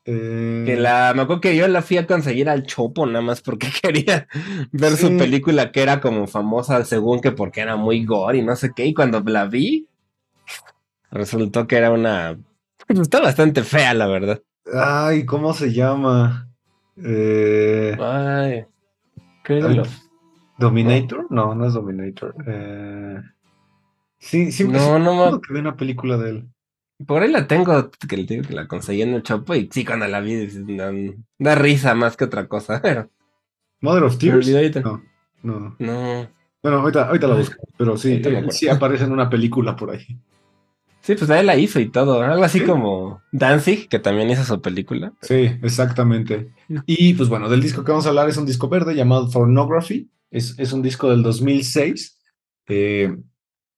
Eh, 0.05 0.65
Que 0.67 0.77
la, 0.77 1.13
me 1.15 1.23
acuerdo 1.23 1.41
que 1.41 1.57
yo 1.57 1.67
la 1.69 1.81
fui 1.81 1.97
a 1.97 2.09
conseguir 2.09 2.49
al 2.49 2.65
Chopo 2.65 3.07
nada 3.07 3.23
más 3.23 3.41
porque 3.41 3.69
quería 3.83 4.27
ver 4.73 4.97
su 4.97 5.17
película 5.17 5.71
que 5.71 5.81
era 5.81 6.01
como 6.01 6.27
famosa 6.27 6.85
según 6.85 7.21
que 7.21 7.31
porque 7.31 7.61
era 7.61 7.77
muy 7.77 8.05
gore 8.05 8.39
y 8.39 8.43
no 8.43 8.57
sé 8.57 8.73
qué. 8.75 8.85
Y 8.85 8.95
cuando 8.95 9.21
la 9.21 9.47
vi, 9.47 9.87
resultó 11.13 11.69
que 11.69 11.77
era 11.77 11.93
una... 11.93 12.37
Está 13.03 13.21
bastante 13.21 13.63
fea, 13.63 13.95
la 13.95 14.07
verdad. 14.07 14.43
Ay, 14.73 15.25
¿cómo 15.27 15.53
se 15.53 15.73
llama? 15.73 16.49
Eh, 16.97 17.97
Ay, 18.01 18.67
créelo. 19.43 19.83
¿Dominator? 20.59 21.27
No, 21.31 21.55
no 21.55 21.67
es 21.67 21.75
Dominator. 21.75 22.35
Eh, 22.47 23.21
sí, 24.19 24.53
sí, 24.53 24.65
No, 24.65 24.99
no 24.99 25.33
me- 25.33 25.41
que 25.41 25.53
vi 25.53 25.61
una 25.61 25.77
película 25.77 26.17
de 26.17 26.31
él. 26.31 26.49
Por 27.07 27.23
ahí 27.23 27.31
la 27.31 27.47
tengo, 27.47 27.91
que 27.91 28.17
le 28.17 28.25
digo 28.25 28.47
que 28.47 28.55
la 28.55 28.69
conseguí 28.69 29.03
en 29.03 29.15
el 29.15 29.23
Chopo 29.23 29.55
y 29.55 29.69
sí, 29.71 29.85
cuando 29.85 30.07
la 30.07 30.21
vi, 30.21 30.47
da, 30.77 30.93
da 31.39 31.55
risa 31.57 31.95
más 31.95 32.17
que 32.17 32.25
otra 32.25 32.47
cosa. 32.47 32.81
Pero 32.83 33.11
Mother 33.81 34.05
of 34.05 34.17
Tears. 34.19 34.49
No, 34.83 35.03
no. 35.43 35.77
no. 35.79 36.29
Bueno, 36.63 36.79
ahorita, 36.79 37.09
ahorita 37.09 37.27
la 37.27 37.35
busco, 37.35 37.57
pero 37.77 37.99
sí, 37.99 38.15
acuerdo. 38.15 38.51
sí 38.51 38.69
aparece 38.69 39.05
en 39.05 39.13
una 39.13 39.29
película 39.29 39.77
por 39.77 39.91
ahí. 39.91 40.19
Sí, 41.05 41.15
pues 41.17 41.29
él 41.31 41.45
la 41.47 41.57
hizo 41.57 41.81
y 41.81 41.91
todo. 41.91 42.23
Algo 42.23 42.45
así 42.45 42.61
Sí. 42.61 42.65
como 42.65 43.21
Danzig, 43.31 43.89
que 43.91 43.99
también 43.99 44.31
hizo 44.31 44.43
su 44.43 44.61
película. 44.63 45.13
Sí, 45.21 45.51
exactamente. 45.63 46.49
Y 46.87 47.13
pues 47.13 47.29
bueno, 47.29 47.51
del 47.51 47.61
disco 47.61 47.85
que 47.85 47.91
vamos 47.93 48.07
a 48.07 48.09
hablar 48.09 48.29
es 48.31 48.39
un 48.39 48.47
disco 48.47 48.69
verde 48.71 48.95
llamado 48.95 49.31
Pornography. 49.31 50.09
Es, 50.31 50.59
es 50.59 50.73
un 50.73 50.81
disco 50.81 51.11
del 51.11 51.23
2006, 51.23 52.19
eh, 52.69 53.15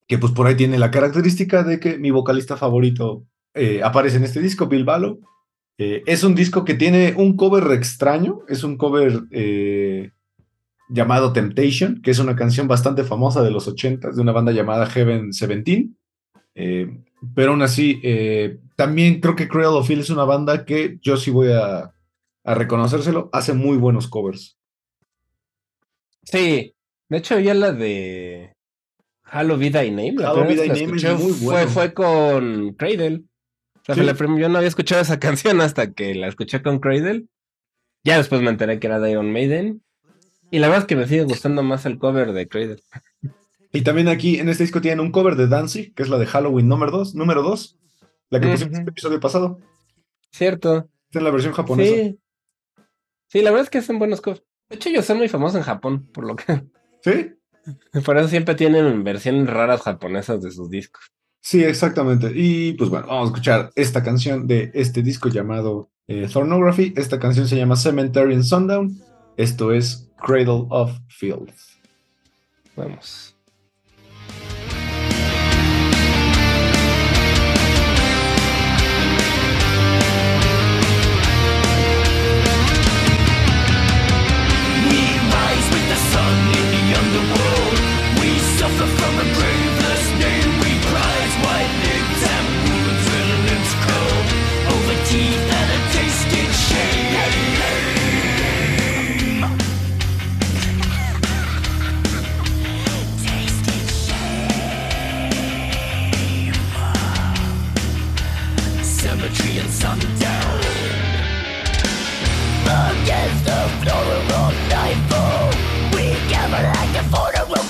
que 0.06 0.18
pues 0.18 0.32
por 0.32 0.46
ahí 0.46 0.54
tiene 0.54 0.78
la 0.78 0.92
característica 0.92 1.64
de 1.64 1.80
que 1.80 1.98
mi 1.98 2.12
vocalista 2.12 2.56
favorito 2.56 3.24
eh, 3.54 3.80
aparece 3.82 4.18
en 4.18 4.24
este 4.24 4.40
disco, 4.40 4.68
Bill 4.68 4.84
Balo. 4.84 5.18
Eh, 5.78 6.02
es 6.06 6.22
un 6.22 6.34
disco 6.36 6.64
que 6.64 6.74
tiene 6.74 7.12
un 7.16 7.36
cover 7.36 7.72
extraño, 7.72 8.38
es 8.48 8.62
un 8.62 8.76
cover 8.78 9.22
eh, 9.32 10.12
llamado 10.88 11.32
Temptation, 11.32 12.00
que 12.02 12.12
es 12.12 12.20
una 12.20 12.36
canción 12.36 12.68
bastante 12.68 13.02
famosa 13.02 13.42
de 13.42 13.50
los 13.50 13.66
80 13.66 14.12
de 14.12 14.20
una 14.22 14.30
banda 14.32 14.52
llamada 14.52 14.86
Heaven 14.86 15.30
17. 15.32 15.88
Eh, 16.54 16.86
pero 17.34 17.52
aún 17.52 17.62
así, 17.62 18.00
eh, 18.02 18.58
también 18.76 19.20
creo 19.20 19.34
que 19.36 19.48
Cradle 19.48 19.78
of 19.78 19.86
Filth 19.86 20.00
es 20.02 20.10
una 20.10 20.24
banda 20.24 20.64
que 20.64 20.98
yo 21.00 21.16
sí 21.16 21.30
voy 21.30 21.48
a, 21.52 21.92
a 22.44 22.54
reconocérselo, 22.54 23.28
hace 23.32 23.52
muy 23.52 23.76
buenos 23.76 24.08
covers. 24.08 24.56
Sí, 26.22 26.74
de 27.08 27.16
hecho 27.18 27.38
ya 27.38 27.54
la 27.54 27.72
de 27.72 28.52
Halo 29.24 29.56
Vida 29.56 29.84
y 29.84 29.90
Name, 29.90 30.14
la 30.14 30.30
Halo, 30.30 30.46
primera 30.46 30.62
Vida 30.64 30.72
vez 30.74 30.82
y 30.82 30.84
Name 30.86 30.96
es 30.96 31.04
escuché 31.04 31.24
muy 31.24 31.32
fue, 31.32 31.52
bueno. 31.54 31.70
fue 31.70 31.94
con 31.94 32.74
Cradle. 32.74 33.22
O 33.76 33.84
sea, 33.86 33.94
Sí. 33.94 34.02
la 34.02 34.14
prim- 34.14 34.38
yo 34.38 34.48
no 34.48 34.56
había 34.58 34.68
escuchado 34.68 35.00
esa 35.00 35.18
canción 35.20 35.60
hasta 35.60 35.92
que 35.92 36.14
la 36.14 36.26
escuché 36.28 36.62
con 36.62 36.80
Cradle. 36.80 37.26
Ya 38.04 38.18
después 38.18 38.40
me 38.42 38.50
enteré 38.50 38.78
que 38.78 38.86
era 38.86 39.00
de 39.00 39.12
Iron 39.12 39.32
Maiden. 39.32 39.82
Y 40.50 40.58
la 40.60 40.68
verdad 40.68 40.82
es 40.82 40.86
que 40.86 40.96
me 40.96 41.08
sigue 41.08 41.24
gustando 41.24 41.62
más 41.64 41.86
el 41.86 41.98
cover 41.98 42.32
de 42.32 42.46
Cradle. 42.48 42.80
Y 43.76 43.82
también 43.82 44.08
aquí 44.08 44.38
en 44.38 44.48
este 44.48 44.64
disco 44.64 44.80
tienen 44.80 45.00
un 45.00 45.12
cover 45.12 45.36
de 45.36 45.48
Danzig, 45.48 45.92
que 45.94 46.02
es 46.02 46.08
la 46.08 46.16
de 46.16 46.24
Halloween 46.24 46.66
número 46.66 46.90
2, 46.92 47.14
número 47.14 47.42
2, 47.42 47.78
la 48.30 48.40
que 48.40 48.48
pusimos 48.48 48.74
en 48.74 48.82
el 48.82 48.88
episodio 48.88 49.20
pasado. 49.20 49.58
Cierto. 50.32 50.88
Esta 51.08 51.18
es 51.18 51.22
la 51.22 51.30
versión 51.30 51.52
japonesa. 51.52 51.94
Sí. 51.94 52.18
Sí, 53.28 53.42
la 53.42 53.50
verdad 53.50 53.64
es 53.64 53.70
que 53.70 53.78
hacen 53.78 53.98
buenos 53.98 54.22
covers. 54.22 54.42
De 54.70 54.76
hecho, 54.76 54.88
ellos 54.88 55.04
son 55.04 55.18
muy 55.18 55.28
famosos 55.28 55.56
en 55.56 55.62
Japón, 55.62 56.06
por 56.06 56.24
lo 56.24 56.36
que. 56.36 56.64
¿Sí? 57.02 57.34
Por 58.04 58.16
eso 58.16 58.28
siempre 58.28 58.54
tienen 58.54 59.04
versiones 59.04 59.50
raras 59.50 59.82
japonesas 59.82 60.40
de 60.40 60.52
sus 60.52 60.70
discos. 60.70 61.12
Sí, 61.42 61.62
exactamente. 61.62 62.32
Y 62.34 62.72
pues 62.72 62.88
bueno, 62.88 63.08
vamos 63.08 63.24
a 63.24 63.32
escuchar 63.32 63.70
esta 63.74 64.02
canción 64.02 64.46
de 64.46 64.70
este 64.72 65.02
disco 65.02 65.28
llamado 65.28 65.90
eh, 66.06 66.28
Thornography. 66.32 66.94
Esta 66.96 67.18
canción 67.18 67.46
se 67.46 67.56
llama 67.56 67.76
Cemetery 67.76 68.32
in 68.32 68.44
Sundown. 68.44 68.98
Esto 69.36 69.72
es 69.72 70.08
Cradle 70.16 70.66
of 70.70 70.96
Filth. 71.08 71.52
Vamos. 72.74 73.35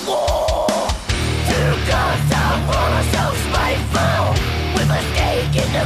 War 0.07 0.87
war 2.67 2.87
so 3.15 3.23
spiteful 3.43 4.23
With 4.75 4.89
a 4.99 5.01
stake 5.11 5.55
in 5.63 5.69
the 5.75 5.85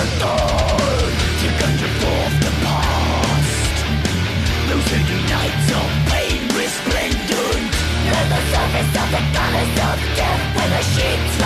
of 0.00 0.08
dawn 0.20 1.10
To 1.40 1.48
conjure 1.60 1.94
forth 2.00 2.36
the 2.44 2.52
past 2.64 3.76
nights 5.32 5.68
of 5.80 5.88
pain 6.10 6.40
resplendent 6.60 7.72
the 8.32 8.40
surface 8.52 8.92
of 9.02 9.08
the 9.16 9.22
of 9.88 9.98
death 10.18 10.42
the 10.74 10.82
sheets 10.92 11.43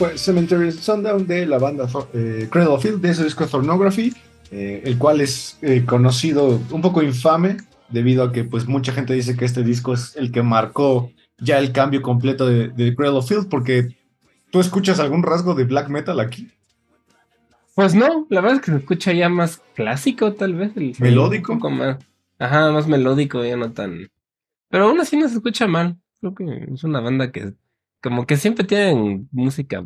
fue 0.00 0.16
Cemetery 0.16 0.72
Sundown 0.72 1.26
de 1.26 1.44
la 1.44 1.58
banda 1.58 1.86
eh, 2.14 2.48
Cradle 2.50 2.72
of 2.72 2.82
Filth, 2.82 3.02
de 3.02 3.10
ese 3.10 3.22
disco 3.22 3.46
Thornography, 3.46 4.14
eh, 4.50 4.80
el 4.86 4.96
cual 4.96 5.20
es 5.20 5.58
eh, 5.60 5.84
conocido, 5.84 6.58
un 6.70 6.80
poco 6.80 7.02
infame, 7.02 7.58
debido 7.90 8.24
a 8.24 8.32
que 8.32 8.44
pues 8.44 8.66
mucha 8.66 8.92
gente 8.92 9.12
dice 9.12 9.36
que 9.36 9.44
este 9.44 9.62
disco 9.62 9.92
es 9.92 10.16
el 10.16 10.32
que 10.32 10.42
marcó 10.42 11.12
ya 11.36 11.58
el 11.58 11.72
cambio 11.72 12.00
completo 12.00 12.46
de, 12.46 12.68
de 12.68 12.96
Cradle 12.96 13.18
of 13.18 13.28
Filth, 13.28 13.50
porque 13.50 13.94
tú 14.50 14.60
escuchas 14.60 15.00
algún 15.00 15.22
rasgo 15.22 15.54
de 15.54 15.64
black 15.64 15.90
metal 15.90 16.18
aquí. 16.18 16.50
Pues 17.74 17.94
no, 17.94 18.26
la 18.30 18.40
verdad 18.40 18.56
es 18.56 18.64
que 18.64 18.70
se 18.70 18.78
escucha 18.78 19.12
ya 19.12 19.28
más 19.28 19.60
clásico, 19.74 20.32
tal 20.32 20.54
vez. 20.54 20.74
el 20.76 20.94
¿Melódico? 20.98 21.52
un 21.52 21.58
poco 21.58 21.72
más. 21.72 21.98
Ajá, 22.38 22.72
más 22.72 22.86
melódico, 22.86 23.44
ya 23.44 23.58
no 23.58 23.72
tan. 23.72 24.08
Pero 24.70 24.84
aún 24.84 24.98
así 24.98 25.18
no 25.18 25.28
se 25.28 25.34
escucha 25.34 25.66
mal. 25.66 25.98
Creo 26.20 26.34
que 26.34 26.68
es 26.72 26.84
una 26.84 27.00
banda 27.00 27.30
que, 27.30 27.52
como 28.02 28.26
que 28.26 28.36
siempre 28.36 28.64
tienen 28.64 29.28
música 29.32 29.84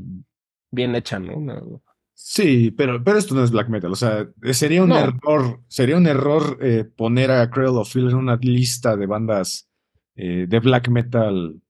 bien 0.70 0.94
hecha, 0.94 1.18
¿no? 1.18 1.40
No- 1.40 1.82
Sí, 2.16 2.70
pero, 2.70 3.02
pero 3.02 3.18
esto 3.18 3.34
no 3.34 3.42
es 3.42 3.50
black 3.50 3.68
metal, 3.68 3.90
o 3.90 3.96
sea, 3.96 4.28
sería 4.52 4.82
un 4.84 4.90
No. 4.90 4.98
error, 4.98 5.60
sería 5.66 5.96
un 5.96 6.06
error 6.06 6.58
eh, 6.62 6.84
poner 6.84 7.32
a 7.32 7.50
Cradle 7.50 7.78
of 7.80 7.90
Filth 7.92 8.10
en 8.10 8.16
una 8.16 8.36
lista 8.36 8.96
de 8.96 9.06
bandas 9.06 9.68
eh, 10.16 10.46
de 10.48 10.60
black 10.60 10.88
metal, 10.90 11.60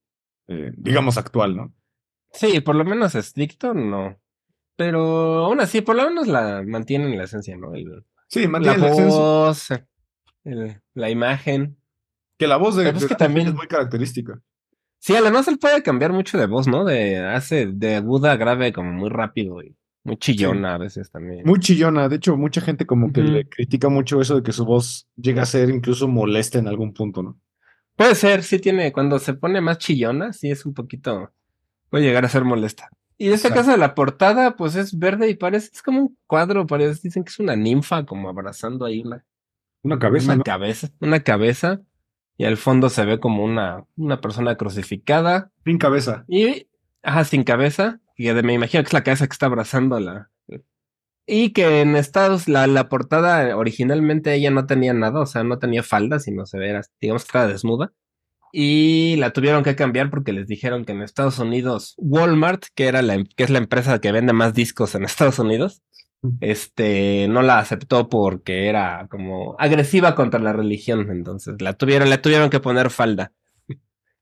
eh, 0.49 0.71
digamos 0.77 1.17
actual, 1.17 1.57
¿no? 1.57 1.73
Sí, 2.31 2.61
por 2.61 2.75
lo 2.75 2.85
menos 2.85 3.15
estricto, 3.15 3.73
no. 3.73 4.19
Pero 4.77 5.47
aún 5.47 5.61
así, 5.61 5.81
por 5.81 5.97
lo 5.97 6.05
menos 6.11 6.27
la 6.29 6.63
mantienen 6.67 7.17
la 7.17 7.25
esencia, 7.25 7.57
¿no? 7.57 7.75
El- 7.75 8.05
Sí, 8.29 8.43
la 8.43 8.49
mantiene 8.49 8.79
la 8.79 8.89
esencia. 8.91 9.07
voz, 9.19 9.69
el- 10.45 10.81
la 10.93 11.09
imagen. 11.11 11.79
Que 12.37 12.47
la 12.47 12.57
voz 12.59 12.77
de, 12.77 12.91
es 12.91 13.01
de 13.01 13.09
que 13.09 13.15
también- 13.15 13.49
es 13.49 13.55
muy 13.55 13.67
característica. 13.67 14.43
Sí, 15.05 15.15
además 15.15 15.47
él 15.49 15.59
puede 15.59 15.83
cambiar 15.83 16.15
mucho 16.15 16.39
de 16.39 16.47
voz, 16.47 16.67
¿no? 16.67 16.83
De 16.83 17.19
hace 17.19 17.67
de 17.67 17.97
aguda 17.97 18.33
a 18.33 18.37
grave 18.37 18.73
como 18.73 18.91
muy 18.91 19.11
rápido 19.11 19.63
y 19.63 19.77
muy 20.03 20.17
chillona 20.17 20.77
a 20.77 20.79
veces 20.79 21.11
también. 21.11 21.43
Muy 21.45 21.61
chillona. 21.61 22.09
De 22.09 22.17
hecho, 22.17 22.39
mucha 22.39 22.63
gente 22.63 22.87
como 22.87 23.13
que 23.13 23.21
le 23.21 23.47
critica 23.47 23.91
mucho 23.91 24.19
eso 24.23 24.37
de 24.37 24.43
que 24.43 24.53
su 24.53 24.65
voz 24.65 25.07
llega 25.15 25.43
a 25.43 25.47
ser 25.47 25.69
incluso 25.69 26.09
molesta 26.09 26.59
en 26.59 26.69
algún 26.69 26.95
punto, 26.95 27.23
¿no? 27.23 27.39
Puede 27.97 28.15
ser, 28.15 28.43
sí 28.43 28.59
tiene, 28.59 28.95
cuando 28.95 29.19
se 29.19 29.35
pone 29.35 29.61
más 29.61 29.77
chillona, 29.77 30.33
sí 30.33 30.51
es 30.51 30.65
un 30.65 30.73
poquito 30.73 31.31
puede 31.91 32.05
llegar 32.05 32.25
a 32.25 32.31
ser 32.31 32.45
molesta. 32.45 32.89
Y 33.19 33.27
en 33.27 33.35
este 33.35 33.49
Exacto. 33.49 33.67
caso 33.67 33.79
la 33.79 33.95
portada, 33.95 34.57
pues 34.57 34.75
es 34.75 34.99
verde 34.99 35.29
y 35.29 35.35
parece, 35.35 35.69
es 35.71 35.83
como 35.83 36.01
un 36.01 36.19
cuadro, 36.27 36.67
parece, 36.67 36.99
dicen 37.03 37.25
que 37.25 37.29
es 37.29 37.39
una 37.39 37.57
ninfa 37.57 38.07
como 38.07 38.31
abrazando 38.31 38.87
ahí 38.87 39.03
una, 39.03 39.23
Una 39.83 39.99
cabeza, 39.99 40.29
una 40.29 40.37
¿no? 40.37 40.45
cabeza, 40.45 40.89
una 41.01 41.21
cabeza, 41.21 41.83
y 42.37 42.45
al 42.45 42.57
fondo 42.57 42.89
se 42.91 43.05
ve 43.05 43.21
como 43.21 43.45
una, 43.45 43.85
una 43.97 44.21
persona 44.21 44.57
crucificada, 44.57 45.51
Sin 45.65 45.79
cabeza. 45.79 46.25
y, 46.29 46.67
ajá, 47.03 47.25
sin 47.25 47.45
cabeza, 47.45 48.01
y 48.17 48.31
me 48.33 48.55
imagino 48.55 48.83
que 48.83 48.89
es 48.89 48.93
la 48.93 49.05
cabeza 49.05 49.27
que 49.27 49.33
está 49.33 49.47
abrazando 49.47 49.99
la... 50.01 50.31
Y 51.27 51.55
que 51.55 51.81
en 51.81 51.97
Estados, 51.97 52.49
la, 52.49 52.67
la 52.67 52.91
portada 52.91 53.57
originalmente 53.57 54.35
ella 54.35 54.51
no 54.51 54.67
tenía 54.67 54.93
nada, 54.93 55.21
o 55.21 55.27
sea, 55.27 55.43
no 55.43 55.59
tenía 55.59 55.83
falda, 55.83 56.19
sino 56.19 56.45
se 56.45 56.59
ve, 56.59 56.79
digamos 57.01 57.23
que 57.23 57.29
estaba 57.29 57.47
desnuda. 57.47 57.93
Y 58.53 59.17
la 59.17 59.33
tuvieron 59.33 59.65
que 59.65 59.75
cambiar 59.75 60.11
porque 60.11 60.33
les 60.33 60.47
dijeron 60.47 60.85
que 60.85 60.93
en 60.93 61.01
Estados 61.03 61.39
Unidos, 61.39 61.95
Walmart, 61.97 62.67
que 62.75 62.87
era 62.87 63.01
la, 63.01 63.25
que 63.25 63.43
es 63.43 63.51
la 63.51 63.59
empresa 63.59 64.01
que 64.01 64.13
vende 64.13 64.33
más 64.35 64.53
discos 64.53 64.95
en 64.95 65.05
Estados 65.05 65.39
Unidos, 65.39 65.83
este, 66.41 67.27
no 67.29 67.43
la 67.43 67.59
aceptó 67.59 68.09
porque 68.09 68.69
era 68.69 69.07
como 69.11 69.57
agresiva 69.59 70.15
contra 70.15 70.41
la 70.41 70.53
religión. 70.53 71.11
Entonces 71.11 71.61
la 71.61 71.73
tuvieron, 71.75 72.11
le 72.11 72.19
tuvieron 72.19 72.51
que 72.51 72.61
poner 72.61 72.91
falda. 72.91 73.33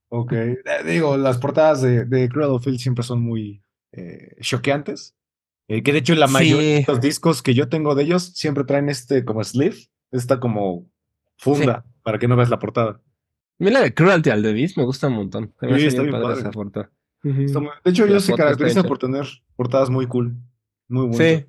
Ok. 0.09 0.33
Eh, 0.33 0.59
digo, 0.87 1.17
las 1.17 1.39
portadas 1.39 1.81
de, 1.83 2.05
de 2.05 2.29
Cradle 2.29 2.55
of 2.55 2.65
Filth 2.65 2.81
siempre 2.81 3.03
son 3.05 3.23
muy 3.23 3.63
eh, 3.93 4.37
choqueantes. 4.41 5.15
Eh, 5.69 5.83
que 5.83 5.93
de 5.93 5.99
hecho 6.01 6.15
la 6.15 6.27
Sí. 6.27 6.33
mayoría 6.35 6.77
de 6.79 6.85
los 6.87 7.01
discos 7.01 7.43
que 7.43 7.55
yo 7.55 7.69
tengo 7.69 7.95
de 7.95 8.03
ellos 8.03 8.25
siempre 8.35 8.65
traen 8.65 8.89
este 8.89 9.25
como 9.25 9.43
sleeve, 9.45 9.77
esta 10.11 10.39
como 10.41 10.87
funda, 11.39 11.85
para 12.03 12.19
que 12.19 12.29
no 12.29 12.37
veas 12.37 12.51
la 12.51 12.59
portada. 12.59 13.01
Mira 13.59 13.75
la 13.75 13.81
de 13.83 13.95
Cruelty 13.95 14.29
al 14.31 14.43
Beast, 14.43 14.77
me 14.77 14.85
gusta 14.85 15.07
un 15.09 15.15
montón. 15.15 15.55
Se 15.61 15.67
me 15.67 15.73
Sí, 15.73 15.79
hace 15.79 15.87
está 15.89 16.03
bien 16.03 16.13
bien 16.13 16.23
padre 16.23 16.35
padre. 16.35 16.41
esa 16.41 16.51
portada. 16.51 16.91
Está 17.23 17.61
muy- 17.61 17.71
De 17.85 17.91
hecho, 17.91 18.05
La 18.05 18.11
ellos 18.11 18.25
se 18.25 18.35
caracterizan 18.35 18.85
por 18.85 18.99
tener 18.99 19.25
portadas 19.57 19.89
muy 19.89 20.07
cool. 20.09 20.37
Muy 20.89 21.07
buenas. 21.07 21.17
Sí, 21.17 21.47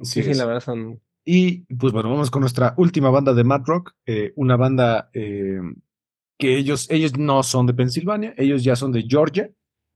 sí, 0.00 0.22
sí, 0.22 0.34
la 0.34 0.44
verdad 0.44 0.60
son. 0.60 1.00
Y 1.24 1.60
pues 1.74 1.92
bueno, 1.92 2.10
vamos 2.10 2.30
con 2.30 2.40
nuestra 2.40 2.74
última 2.76 3.10
banda 3.10 3.32
de 3.32 3.44
Mad 3.44 3.62
Rock, 3.64 3.94
eh, 4.06 4.32
una 4.36 4.56
banda 4.56 5.10
eh, 5.14 5.60
que 6.38 6.56
ellos, 6.56 6.86
ellos 6.90 7.16
no 7.16 7.42
son 7.42 7.66
de 7.66 7.74
Pensilvania, 7.74 8.34
ellos 8.36 8.64
ya 8.64 8.76
son 8.76 8.92
de 8.92 9.02
Georgia. 9.08 9.50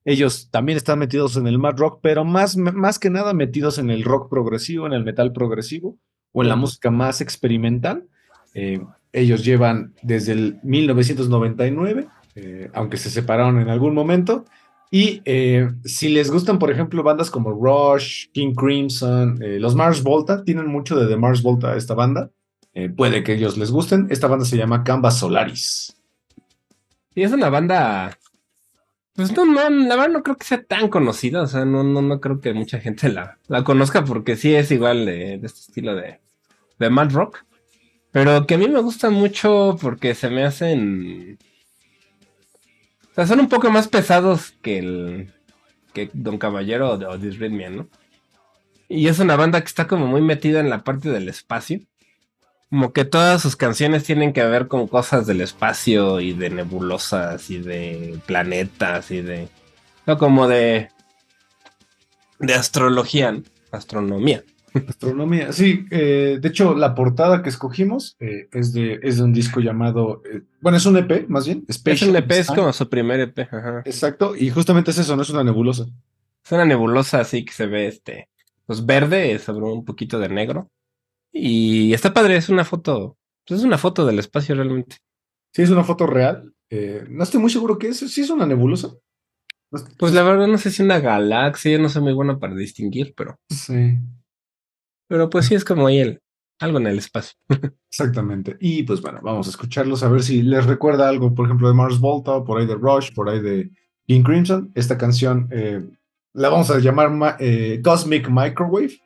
Ellos 0.04 0.48
también 0.50 0.78
están 0.78 0.98
metidos 1.00 1.36
en 1.36 1.46
el 1.46 1.58
Mad 1.58 1.76
Rock, 1.76 2.00
pero 2.02 2.24
más, 2.24 2.56
más 2.56 2.98
que 2.98 3.10
nada 3.10 3.34
metidos 3.34 3.78
en 3.78 3.90
el 3.90 4.04
rock 4.04 4.30
progresivo, 4.30 4.86
en 4.86 4.94
el 4.94 5.04
metal 5.04 5.32
progresivo 5.32 5.98
o 6.32 6.42
en 6.42 6.48
la 6.48 6.56
música 6.56 6.90
más 6.90 7.20
experimental. 7.20 8.06
Eh, 8.54 8.80
ellos 9.12 9.44
llevan 9.44 9.94
desde 10.02 10.32
el 10.32 10.60
1999, 10.62 12.08
eh, 12.36 12.70
aunque 12.72 12.96
se 12.96 13.10
separaron 13.10 13.60
en 13.60 13.68
algún 13.68 13.94
momento. 13.94 14.44
Y 14.90 15.20
eh, 15.24 15.70
si 15.84 16.08
les 16.08 16.30
gustan, 16.30 16.58
por 16.58 16.70
ejemplo, 16.70 17.02
bandas 17.02 17.30
como 17.30 17.50
Rush, 17.50 18.28
King 18.32 18.54
Crimson, 18.54 19.42
eh, 19.42 19.58
los 19.58 19.74
Mars 19.74 20.02
Volta, 20.02 20.44
tienen 20.44 20.66
mucho 20.66 20.96
de 20.96 21.06
The 21.06 21.16
Mars 21.16 21.42
Volta 21.42 21.76
esta 21.76 21.94
banda. 21.94 22.30
Eh, 22.74 22.88
puede 22.88 23.22
que 23.22 23.34
ellos 23.34 23.58
les 23.58 23.70
gusten. 23.70 24.06
Esta 24.10 24.28
banda 24.28 24.44
se 24.44 24.56
llama 24.56 24.84
Canvas 24.84 25.18
Solaris. 25.18 25.94
Y 27.14 27.22
es 27.22 27.32
una 27.32 27.50
banda. 27.50 28.16
Pues 29.14 29.36
no, 29.36 29.44
no, 29.44 29.68
la 29.68 29.96
verdad 29.96 30.10
no 30.10 30.22
creo 30.22 30.36
que 30.36 30.46
sea 30.46 30.62
tan 30.62 30.88
conocida. 30.88 31.42
O 31.42 31.46
sea, 31.46 31.64
no, 31.64 31.82
no, 31.82 32.00
no 32.00 32.20
creo 32.20 32.40
que 32.40 32.54
mucha 32.54 32.78
gente 32.78 33.08
la, 33.08 33.38
la 33.48 33.64
conozca 33.64 34.04
porque 34.04 34.36
sí 34.36 34.54
es 34.54 34.70
igual 34.70 35.06
de, 35.06 35.34
este 35.34 35.60
estilo 35.60 35.96
de, 35.96 36.20
de 36.78 36.90
mad 36.90 37.10
rock. 37.10 37.44
Pero 38.12 38.46
que 38.46 38.54
a 38.54 38.58
mí 38.58 38.68
me 38.68 38.80
gusta 38.80 39.10
mucho 39.10 39.76
porque 39.80 40.14
se 40.14 40.30
me 40.30 40.44
hacen. 40.44 41.38
Sea, 43.18 43.26
son 43.26 43.40
un 43.40 43.48
poco 43.48 43.68
más 43.68 43.88
pesados 43.88 44.54
que 44.62 44.78
el. 44.78 45.32
que 45.92 46.08
Don 46.12 46.38
Caballero 46.38 46.92
o, 46.92 46.94
o 46.94 47.18
Disrhythmia, 47.18 47.68
¿no? 47.68 47.88
Y 48.88 49.08
es 49.08 49.18
una 49.18 49.34
banda 49.34 49.60
que 49.60 49.66
está 49.66 49.88
como 49.88 50.06
muy 50.06 50.20
metida 50.20 50.60
en 50.60 50.70
la 50.70 50.84
parte 50.84 51.10
del 51.10 51.28
espacio. 51.28 51.80
Como 52.70 52.92
que 52.92 53.04
todas 53.04 53.42
sus 53.42 53.56
canciones 53.56 54.04
tienen 54.04 54.32
que 54.32 54.44
ver 54.44 54.68
con 54.68 54.86
cosas 54.86 55.26
del 55.26 55.40
espacio 55.40 56.20
y 56.20 56.32
de 56.32 56.50
nebulosas 56.50 57.50
y 57.50 57.58
de 57.58 58.20
planetas 58.24 59.10
y 59.10 59.20
de. 59.20 59.48
No, 60.06 60.16
como 60.16 60.46
de. 60.46 60.88
de 62.38 62.54
astrología, 62.54 63.32
¿no? 63.32 63.42
astronomía. 63.72 64.44
Astronomía. 64.86 65.52
Sí, 65.52 65.86
eh, 65.90 66.38
de 66.40 66.48
hecho, 66.48 66.74
la 66.74 66.94
portada 66.94 67.42
que 67.42 67.48
escogimos 67.48 68.16
eh, 68.20 68.48
es, 68.52 68.72
de, 68.72 69.00
es 69.02 69.16
de 69.18 69.24
un 69.24 69.32
disco 69.32 69.60
llamado. 69.60 70.22
eh, 70.30 70.42
bueno, 70.60 70.78
es 70.78 70.86
un 70.86 70.96
EP, 70.96 71.28
más 71.28 71.46
bien. 71.46 71.64
Es 71.68 72.02
un 72.02 72.14
EP, 72.16 72.30
es 72.32 72.48
como 72.48 72.72
su 72.72 72.88
primer 72.88 73.20
EP. 73.20 73.38
Ajá. 73.40 73.82
Exacto, 73.84 74.34
y 74.36 74.50
justamente 74.50 74.90
es 74.90 74.98
eso, 74.98 75.16
no 75.16 75.22
es 75.22 75.30
una 75.30 75.44
nebulosa. 75.44 75.86
Es 76.44 76.52
una 76.52 76.64
nebulosa 76.64 77.20
así 77.20 77.44
que 77.44 77.52
se 77.52 77.66
ve 77.66 77.86
este. 77.88 78.28
Pues 78.66 78.84
verde 78.84 79.38
sobre 79.38 79.66
un 79.66 79.84
poquito 79.84 80.18
de 80.18 80.28
negro. 80.28 80.70
Y 81.32 81.92
está 81.92 82.12
padre, 82.12 82.36
es 82.36 82.48
una 82.48 82.64
foto. 82.64 83.16
pues 83.46 83.60
es 83.60 83.66
una 83.66 83.78
foto 83.78 84.06
del 84.06 84.18
espacio 84.18 84.54
realmente. 84.54 84.96
Sí, 85.52 85.62
es 85.62 85.70
una 85.70 85.84
foto 85.84 86.06
real. 86.06 86.52
no 87.08 87.22
estoy 87.22 87.40
muy 87.40 87.50
seguro 87.50 87.78
que 87.78 87.88
es. 87.88 87.98
Sí, 87.98 88.20
es 88.20 88.30
una 88.30 88.46
nebulosa. 88.46 88.90
Pues 89.98 90.14
la 90.14 90.22
verdad 90.22 90.46
no 90.46 90.56
sé 90.56 90.70
si 90.70 90.82
una 90.82 90.98
galaxia, 90.98 91.78
no 91.78 91.88
soy 91.88 92.02
muy 92.02 92.14
bueno 92.14 92.38
para 92.38 92.54
distinguir, 92.54 93.12
pero. 93.14 93.38
Sí. 93.50 93.98
Pero 95.08 95.28
pues 95.30 95.46
sí 95.46 95.54
es 95.54 95.64
como 95.64 95.86
ahí 95.86 95.98
el. 95.98 96.20
algo 96.60 96.78
en 96.78 96.86
el 96.86 96.98
espacio. 96.98 97.36
Exactamente. 97.90 98.56
Y 98.60 98.82
pues 98.82 99.00
bueno, 99.00 99.20
vamos 99.22 99.46
a 99.46 99.50
escucharlos 99.50 100.02
a 100.02 100.08
ver 100.08 100.22
si 100.22 100.42
les 100.42 100.66
recuerda 100.66 101.08
algo, 101.08 101.34
por 101.34 101.46
ejemplo, 101.46 101.68
de 101.68 101.74
Mars 101.74 101.98
Volta, 101.98 102.44
por 102.44 102.60
ahí 102.60 102.66
de 102.66 102.74
Rush, 102.74 103.12
por 103.14 103.28
ahí 103.28 103.40
de 103.40 103.70
King 104.06 104.22
Crimson. 104.22 104.70
Esta 104.74 104.98
canción 104.98 105.48
eh, 105.50 105.82
la 106.34 106.48
vamos 106.48 106.70
a 106.70 106.78
llamar 106.78 107.10
ma- 107.10 107.36
eh, 107.40 107.80
Cosmic 107.82 108.28
Microwave, 108.28 109.00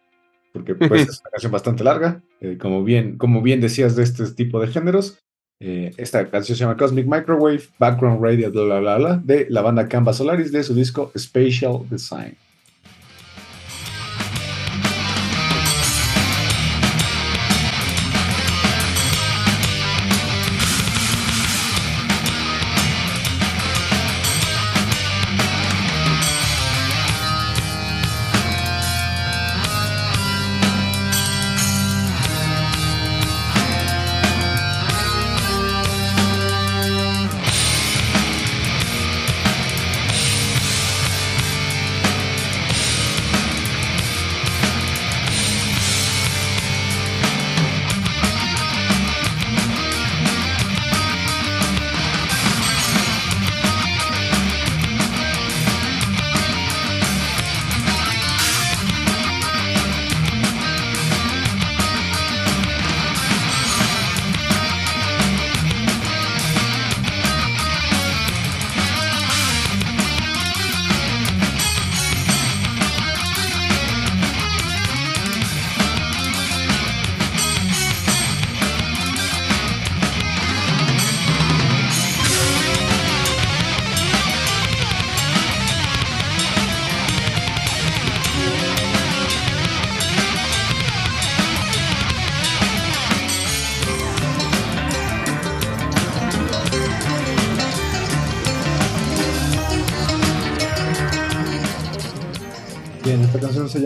porque 0.52 0.74
pues, 0.74 1.02
es 1.08 1.20
una 1.20 1.30
canción 1.30 1.52
bastante 1.52 1.84
larga, 1.84 2.22
eh, 2.40 2.58
como, 2.60 2.82
bien, 2.84 3.16
como 3.18 3.40
bien 3.42 3.60
decías 3.60 3.94
de 3.96 4.02
este 4.02 4.30
tipo 4.32 4.60
de 4.60 4.68
géneros. 4.68 5.18
Esta 5.64 6.28
canción 6.28 6.56
se 6.58 6.64
llama 6.64 6.76
Cosmic 6.76 7.06
Microwave, 7.06 7.62
Background 7.78 8.20
Radio, 8.20 8.50
bla, 8.50 8.64
bla, 8.64 8.80
bla, 8.80 8.96
bla, 8.98 9.16
de 9.22 9.46
la 9.48 9.62
banda 9.62 9.86
Canvas 9.86 10.16
Solaris 10.16 10.50
de 10.50 10.64
su 10.64 10.74
disco 10.74 11.12
Spatial 11.16 11.88
Design. 11.88 12.36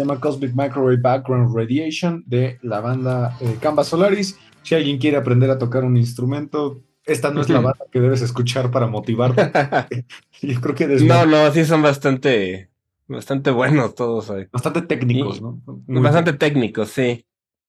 Llama 0.06 0.20
Cosmic 0.20 0.52
Microwave 0.54 0.96
Background 0.98 1.54
Radiation 1.54 2.22
de 2.26 2.58
la 2.62 2.80
banda 2.80 3.36
eh, 3.40 3.56
Canvas 3.60 3.88
Solaris. 3.88 4.38
Si 4.62 4.74
alguien 4.74 4.98
quiere 4.98 5.16
aprender 5.16 5.50
a 5.50 5.58
tocar 5.58 5.84
un 5.84 5.96
instrumento, 5.96 6.82
esta 7.04 7.30
no 7.30 7.40
es 7.40 7.48
la 7.48 7.60
banda 7.60 7.84
que 7.90 8.00
debes 8.00 8.22
escuchar 8.22 8.70
para 8.70 8.86
motivarte. 8.86 9.50
Yo 10.42 10.60
creo 10.60 10.74
que 10.74 10.86
desde 10.86 11.06
no, 11.06 11.26
no, 11.26 11.50
sí 11.52 11.64
son 11.64 11.82
bastante, 11.82 12.70
bastante 13.08 13.50
buenos 13.50 13.94
todos 13.94 14.30
ahí. 14.30 14.46
bastante 14.52 14.82
técnicos, 14.82 15.38
Y- 15.38 15.40
¿no? 15.42 15.60
Muy 15.86 16.02
Bastante 16.02 16.32
técnicos, 16.32 16.90
sí. 16.90 17.24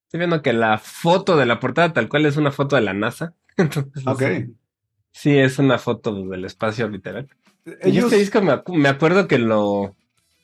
Estoy 0.05 0.19
viendo 0.19 0.41
que 0.41 0.53
la 0.53 0.77
foto 0.77 1.35
de 1.35 1.45
la 1.45 1.59
portada 1.59 1.91
tal 1.93 2.07
cual 2.07 2.25
es 2.25 2.37
una 2.37 2.51
foto 2.51 2.75
de 2.75 2.81
la 2.81 2.93
NASA. 2.93 3.33
Entonces, 3.57 4.07
Ok. 4.07 4.23
sí, 5.11 5.37
es 5.37 5.59
una 5.59 5.77
foto 5.77 6.13
del 6.27 6.45
espacio 6.45 6.87
literal. 6.87 7.27
Y 7.83 7.97
este 7.97 8.15
disco 8.17 8.39
me 8.41 8.87
acuerdo 8.87 9.27
que 9.27 9.37
lo... 9.39 9.95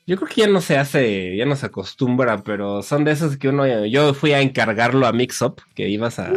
Yo 0.05 0.17
creo 0.17 0.27
que 0.27 0.41
ya 0.41 0.47
no 0.47 0.59
se 0.61 0.77
hace, 0.77 1.35
ya 1.37 1.45
no 1.45 1.55
se 1.55 1.65
acostumbra, 1.65 2.43
pero 2.43 2.81
son 2.83 3.05
de 3.05 3.11
esos 3.11 3.37
que 3.37 3.47
uno... 3.49 3.85
Yo 3.85 4.13
fui 4.13 4.33
a 4.33 4.41
encargarlo 4.41 5.07
a 5.07 5.13
Mixup, 5.13 5.61
que 5.75 5.87
ibas 5.89 6.19
a... 6.19 6.33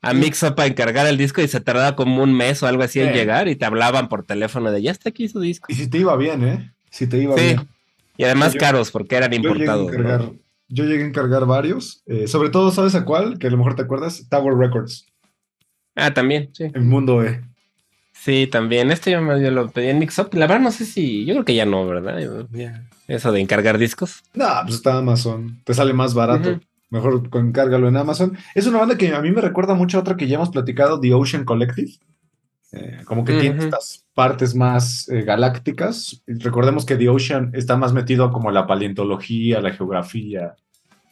A 0.00 0.12
Mixup 0.14 0.58
a 0.60 0.66
encargar 0.66 1.06
el 1.06 1.16
disco 1.16 1.40
y 1.40 1.48
se 1.48 1.60
tardaba 1.60 1.96
como 1.96 2.22
un 2.22 2.32
mes 2.36 2.62
o 2.62 2.66
algo 2.66 2.82
así 2.82 3.00
en 3.00 3.12
llegar 3.14 3.48
y 3.48 3.56
te 3.56 3.64
hablaban 3.64 4.08
por 4.08 4.22
teléfono 4.24 4.70
de 4.70 4.82
ya 4.82 4.90
está 4.92 5.08
aquí 5.08 5.28
su 5.28 5.40
disco. 5.40 5.66
y 5.70 5.74
si 5.74 5.88
te 5.88 5.98
iba 5.98 6.14
bien, 6.16 6.44
¿eh? 6.44 6.72
Si 6.90 7.06
te 7.06 7.18
iba 7.18 7.36
Sí. 7.38 7.42
bien. 7.42 7.68
Y 8.18 8.24
además 8.24 8.52
Yo- 8.52 8.60
caros 8.60 8.90
porque 8.90 9.16
eran 9.16 9.32
Yo 9.32 9.54
llegué, 9.54 9.68
a 9.70 9.76
importados. 9.76 10.32
yo 10.68 10.84
llegué 10.84 11.02
a 11.04 11.06
encargar 11.06 11.46
varios. 11.46 12.02
eh, 12.06 12.28
sobre 12.28 12.50
todo, 12.50 12.70
¿sabes 12.70 12.94
a 12.94 13.04
cuál? 13.06 13.38
Que 13.38 13.46
a 13.46 13.50
lo 13.50 13.56
mejor 13.56 13.74
te 13.76 13.82
acuerdas. 13.82 14.26
Tower 14.28 14.54
Records. 14.56 15.06
Ah, 15.96 16.12
también, 16.12 16.50
sí. 16.52 16.64
El 16.74 16.82
mundo 16.82 17.24
E. 17.24 17.40
Sí, 18.16 18.46
también. 18.46 18.90
Este 18.90 19.10
yo, 19.10 19.20
me- 19.20 19.42
yo 19.42 19.50
lo 19.50 19.70
pedí 19.70 19.88
en 19.88 19.98
Mixup. 19.98 20.32
La 20.34 20.46
verdad 20.46 20.62
no 20.62 20.70
sé 20.70 20.86
si... 20.86 21.24
Yo 21.26 21.34
creo 21.34 21.44
que 21.44 21.54
ya 21.54 21.66
no, 21.66 21.86
¿verdad? 21.86 22.18
Ya. 22.52 22.84
Eso 23.06 23.32
de 23.32 23.40
encargar 23.40 23.76
discos. 23.76 24.22
No, 24.32 24.46
pues 24.62 24.76
está 24.76 24.96
Amazon. 24.96 25.60
Te 25.64 25.74
sale 25.74 25.92
más 25.92 26.14
barato. 26.14 26.58
Mejor 26.90 27.28
encárgalo 27.34 27.88
en 27.88 27.96
Amazon. 27.96 28.38
Es 28.54 28.66
una 28.66 28.78
banda 28.78 28.96
que 28.96 29.12
a 29.12 29.20
mí 29.20 29.30
me 29.30 29.40
recuerda 29.42 29.74
mucho 29.74 29.98
a 29.98 30.00
otra 30.00 30.16
que 30.16 30.26
ya 30.28 30.36
hemos 30.36 30.50
platicado, 30.50 31.00
The 31.00 31.12
Ocean 31.12 31.44
Collective. 31.44 31.90
Eh, 32.72 32.98
como 33.04 33.24
que 33.24 33.34
tiene 33.34 33.58
estas 33.64 34.04
partes 34.14 34.54
más 34.54 35.08
eh, 35.08 35.22
galácticas. 35.22 36.22
Recordemos 36.26 36.86
que 36.86 36.96
The 36.96 37.08
Ocean 37.08 37.50
está 37.52 37.76
más 37.76 37.92
metido 37.92 38.30
como 38.32 38.50
la 38.50 38.66
paleontología, 38.66 39.60
la 39.60 39.72
geografía, 39.72 40.54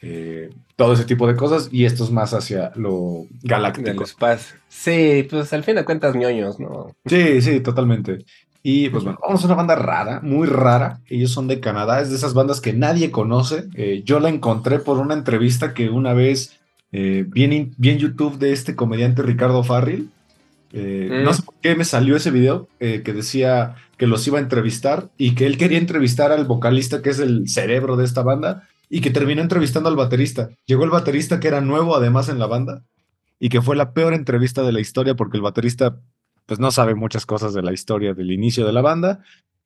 eh, 0.03 0.51
todo 0.77 0.93
ese 0.93 1.05
tipo 1.05 1.27
de 1.27 1.37
cosas. 1.37 1.69
Y 1.73 1.85
esto 1.85 2.05
es 2.05 2.11
más 2.11 2.35
hacia 2.35 2.73
lo 2.75 3.27
galáctico. 3.43 4.05
espacio. 4.05 4.57
Sí, 4.69 5.27
pues 5.31 5.53
al 5.53 5.65
fin 5.65 5.77
de 5.77 5.85
cuentas 5.85 6.15
ñoños, 6.15 6.59
¿no? 6.61 6.95
Sí, 7.07 7.41
sí, 7.41 7.61
totalmente. 7.61 8.25
Y 8.65 8.91
pues 8.91 9.03
bueno, 9.03 9.19
vamos 9.21 9.43
a 9.43 9.47
una 9.47 9.57
banda 9.57 9.75
rara, 9.75 10.21
muy 10.23 10.47
rara. 10.47 11.01
Ellos 11.09 11.33
son 11.33 11.49
de 11.49 11.59
Canadá, 11.59 12.01
es 12.01 12.11
de 12.11 12.17
esas 12.17 12.35
bandas 12.35 12.61
que 12.61 12.73
nadie 12.73 13.11
conoce. 13.11 13.65
Eh, 13.75 14.03
yo 14.05 14.21
la 14.21 14.29
encontré 14.29 14.79
por 14.79 14.99
una 14.99 15.15
entrevista 15.15 15.75
que 15.75 15.91
una 15.91 16.13
vez 16.13 16.61
eh, 16.93 17.25
vi, 17.27 17.45
en, 17.45 17.75
vi 17.77 17.91
en 17.91 17.99
YouTube 17.99 18.39
de 18.39 18.53
este 18.53 18.77
comediante 18.77 19.23
Ricardo 19.23 19.65
Farril. 19.65 20.11
Eh, 20.73 21.09
Mm. 21.11 21.25
No 21.25 21.35
sé 21.35 21.43
por 21.43 21.55
qué 21.61 21.75
me 21.75 21.85
salió 21.85 22.17
ese 22.17 22.31
video 22.31 22.67
que 22.79 23.13
decía 23.13 23.75
que 23.99 24.07
los 24.07 24.27
iba 24.27 24.39
a 24.39 24.43
entrevistar 24.43 25.11
y 25.19 25.35
que 25.35 25.45
él 25.45 25.59
quería 25.59 25.79
entrevistar 25.79 26.33
al 26.33 26.47
vocalista 26.47 27.03
que 27.03 27.11
es 27.11 27.19
el 27.19 27.49
cerebro 27.49 27.97
de 27.97 28.05
esta 28.05 28.23
banda 28.23 28.69
y 28.95 29.01
que 29.01 29.11
terminó 29.11 29.41
entrevistando 29.41 29.89
al 29.89 29.97
baterista. 29.97 30.51
Llegó 30.67 30.85
el 30.85 30.91
baterista 30.91 31.41
que 31.41 31.49
era 31.49 31.63
nuevo 31.63 31.97
además 31.97 32.29
en 32.29 32.39
la 32.39 32.47
banda 32.47 32.85
y 33.41 33.49
que 33.49 33.63
fue 33.63 33.75
la 33.75 33.95
peor 33.95 34.13
entrevista 34.13 34.63
de 34.65 34.71
la 34.71 34.81
historia 34.81 35.15
porque 35.15 35.39
el 35.39 35.43
baterista 35.43 35.99
pues 36.45 36.61
no 36.61 36.71
sabe 36.71 36.95
muchas 36.95 37.25
cosas 37.25 37.55
de 37.55 37.63
la 37.63 37.73
historia 37.73 38.13
del 38.13 38.31
inicio 38.31 38.67
de 38.67 38.73
la 38.75 38.83
banda. 38.83 39.21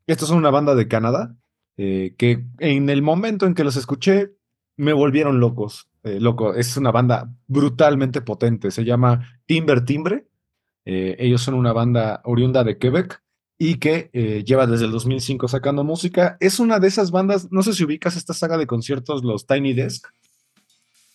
Estos 0.06 0.28
son 0.28 0.38
una 0.38 0.50
banda 0.50 0.76
de 0.76 0.86
Canadá 0.86 1.34
eh, 1.76 2.14
que 2.16 2.44
en 2.60 2.88
el 2.88 3.02
momento 3.02 3.46
en 3.46 3.54
que 3.54 3.64
los 3.64 3.74
escuché 3.74 4.30
me 4.76 4.92
volvieron 4.92 5.40
locos. 5.40 5.88
Eh, 6.04 6.20
loco, 6.20 6.54
es 6.54 6.76
una 6.76 6.92
banda 6.92 7.28
brutalmente 7.48 8.20
potente. 8.20 8.70
Se 8.70 8.84
llama 8.84 9.40
Timber 9.46 9.84
Timbre. 9.84 10.28
Eh, 10.84 11.16
ellos 11.18 11.42
son 11.42 11.54
una 11.54 11.72
banda 11.72 12.20
oriunda 12.22 12.62
de 12.62 12.78
Quebec 12.78 13.20
y 13.58 13.76
que 13.76 14.10
eh, 14.12 14.44
lleva 14.44 14.66
desde 14.66 14.84
el 14.84 14.90
2005 14.92 15.48
sacando 15.48 15.82
música. 15.84 16.36
Es 16.40 16.58
una 16.60 16.78
de 16.78 16.88
esas 16.88 17.10
bandas, 17.10 17.50
no 17.50 17.62
sé 17.62 17.72
si 17.72 17.84
ubicas 17.84 18.16
esta 18.16 18.34
saga 18.34 18.58
de 18.58 18.66
conciertos, 18.66 19.24
los 19.24 19.46
Tiny 19.46 19.72
Desk. 19.72 20.06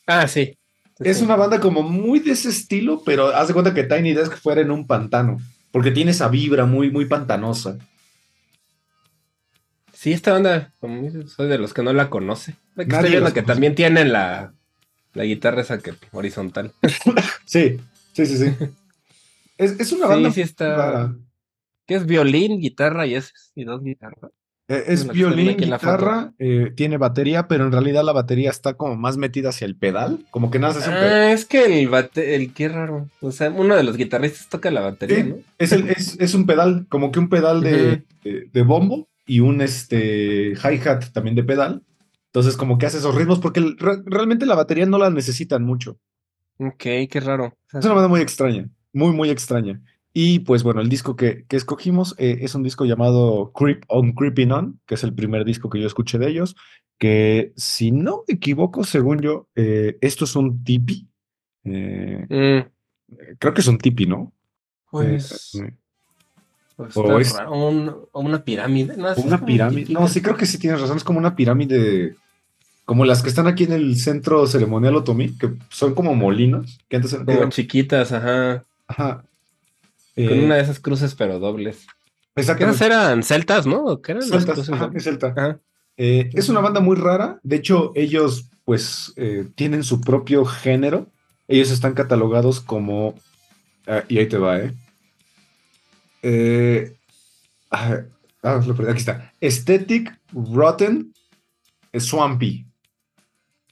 Ah, 0.07 0.27
sí. 0.27 0.57
Es 0.99 1.17
Sí. 1.17 1.23
una 1.23 1.35
banda 1.35 1.59
como 1.59 1.81
muy 1.83 2.19
de 2.19 2.31
ese 2.31 2.49
estilo, 2.49 3.01
pero 3.05 3.27
haz 3.27 3.47
de 3.47 3.53
cuenta 3.53 3.73
que 3.73 3.83
Tiny 3.83 4.13
Desk 4.13 4.33
fuera 4.37 4.61
en 4.61 4.71
un 4.71 4.85
pantano, 4.87 5.37
porque 5.71 5.91
tiene 5.91 6.11
esa 6.11 6.27
vibra 6.27 6.65
muy, 6.65 6.91
muy 6.91 7.05
pantanosa. 7.05 7.77
Sí, 9.93 10.13
esta 10.13 10.33
banda, 10.33 10.73
como 10.79 11.09
soy 11.27 11.47
de 11.47 11.57
los 11.59 11.73
que 11.73 11.83
no 11.83 11.93
la 11.93 12.09
conoce. 12.09 12.55
La 12.75 12.85
que 12.85 12.95
estoy 12.95 13.11
viendo 13.11 13.33
que 13.33 13.43
también 13.43 13.75
tienen 13.75 14.11
la, 14.11 14.53
la 15.13 15.23
guitarra 15.25 15.61
esa 15.61 15.77
que 15.79 15.93
horizontal. 16.11 16.71
Sí, 17.45 17.79
sí, 18.13 18.25
sí, 18.25 18.37
sí. 18.37 18.55
Es, 19.57 19.79
es 19.79 19.91
una 19.91 20.05
Sí, 20.07 20.11
banda 20.13 20.31
sí 20.31 20.41
está- 20.41 20.75
rara. 20.75 21.15
Que 21.91 21.97
es 21.97 22.05
violín, 22.05 22.61
guitarra 22.61 23.05
y 23.05 23.15
es 23.15 23.33
y 23.53 23.65
dos 23.65 23.83
guitarras. 23.83 24.31
Eh, 24.69 24.83
Es 24.87 25.05
violín, 25.11 25.57
guitarra, 25.57 26.33
eh, 26.39 26.71
tiene 26.73 26.95
batería, 26.95 27.49
pero 27.49 27.65
en 27.65 27.73
realidad 27.73 28.05
la 28.05 28.13
batería 28.13 28.49
está 28.49 28.75
como 28.75 28.95
más 28.95 29.17
metida 29.17 29.49
hacia 29.49 29.65
el 29.65 29.75
pedal, 29.75 30.25
como 30.31 30.49
que 30.49 30.57
un 30.59 30.63
pedal. 30.63 30.83
Ah, 30.93 31.31
es 31.33 31.43
que 31.45 31.81
el 31.81 31.89
bate, 31.89 32.35
el 32.35 32.53
qué 32.53 32.69
raro. 32.69 33.09
O 33.19 33.31
sea, 33.33 33.49
uno 33.49 33.75
de 33.75 33.83
los 33.83 33.97
guitarristas 33.97 34.47
toca 34.47 34.71
la 34.71 34.79
batería, 34.79 35.23
¿no? 35.25 35.35
es, 35.57 35.73
el- 35.73 35.89
es, 35.89 36.17
es 36.17 36.33
un 36.33 36.45
pedal, 36.45 36.85
como 36.87 37.11
que 37.11 37.19
un 37.19 37.27
pedal 37.27 37.61
de, 37.61 38.03
de- 38.23 38.49
de 38.53 38.61
bombo 38.63 39.09
y 39.25 39.41
un 39.41 39.59
este, 39.59 40.53
hi-hat 40.53 41.11
también 41.11 41.35
de 41.35 41.43
pedal. 41.43 41.83
Entonces, 42.27 42.55
como 42.55 42.77
que 42.77 42.85
hace 42.85 42.99
esos 42.99 43.13
ritmos, 43.15 43.39
porque 43.39 43.59
el- 43.59 43.77
re- 43.77 44.01
realmente 44.05 44.45
la 44.45 44.55
batería 44.55 44.85
no 44.85 44.97
la 44.97 45.09
necesitan 45.09 45.63
mucho. 45.63 45.99
Ok, 46.59 46.83
qué 47.09 47.19
raro. 47.19 47.57
Es 47.73 47.83
una 47.83 47.95
banda 47.95 48.07
muy 48.07 48.21
extraña, 48.21 48.69
muy, 48.93 49.11
muy 49.11 49.29
extraña. 49.29 49.81
Y 50.13 50.39
pues 50.39 50.63
bueno, 50.63 50.81
el 50.81 50.89
disco 50.89 51.15
que, 51.15 51.45
que 51.47 51.55
escogimos 51.55 52.15
eh, 52.17 52.39
es 52.41 52.53
un 52.55 52.63
disco 52.63 52.83
llamado 52.85 53.51
Creep 53.53 53.83
on 53.87 54.11
Creeping 54.13 54.51
On, 54.51 54.79
que 54.85 54.95
es 54.95 55.03
el 55.03 55.13
primer 55.13 55.45
disco 55.45 55.69
que 55.69 55.79
yo 55.79 55.87
escuché 55.87 56.17
de 56.17 56.27
ellos, 56.29 56.55
que 56.97 57.53
si 57.55 57.91
no 57.91 58.23
me 58.27 58.35
equivoco, 58.35 58.83
según 58.83 59.19
yo, 59.21 59.47
eh, 59.55 59.97
esto 60.01 60.25
es 60.25 60.35
un 60.35 60.63
tipi. 60.63 61.07
Eh, 61.63 62.25
Mm, 62.29 63.15
creo 63.39 63.53
que 63.53 63.61
es 63.61 63.67
un 63.67 63.77
tipi, 63.77 64.05
¿no? 64.05 64.33
pues, 64.89 65.55
Eh, 65.55 65.73
pues 66.75 66.97
o 66.97 67.19
es- 67.19 67.33
raro. 67.33 67.51
O 67.51 67.69
un- 67.69 67.95
o 68.11 68.19
una 68.19 68.43
pirámide. 68.43 68.97
No, 68.97 69.07
una 69.23 69.45
pirámide. 69.45 69.93
No, 69.93 70.07
sí 70.09 70.21
creo 70.21 70.35
que 70.35 70.45
sí 70.45 70.57
tienes 70.57 70.81
razón, 70.81 70.97
es 70.97 71.03
como 71.05 71.19
una 71.19 71.35
pirámide, 71.37 72.15
como 72.83 73.05
las 73.05 73.21
que 73.23 73.29
están 73.29 73.47
aquí 73.47 73.63
en 73.63 73.71
el 73.71 73.95
centro 73.97 74.45
ceremonial 74.47 74.95
otomí, 74.97 75.37
que 75.37 75.51
son 75.69 75.95
como 75.95 76.13
molinos, 76.15 76.79
que 76.89 76.97
antes 76.97 77.13
eran... 77.13 77.25
Como 77.25 77.49
chiquitas, 77.49 78.11
ajá. 78.11 78.65
Ajá. 78.87 79.23
Con 80.15 80.39
una 80.39 80.55
de 80.55 80.61
esas 80.61 80.79
cruces, 80.79 81.15
pero 81.15 81.39
dobles. 81.39 81.87
Exactamente. 82.35 82.85
eran 82.85 83.23
celtas, 83.23 83.65
¿no? 83.65 83.85
¿O 83.85 84.01
qué 84.01 84.13
eran 84.13 84.23
Celtas, 84.23 84.69
ajá, 84.69 84.85
dobles? 84.85 84.97
es 84.97 85.03
celta. 85.03 85.27
Ajá. 85.35 85.59
Eh, 85.97 86.29
es 86.33 86.49
una 86.49 86.61
banda 86.61 86.79
muy 86.79 86.95
rara. 86.95 87.39
De 87.43 87.57
hecho, 87.57 87.91
ellos, 87.95 88.49
pues, 88.65 89.13
eh, 89.17 89.47
tienen 89.55 89.83
su 89.83 90.01
propio 90.01 90.45
género. 90.45 91.07
Ellos 91.47 91.71
están 91.71 91.93
catalogados 91.93 92.61
como. 92.61 93.15
ah, 93.87 94.03
y 94.07 94.17
ahí 94.17 94.27
te 94.27 94.37
va, 94.37 94.59
¿eh? 94.59 94.73
Eh, 96.23 96.95
ah, 97.71 98.01
ah, 98.43 98.61
lo 98.65 98.75
perdí, 98.75 98.91
aquí 98.91 98.99
está. 98.99 99.33
Aesthetic, 99.41 100.17
Rotten, 100.33 101.13
Swampy. 101.93 102.65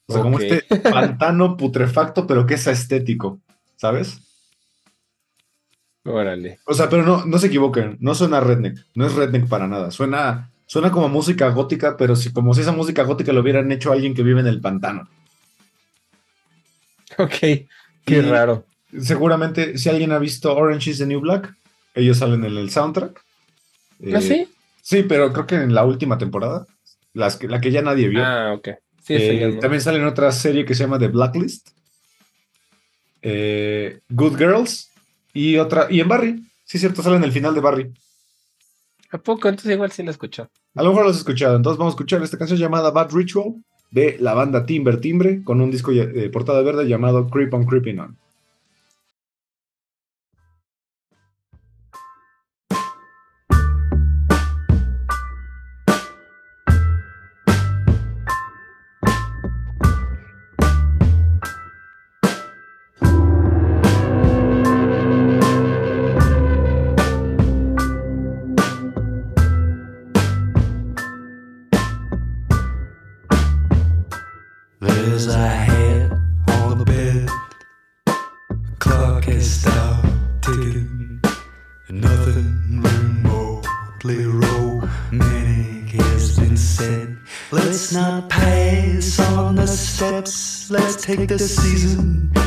O 0.07 0.13
sea, 0.13 0.21
como 0.23 0.39
este 0.39 0.63
pantano 0.79 1.55
putrefacto, 1.55 2.25
pero 2.25 2.45
que 2.45 2.55
es 2.55 2.65
estético, 2.65 3.39
¿sabes? 3.75 4.19
Órale. 6.11 6.59
O 6.65 6.73
sea, 6.73 6.89
pero 6.89 7.03
no, 7.03 7.25
no 7.25 7.37
se 7.37 7.47
equivoquen, 7.47 7.97
no 7.99 8.15
suena 8.15 8.39
redneck, 8.39 8.77
no 8.95 9.05
es 9.05 9.13
redneck 9.13 9.47
para 9.47 9.67
nada, 9.67 9.91
suena, 9.91 10.49
suena 10.65 10.91
como 10.91 11.07
música 11.09 11.47
gótica, 11.49 11.97
pero 11.97 12.15
si, 12.15 12.33
como 12.33 12.53
si 12.53 12.61
esa 12.61 12.71
música 12.71 13.03
gótica 13.03 13.31
lo 13.31 13.41
hubieran 13.41 13.71
hecho 13.71 13.91
alguien 13.91 14.13
que 14.15 14.23
vive 14.23 14.39
en 14.39 14.47
el 14.47 14.59
pantano. 14.61 15.07
Ok. 17.17 17.35
Qué 17.39 17.67
Y 18.05 18.21
raro. 18.21 18.65
Seguramente, 18.99 19.77
si 19.77 19.89
alguien 19.89 20.11
ha 20.11 20.19
visto 20.19 20.55
Orange 20.55 20.91
is 20.91 20.97
the 20.97 21.05
New 21.05 21.19
Black, 21.19 21.53
ellos 21.93 22.17
salen 22.17 22.43
en 22.43 22.57
el 22.57 22.69
soundtrack. 22.71 23.19
¿Ah, 23.19 24.17
Eh, 24.17 24.21
sí? 24.21 24.47
Sí, 24.81 25.03
pero 25.03 25.31
creo 25.33 25.45
que 25.45 25.55
en 25.55 25.73
la 25.75 25.85
última 25.85 26.17
temporada, 26.17 26.65
las 27.13 27.35
que, 27.35 27.47
la 27.47 27.61
que 27.61 27.71
ya 27.71 27.81
nadie 27.81 28.07
vio. 28.07 28.23
Ah, 28.25 28.53
ok. 28.53 28.69
Sí, 29.03 29.13
Eh. 29.15 29.57
También 29.61 29.81
sale 29.81 29.99
en 29.99 30.05
otra 30.05 30.31
serie 30.31 30.65
que 30.65 30.73
se 30.73 30.83
llama 30.83 30.97
The 30.97 31.07
Blacklist. 31.09 31.69
Eh, 33.21 33.99
Good 34.09 34.37
Girls. 34.37 34.89
Y 35.33 35.57
otra. 35.57 35.87
Y 35.89 35.99
en 35.99 36.07
Barry. 36.07 36.43
Sí, 36.65 36.77
es 36.77 36.81
cierto, 36.81 37.01
sale 37.01 37.17
en 37.17 37.23
el 37.23 37.31
final 37.31 37.55
de 37.55 37.61
Barry. 37.61 37.93
¿A 39.11 39.17
poco? 39.17 39.49
Entonces 39.49 39.71
igual 39.73 39.91
sí 39.91 40.03
la 40.03 40.11
escuchó. 40.11 40.49
A 40.75 40.83
lo 40.83 40.89
mejor 40.89 41.05
lo 41.05 41.11
has 41.11 41.17
escuchado. 41.17 41.55
Entonces 41.55 41.77
vamos 41.77 41.93
a 41.93 41.95
escuchar 41.95 42.21
esta 42.21 42.37
canción 42.37 42.59
llamada 42.59 42.91
Bad 42.91 43.11
Ritual 43.11 43.55
de 43.91 44.17
la 44.19 44.33
banda 44.33 44.65
Timber 44.65 45.01
Timbre 45.01 45.43
con 45.43 45.61
un 45.61 45.71
disco 45.71 45.91
de 45.91 46.29
portada 46.29 46.61
verde 46.61 46.87
llamado 46.87 47.27
Creep 47.27 47.53
on 47.53 47.65
Creeping 47.65 47.99
On. 47.99 48.17
The 91.29 91.37
season 91.37 92.38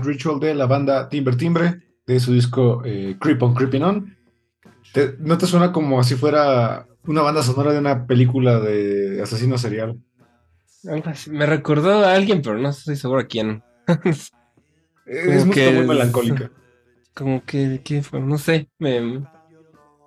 Bad 0.00 0.06
Ritual 0.08 0.40
de 0.40 0.54
la 0.54 0.66
banda 0.66 1.08
Timber 1.08 1.36
Timbre, 1.36 1.80
de 2.06 2.20
su 2.20 2.32
disco 2.32 2.82
eh, 2.84 3.16
Creep 3.20 3.42
on 3.42 3.54
Creeping 3.54 3.82
On. 3.82 4.16
¿Te- 4.92 5.14
¿No 5.18 5.36
te 5.38 5.46
suena 5.46 5.72
como 5.72 6.02
si 6.02 6.14
fuera 6.16 6.86
una 7.06 7.22
banda 7.22 7.42
sonora 7.42 7.72
de 7.72 7.78
una 7.78 8.06
película 8.06 8.58
de 8.60 9.20
asesino 9.22 9.58
serial? 9.58 9.96
Me 11.28 11.46
recordó 11.46 12.04
a 12.04 12.14
alguien, 12.14 12.40
pero 12.42 12.56
no 12.58 12.70
estoy 12.70 12.96
seguro 12.96 13.20
a 13.20 13.26
quién. 13.26 13.62
Es 14.06 14.32
Como 15.26 15.36
música 15.46 15.54
que 15.54 15.70
muy 15.72 15.80
es- 15.82 15.86
melancólica. 15.88 16.50
Como 17.14 17.44
que, 17.44 17.80
¿qué 17.84 18.02
fue? 18.02 18.20
No 18.20 18.38
sé. 18.38 18.68
me- 18.78 19.22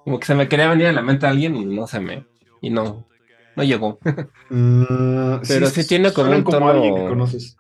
como 0.06 0.20
que 0.20 0.26
se 0.26 0.36
me 0.36 0.50
quería 0.50 0.70
venir 0.70 0.88
a 0.88 0.92
la 0.94 1.02
mente 1.02 1.26
a 1.26 1.30
alguien 1.30 1.56
y 1.56 1.64
no 1.66 1.86
se 1.88 2.00
me. 2.00 2.26
Y 2.62 2.70
no. 2.70 3.06
No 3.56 3.64
llegó. 3.64 4.00
Mm, 4.50 5.38
Pero 5.48 5.68
sí 5.68 5.88
tiene 5.88 6.12
como 6.14 6.32
un 6.32 6.44
como 6.44 6.58
tono- 6.58 6.70
alguien 6.70 6.96
que 6.96 7.06
conoces. 7.08 7.58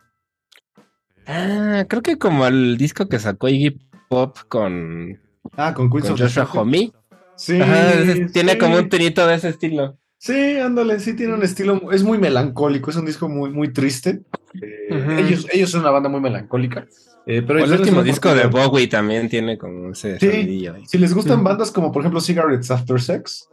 Ah, 1.27 1.85
creo 1.87 2.01
que 2.01 2.17
como 2.17 2.45
el 2.47 2.77
disco 2.77 3.07
que 3.07 3.19
sacó 3.19 3.47
Iggy 3.49 3.79
Pop 4.09 4.37
con, 4.47 5.19
Ah, 5.55 5.73
con 5.73 5.89
Queens 5.89 6.09
Joshua. 6.09 6.47
Homme. 6.53 6.91
Sí, 7.35 7.59
Ajá, 7.59 7.93
tiene 8.31 8.51
sí. 8.53 8.57
como 8.57 8.77
un 8.77 8.89
tonito 8.89 9.25
de 9.25 9.35
ese 9.35 9.49
estilo. 9.49 9.97
Sí, 10.17 10.57
ándale, 10.57 10.99
sí 10.99 11.15
tiene 11.15 11.33
un 11.33 11.43
estilo, 11.43 11.91
es 11.91 12.03
muy 12.03 12.17
melancólico, 12.17 12.89
es 12.91 12.95
un 12.95 13.05
disco 13.05 13.27
muy, 13.27 13.49
muy 13.51 13.73
triste. 13.73 14.21
Eh, 14.61 15.17
ellos, 15.19 15.47
ellos 15.51 15.71
son 15.71 15.81
una 15.81 15.89
banda 15.91 16.07
muy 16.09 16.21
melancólica. 16.21 16.87
eh, 17.25 17.41
pero 17.41 17.59
el 17.63 17.71
último 17.71 18.03
disco 18.03 18.33
de. 18.33 18.45
Bowie 18.47 18.87
también 18.87 19.27
tiene 19.29 19.57
como 19.57 19.91
ese 19.91 20.19
Sí. 20.19 20.65
Si 20.87 20.97
les 20.97 21.13
gustan 21.13 21.43
bandas 21.43 21.71
como 21.71 21.91
por 21.91 22.01
ejemplo 22.03 22.21
Cigarettes 22.21 22.69
After 22.71 23.01
Sex, 23.01 23.49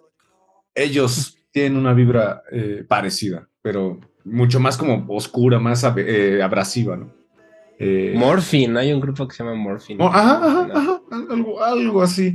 ellos 0.74 1.36
tienen 1.52 1.76
una 1.76 1.92
vibra 1.94 2.42
eh, 2.52 2.84
parecida, 2.86 3.48
pero 3.62 3.98
mucho 4.24 4.60
más 4.60 4.76
como 4.76 5.06
oscura, 5.08 5.58
más 5.58 5.82
ab- 5.84 6.04
eh, 6.06 6.42
abrasiva, 6.42 6.96
¿no? 6.96 7.12
Eh, 7.82 8.12
Morphine, 8.14 8.78
hay 8.78 8.92
un 8.92 9.00
grupo 9.00 9.26
que 9.26 9.34
se 9.34 9.42
llama 9.42 9.56
Morphine. 9.56 9.98
Mo- 10.04 10.10
Ajá, 10.10 10.36
ajá, 10.46 10.68
ajá, 10.74 11.00
algo, 11.30 11.64
algo 11.64 12.02
así. 12.02 12.34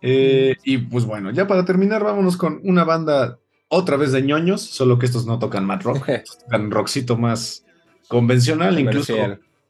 Eh, 0.00 0.56
y 0.64 0.78
pues 0.78 1.04
bueno, 1.04 1.30
ya 1.30 1.46
para 1.46 1.64
terminar, 1.64 2.02
vámonos 2.02 2.36
con 2.36 2.60
una 2.64 2.82
banda 2.82 3.38
otra 3.68 3.96
vez 3.96 4.10
de 4.10 4.22
ñoños, 4.22 4.60
solo 4.60 4.98
que 4.98 5.06
estos 5.06 5.24
no 5.24 5.38
tocan 5.38 5.64
mad 5.64 5.82
rock, 5.82 6.04
tocan 6.44 6.70
rockcito 6.72 7.16
más 7.16 7.64
convencional, 8.08 8.74
incluso 8.80 9.14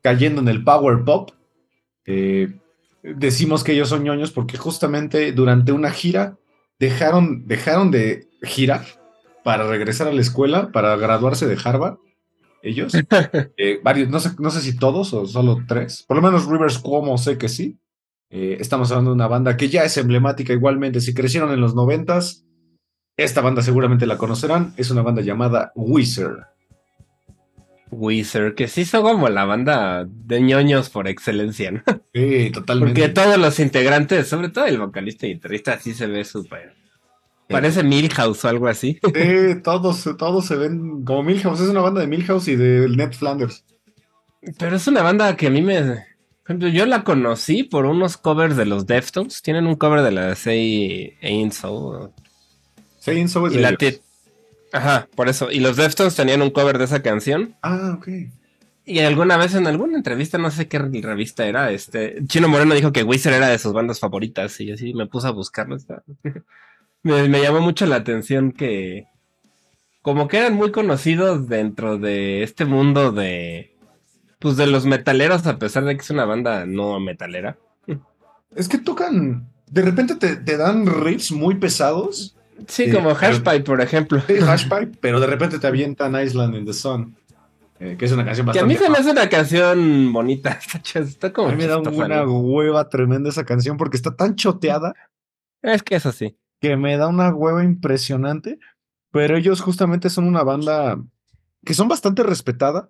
cayendo 0.03 0.41
en 0.41 0.49
el 0.49 0.65
power 0.65 1.05
pop. 1.05 1.31
Eh, 2.07 2.55
decimos 3.03 3.63
que 3.63 3.73
ellos 3.73 3.91
son 3.91 4.05
ñoños 4.05 4.33
porque 4.33 4.57
justamente 4.57 5.33
durante 5.33 5.73
una 5.73 5.91
gira 5.91 6.39
dejaron, 6.79 7.47
dejaron 7.47 7.91
de 7.91 8.29
girar 8.43 8.85
para 9.45 9.69
regresar 9.69 10.09
a 10.09 10.13
la 10.13 10.21
escuela, 10.23 10.73
para 10.73 10.97
graduarse 10.97 11.47
de 11.47 11.59
Harvard. 11.63 11.97
Ellos, 12.63 12.93
eh, 13.57 13.81
varios, 13.83 14.09
no 14.09 14.21
sé, 14.21 14.31
no 14.39 14.51
sé 14.51 14.61
si 14.61 14.77
todos 14.77 15.13
o 15.13 15.27
solo 15.27 15.59
tres, 15.67 16.05
por 16.07 16.17
lo 16.17 16.23
menos 16.23 16.47
Rivers 16.47 16.79
Cuomo 16.79 17.19
sé 17.19 17.37
que 17.37 17.49
sí. 17.49 17.79
Eh, 18.31 18.57
estamos 18.61 18.91
hablando 18.91 19.11
de 19.11 19.17
una 19.17 19.27
banda 19.27 19.59
que 19.59 19.69
ya 19.69 19.85
es 19.85 19.97
emblemática 19.99 20.55
igualmente. 20.55 21.03
Si 21.03 21.13
crecieron 21.13 21.53
en 21.53 21.61
los 21.61 21.75
noventas, 21.75 22.47
esta 23.19 23.43
banda 23.43 23.61
seguramente 23.61 24.07
la 24.07 24.17
conocerán. 24.17 24.73
Es 24.79 24.91
una 24.91 25.03
banda 25.03 25.21
llamada 25.21 25.73
Wizard. 25.75 26.47
Wizard, 27.91 28.55
que 28.55 28.69
sí 28.69 28.87
son 28.87 29.03
como 29.03 29.29
la 29.29 29.45
banda 29.45 30.07
de 30.09 30.41
ñoños 30.41 30.89
por 30.89 31.09
excelencia, 31.09 31.73
¿no? 31.73 31.83
Sí, 32.15 32.51
totalmente. 32.51 33.01
Porque 33.03 33.13
todos 33.13 33.37
los 33.37 33.61
integrantes, 33.61 34.29
sobre 34.29 34.49
todo 34.49 34.65
el 34.65 34.79
vocalista 34.79 35.27
y 35.27 35.35
guitarrista, 35.35 35.79
sí 35.79 35.93
se 35.93 36.07
ve 36.07 36.25
súper. 36.25 36.75
Parece 37.53 37.83
Milhouse 37.83 38.45
o 38.45 38.49
algo 38.49 38.67
así. 38.67 38.99
Sí, 39.15 39.61
todos, 39.63 40.09
todos 40.19 40.47
se 40.47 40.57
ven 40.57 41.05
como 41.05 41.23
Milhouse. 41.23 41.61
Es 41.61 41.69
una 41.69 41.81
banda 41.81 42.01
de 42.01 42.07
Milhouse 42.07 42.49
y 42.49 42.57
de 42.57 42.89
Ned 42.89 43.13
Flanders. 43.13 43.65
Pero 44.59 44.77
es 44.77 44.87
una 44.87 45.03
banda 45.03 45.37
que 45.37 45.47
a 45.47 45.51
mí 45.51 45.63
me. 45.63 46.05
Yo 46.49 46.87
la 46.87 47.05
conocí 47.05 47.63
por 47.63 47.87
unos 47.87 48.17
covers 48.17 48.57
de 48.57 48.67
los 48.67 48.87
Deftones. 48.87 49.43
Tienen 49.43 49.67
un 49.67 49.77
cover 49.77 50.03
de 50.03 50.11
la 50.11 50.35
Say 50.35 51.17
Ain't 51.23 51.53
So. 51.53 52.13
Saint 52.99 53.29
So 53.29 53.47
es 53.47 53.53
Y 53.53 53.57
de 53.57 53.63
la 53.63 53.77
ellos. 53.79 54.01
Ajá, 54.73 55.09
por 55.15 55.29
eso. 55.29 55.51
Y 55.51 55.61
los 55.61 55.77
Deftones 55.77 56.17
tenían 56.17 56.43
un 56.43 56.51
cover 56.51 56.79
de 56.79 56.85
esa 56.85 57.03
canción. 57.03 57.55
Ah, 57.63 57.97
ok. 57.97 58.09
Y 58.85 58.99
alguna 58.99 59.37
vez 59.37 59.55
en 59.55 59.69
alguna 59.69 59.97
entrevista, 59.97 60.39
no 60.39 60.51
sé 60.51 60.67
qué 60.67 60.79
revista 60.79 61.47
era, 61.47 61.71
este. 61.71 62.17
Chino 62.27 62.49
Moreno 62.49 62.75
dijo 62.75 62.93
que 62.93 63.05
Wizard 63.05 63.35
era 63.35 63.49
de 63.49 63.59
sus 63.59 63.73
bandas 63.73 64.01
favoritas. 64.01 64.61
Y 64.61 64.67
yo 64.67 64.77
sí 64.77 64.93
me 64.95 65.07
puse 65.07 65.29
a 65.29 65.31
buscarlo. 65.31 65.77
Me, 67.03 67.29
me 67.29 67.41
llamó 67.43 67.61
mucho 67.61 67.87
la 67.87 67.97
atención 67.97 68.53
que. 68.53 69.07
Como 70.03 70.27
que 70.27 70.39
eran 70.39 70.55
muy 70.55 70.73
conocidos 70.73 71.49
dentro 71.49 71.99
de 71.99 72.43
este 72.43 72.65
mundo 72.65 73.13
de. 73.13 73.77
Pues 74.39 74.57
de 74.57 74.67
los 74.67 74.87
metaleros, 74.87 75.47
a 75.47 75.59
pesar 75.59 75.85
de 75.85 75.95
que 75.97 76.03
es 76.03 76.11
una 76.11 76.25
banda 76.25 76.67
no 76.67 76.99
metalera. 76.99 77.57
Es 78.57 78.69
que 78.69 78.79
tocan. 78.79 79.49
De 79.71 79.83
repente 79.83 80.17
te, 80.17 80.37
te 80.37 80.57
dan 80.57 80.87
riffs 80.87 81.31
muy 81.33 81.55
pesados. 81.55 82.37
Sí, 82.69 82.85
Sí, 82.87 82.91
como 82.93 83.15
Hashpipe, 83.15 83.61
por 83.61 83.81
ejemplo. 83.81 84.21
Sí, 84.27 84.35
Hashpipe, 84.37 84.99
pero 85.01 85.19
de 85.21 85.27
repente 85.27 85.59
te 85.59 85.67
avientan 85.67 86.21
Island 86.23 86.55
in 86.57 86.67
the 86.67 86.73
Sun. 86.73 87.17
eh, 87.81 87.97
que 87.99 88.05
es 88.05 88.13
una 88.13 88.25
canción 88.25 88.51
Que 88.51 88.59
a 88.61 88.65
mí 88.67 88.75
bastante. 88.75 88.85
se 88.85 88.91
me 88.91 88.99
hace 88.99 89.11
una 89.21 89.29
canción 89.31 90.13
bonita. 90.13 90.59
Está, 90.85 90.99
está 91.01 91.33
como 91.33 91.49
A 91.49 91.53
mí 91.53 91.57
me 91.59 91.67
da 91.67 91.79
una 91.79 92.25
hueva 92.27 92.89
tremenda 92.89 93.31
esa 93.31 93.45
canción 93.45 93.77
porque 93.77 93.97
está 93.97 94.15
tan 94.15 94.35
choteada 94.37 94.93
Es 95.63 95.83
que 95.83 95.97
eso 95.97 96.13
sí. 96.13 96.37
Que 96.63 96.77
me 96.77 96.97
da 96.97 97.09
una 97.09 97.35
hueva 97.35 97.63
impresionante. 97.65 98.59
Pero 99.11 99.37
ellos 99.37 99.61
justamente 99.61 100.09
son 100.09 100.25
una 100.27 100.43
banda 100.43 100.99
que 101.67 101.75
son 101.75 101.87
bastante 101.89 102.23
respetada 102.23 102.89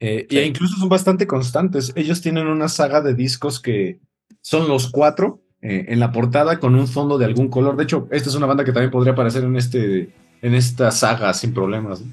eh, 0.00 0.26
Sí. 0.30 0.38
e 0.38 0.46
incluso 0.46 0.76
son 0.78 0.88
bastante 0.88 1.26
constantes. 1.26 1.92
Ellos 1.96 2.22
tienen 2.22 2.46
una 2.46 2.68
saga 2.68 3.02
de 3.02 3.14
discos 3.14 3.60
que 3.60 4.00
son 4.40 4.66
los 4.68 4.88
cuatro 4.90 5.42
eh, 5.60 5.86
en 5.88 5.98
la 6.00 6.12
portada 6.12 6.58
con 6.60 6.74
un 6.76 6.86
fondo 6.88 7.18
de 7.18 7.26
algún 7.26 7.48
color. 7.48 7.76
De 7.76 7.82
hecho, 7.82 8.08
esta 8.12 8.30
es 8.30 8.34
una 8.36 8.46
banda 8.46 8.64
que 8.64 8.72
también 8.72 8.90
podría 8.92 9.12
aparecer 9.12 9.42
en 9.44 9.56
este 9.56 10.10
en 10.40 10.54
esta 10.54 10.90
saga 10.92 11.34
sin 11.34 11.52
problemas. 11.52 12.00
¿no? 12.00 12.06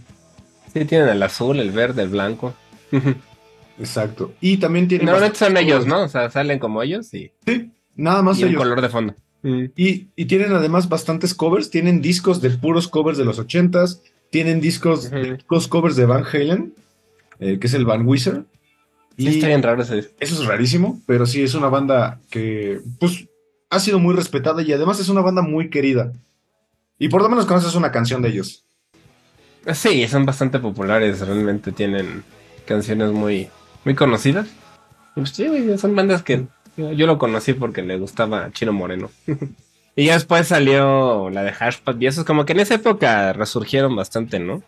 Sí, 0.73 0.83
tienen 0.85 1.07
el 1.09 1.21
azul, 1.23 1.59
el 1.59 1.71
verde, 1.71 2.01
el 2.01 2.09
blanco. 2.09 2.53
Exacto. 3.79 4.33
Y 4.41 4.57
también 4.57 4.87
tienen 4.87 5.05
Normalmente 5.05 5.37
son 5.39 5.55
ellos. 5.57 5.85
¿no? 5.85 6.03
O 6.03 6.07
sea, 6.09 6.29
salen 6.29 6.59
como 6.59 6.81
ellos 6.81 7.13
y, 7.13 7.31
Sí, 7.45 7.71
nada 7.95 8.21
más 8.21 8.39
y 8.39 8.43
un 8.43 8.49
ellos. 8.49 8.61
color 8.61 8.81
de 8.81 8.89
fondo. 8.89 9.13
Y, 9.47 10.07
y 10.15 10.25
tienen 10.25 10.53
además 10.53 10.89
bastantes 10.89 11.33
covers. 11.35 11.69
Tienen 11.69 12.01
discos 12.01 12.41
de 12.41 12.49
puros 12.51 12.87
covers 12.87 13.17
de 13.17 13.25
los 13.25 13.37
ochentas. 13.39 14.01
Tienen 14.31 14.59
discos 14.59 15.11
de 15.11 15.33
Ujú. 15.33 15.43
puros 15.47 15.67
covers 15.67 15.95
de 15.95 16.05
Van 16.05 16.23
Halen, 16.25 16.73
eh, 17.39 17.59
que 17.59 17.67
es 17.67 17.73
el 17.75 17.85
Van 17.85 18.07
Wizard. 18.07 18.43
Sí, 19.17 19.23
Y 19.23 19.27
está 19.27 19.47
bien 19.47 19.63
raro 19.63 19.81
ese. 19.83 19.99
eso 20.19 20.41
es 20.41 20.45
rarísimo, 20.45 20.99
pero 21.05 21.25
sí 21.25 21.41
es 21.43 21.53
una 21.53 21.69
banda 21.69 22.19
que 22.29 22.81
pues 22.99 23.27
ha 23.69 23.79
sido 23.79 23.99
muy 23.99 24.13
respetada 24.15 24.61
y 24.61 24.73
además 24.73 24.99
es 24.99 25.07
una 25.09 25.21
banda 25.21 25.41
muy 25.41 25.69
querida. 25.69 26.11
Y 26.99 27.07
por 27.09 27.21
lo 27.21 27.29
menos 27.29 27.45
conoces 27.45 27.75
una 27.75 27.91
canción 27.91 28.21
de 28.21 28.29
ellos. 28.29 28.63
Sí, 29.73 30.07
son 30.07 30.25
bastante 30.25 30.59
populares, 30.59 31.21
realmente 31.21 31.71
tienen 31.71 32.23
canciones 32.65 33.11
muy, 33.11 33.47
muy 33.83 33.95
conocidas. 33.95 34.47
Y 35.15 35.21
pues 35.21 35.29
sí, 35.29 35.47
son 35.77 35.95
bandas 35.95 36.21
que 36.23 36.45
yo, 36.77 37.07
lo 37.07 37.17
conocí 37.17 37.53
porque 37.53 37.81
le 37.81 37.97
gustaba 37.97 38.51
Chino 38.51 38.73
Moreno. 38.73 39.09
y 39.95 40.05
ya 40.05 40.13
después 40.13 40.47
salió 40.47 41.29
la 41.29 41.43
de 41.43 41.53
Hashpad 41.53 41.99
y 41.99 42.07
eso 42.07 42.21
es 42.21 42.27
como 42.27 42.45
que 42.45 42.53
en 42.53 42.59
esa 42.59 42.75
época 42.75 43.33
resurgieron 43.33 43.95
bastante, 43.95 44.39
¿no? 44.39 44.63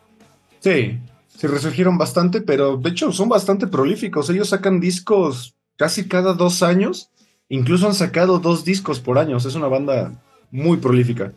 Sí, 0.59 0.99
se 1.27 1.47
resurgieron 1.47 1.97
bastante, 1.97 2.41
pero 2.41 2.77
de 2.77 2.89
hecho 2.89 3.11
son 3.11 3.29
bastante 3.29 3.67
prolíficos. 3.67 4.29
Ellos 4.29 4.49
sacan 4.49 4.79
discos 4.79 5.55
casi 5.75 6.07
cada 6.07 6.33
dos 6.33 6.63
años. 6.63 7.11
Incluso 7.49 7.87
han 7.87 7.93
sacado 7.93 8.39
dos 8.39 8.65
discos 8.65 8.99
por 8.99 9.17
año. 9.17 9.37
O 9.37 9.39
sea, 9.39 9.49
es 9.49 9.55
una 9.55 9.67
banda 9.67 10.11
muy 10.51 10.77
prolífica. 10.77 11.31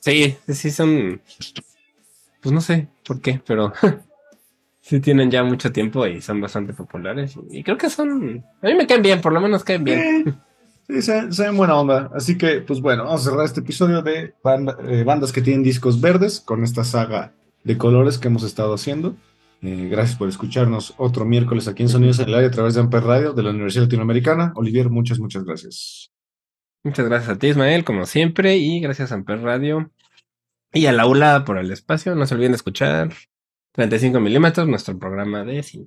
Sí, 0.00 0.36
sí 0.46 0.70
son. 0.70 1.20
Pues 2.40 2.52
no 2.52 2.60
sé 2.60 2.86
por 3.04 3.20
qué, 3.20 3.40
pero 3.44 3.72
sí 4.88 5.00
tienen 5.00 5.30
ya 5.30 5.42
mucho 5.42 5.72
tiempo 5.72 6.06
y 6.06 6.20
son 6.20 6.40
bastante 6.40 6.72
populares. 6.72 7.36
Y 7.50 7.62
creo 7.64 7.76
que 7.76 7.90
son. 7.90 8.44
A 8.62 8.66
mí 8.66 8.74
me 8.74 8.86
caen 8.86 9.02
bien, 9.02 9.20
por 9.20 9.32
lo 9.32 9.40
menos 9.40 9.64
caen 9.64 9.82
bien. 9.84 10.40
Sí, 10.88 11.02
se, 11.02 11.32
se 11.32 11.42
ven 11.42 11.56
buena 11.56 11.74
onda. 11.76 12.10
Así 12.14 12.38
que, 12.38 12.60
pues 12.60 12.80
bueno, 12.80 13.04
vamos 13.04 13.26
a 13.26 13.30
cerrar 13.30 13.44
este 13.44 13.60
episodio 13.60 14.02
de 14.02 14.34
banda- 14.44 14.76
eh, 14.86 15.02
bandas 15.02 15.32
que 15.32 15.42
tienen 15.42 15.64
discos 15.64 16.00
verdes 16.00 16.40
con 16.40 16.62
esta 16.62 16.84
saga 16.84 17.32
de 17.64 17.76
colores 17.76 18.18
que 18.18 18.28
hemos 18.28 18.44
estado 18.44 18.72
haciendo. 18.74 19.16
Eh, 19.62 19.88
gracias 19.90 20.16
por 20.16 20.28
escucharnos 20.28 20.94
otro 20.98 21.24
miércoles 21.24 21.66
aquí 21.66 21.82
en 21.82 21.88
Sonidos 21.88 22.20
en 22.20 22.28
el 22.28 22.34
Aire 22.34 22.46
a 22.46 22.50
través 22.52 22.74
de 22.74 22.80
Amper 22.82 23.02
Radio 23.02 23.32
de 23.32 23.42
la 23.42 23.50
Universidad 23.50 23.84
Latinoamericana. 23.86 24.52
Olivier, 24.54 24.88
muchas, 24.88 25.18
muchas 25.18 25.42
gracias. 25.44 26.12
Muchas 26.84 27.06
gracias 27.08 27.30
a 27.34 27.38
ti, 27.38 27.48
Ismael, 27.48 27.82
como 27.82 28.06
siempre, 28.06 28.56
y 28.58 28.78
gracias 28.78 29.10
a 29.10 29.16
Amper 29.16 29.40
Radio 29.40 29.90
y 30.72 30.86
a 30.86 30.92
la 30.92 31.06
ULA 31.08 31.44
por 31.44 31.58
el 31.58 31.72
espacio. 31.72 32.14
No 32.14 32.26
se 32.26 32.34
olviden 32.36 32.52
de 32.52 32.56
escuchar 32.56 33.12
35 33.76 34.18
milímetros, 34.20 34.66
nuestro 34.66 34.98
programa 34.98 35.44
de 35.44 35.62
cine. 35.62 35.86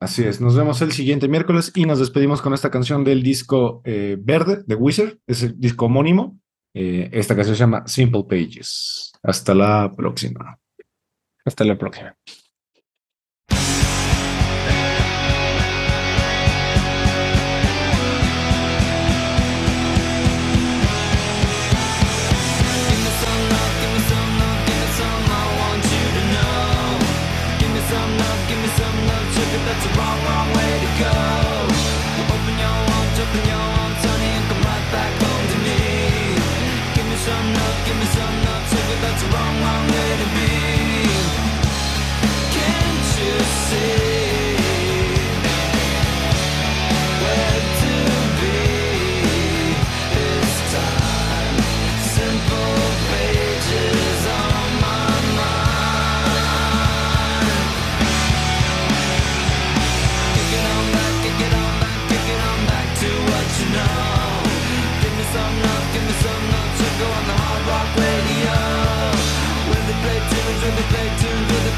Así 0.00 0.22
es, 0.22 0.40
nos 0.40 0.56
vemos 0.56 0.80
el 0.82 0.92
siguiente 0.92 1.28
miércoles 1.28 1.72
y 1.74 1.86
nos 1.86 1.98
despedimos 1.98 2.40
con 2.42 2.54
esta 2.54 2.70
canción 2.70 3.04
del 3.04 3.22
disco 3.22 3.80
eh, 3.84 4.16
verde 4.20 4.62
de 4.66 4.74
Wizard, 4.74 5.18
es 5.26 5.42
el 5.42 5.58
disco 5.58 5.86
homónimo. 5.86 6.38
Eh, 6.74 7.08
esta 7.12 7.34
canción 7.34 7.56
se 7.56 7.60
llama 7.60 7.86
Simple 7.86 8.24
Pages. 8.28 9.12
Hasta 9.22 9.54
la 9.54 9.92
próxima. 9.96 10.58
Hasta 11.44 11.64
la 11.64 11.76
próxima. 11.76 12.16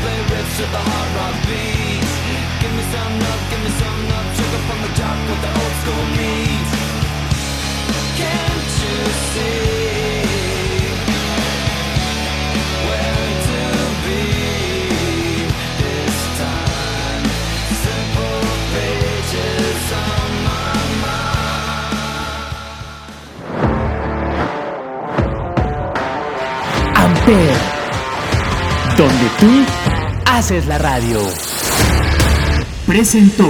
Play 0.06 0.20
riffs 0.30 0.54
to 0.58 0.64
the 0.74 0.82
hard 0.88 1.08
rock 1.18 1.36
beats. 1.48 2.14
Give 2.62 2.72
me 2.78 2.84
some 2.94 3.14
love, 3.24 3.42
give 3.50 3.62
me 3.66 3.72
some 3.82 4.00
love, 4.12 4.28
sugar 4.38 4.62
from 4.68 4.78
the 4.84 4.92
top 5.00 5.18
with 5.28 5.40
the 5.44 5.50
old 5.60 5.74
school 5.82 6.04
needs. 6.20 6.72
Can't 8.20 8.70
you 8.82 8.98
see 9.32 9.76
on. 20.04 20.32
Amper, 27.02 27.50
donde 28.96 29.28
tú 29.38 29.85
haces 30.36 30.66
la 30.66 30.76
radio. 30.76 31.18
Presentó. 32.86 33.48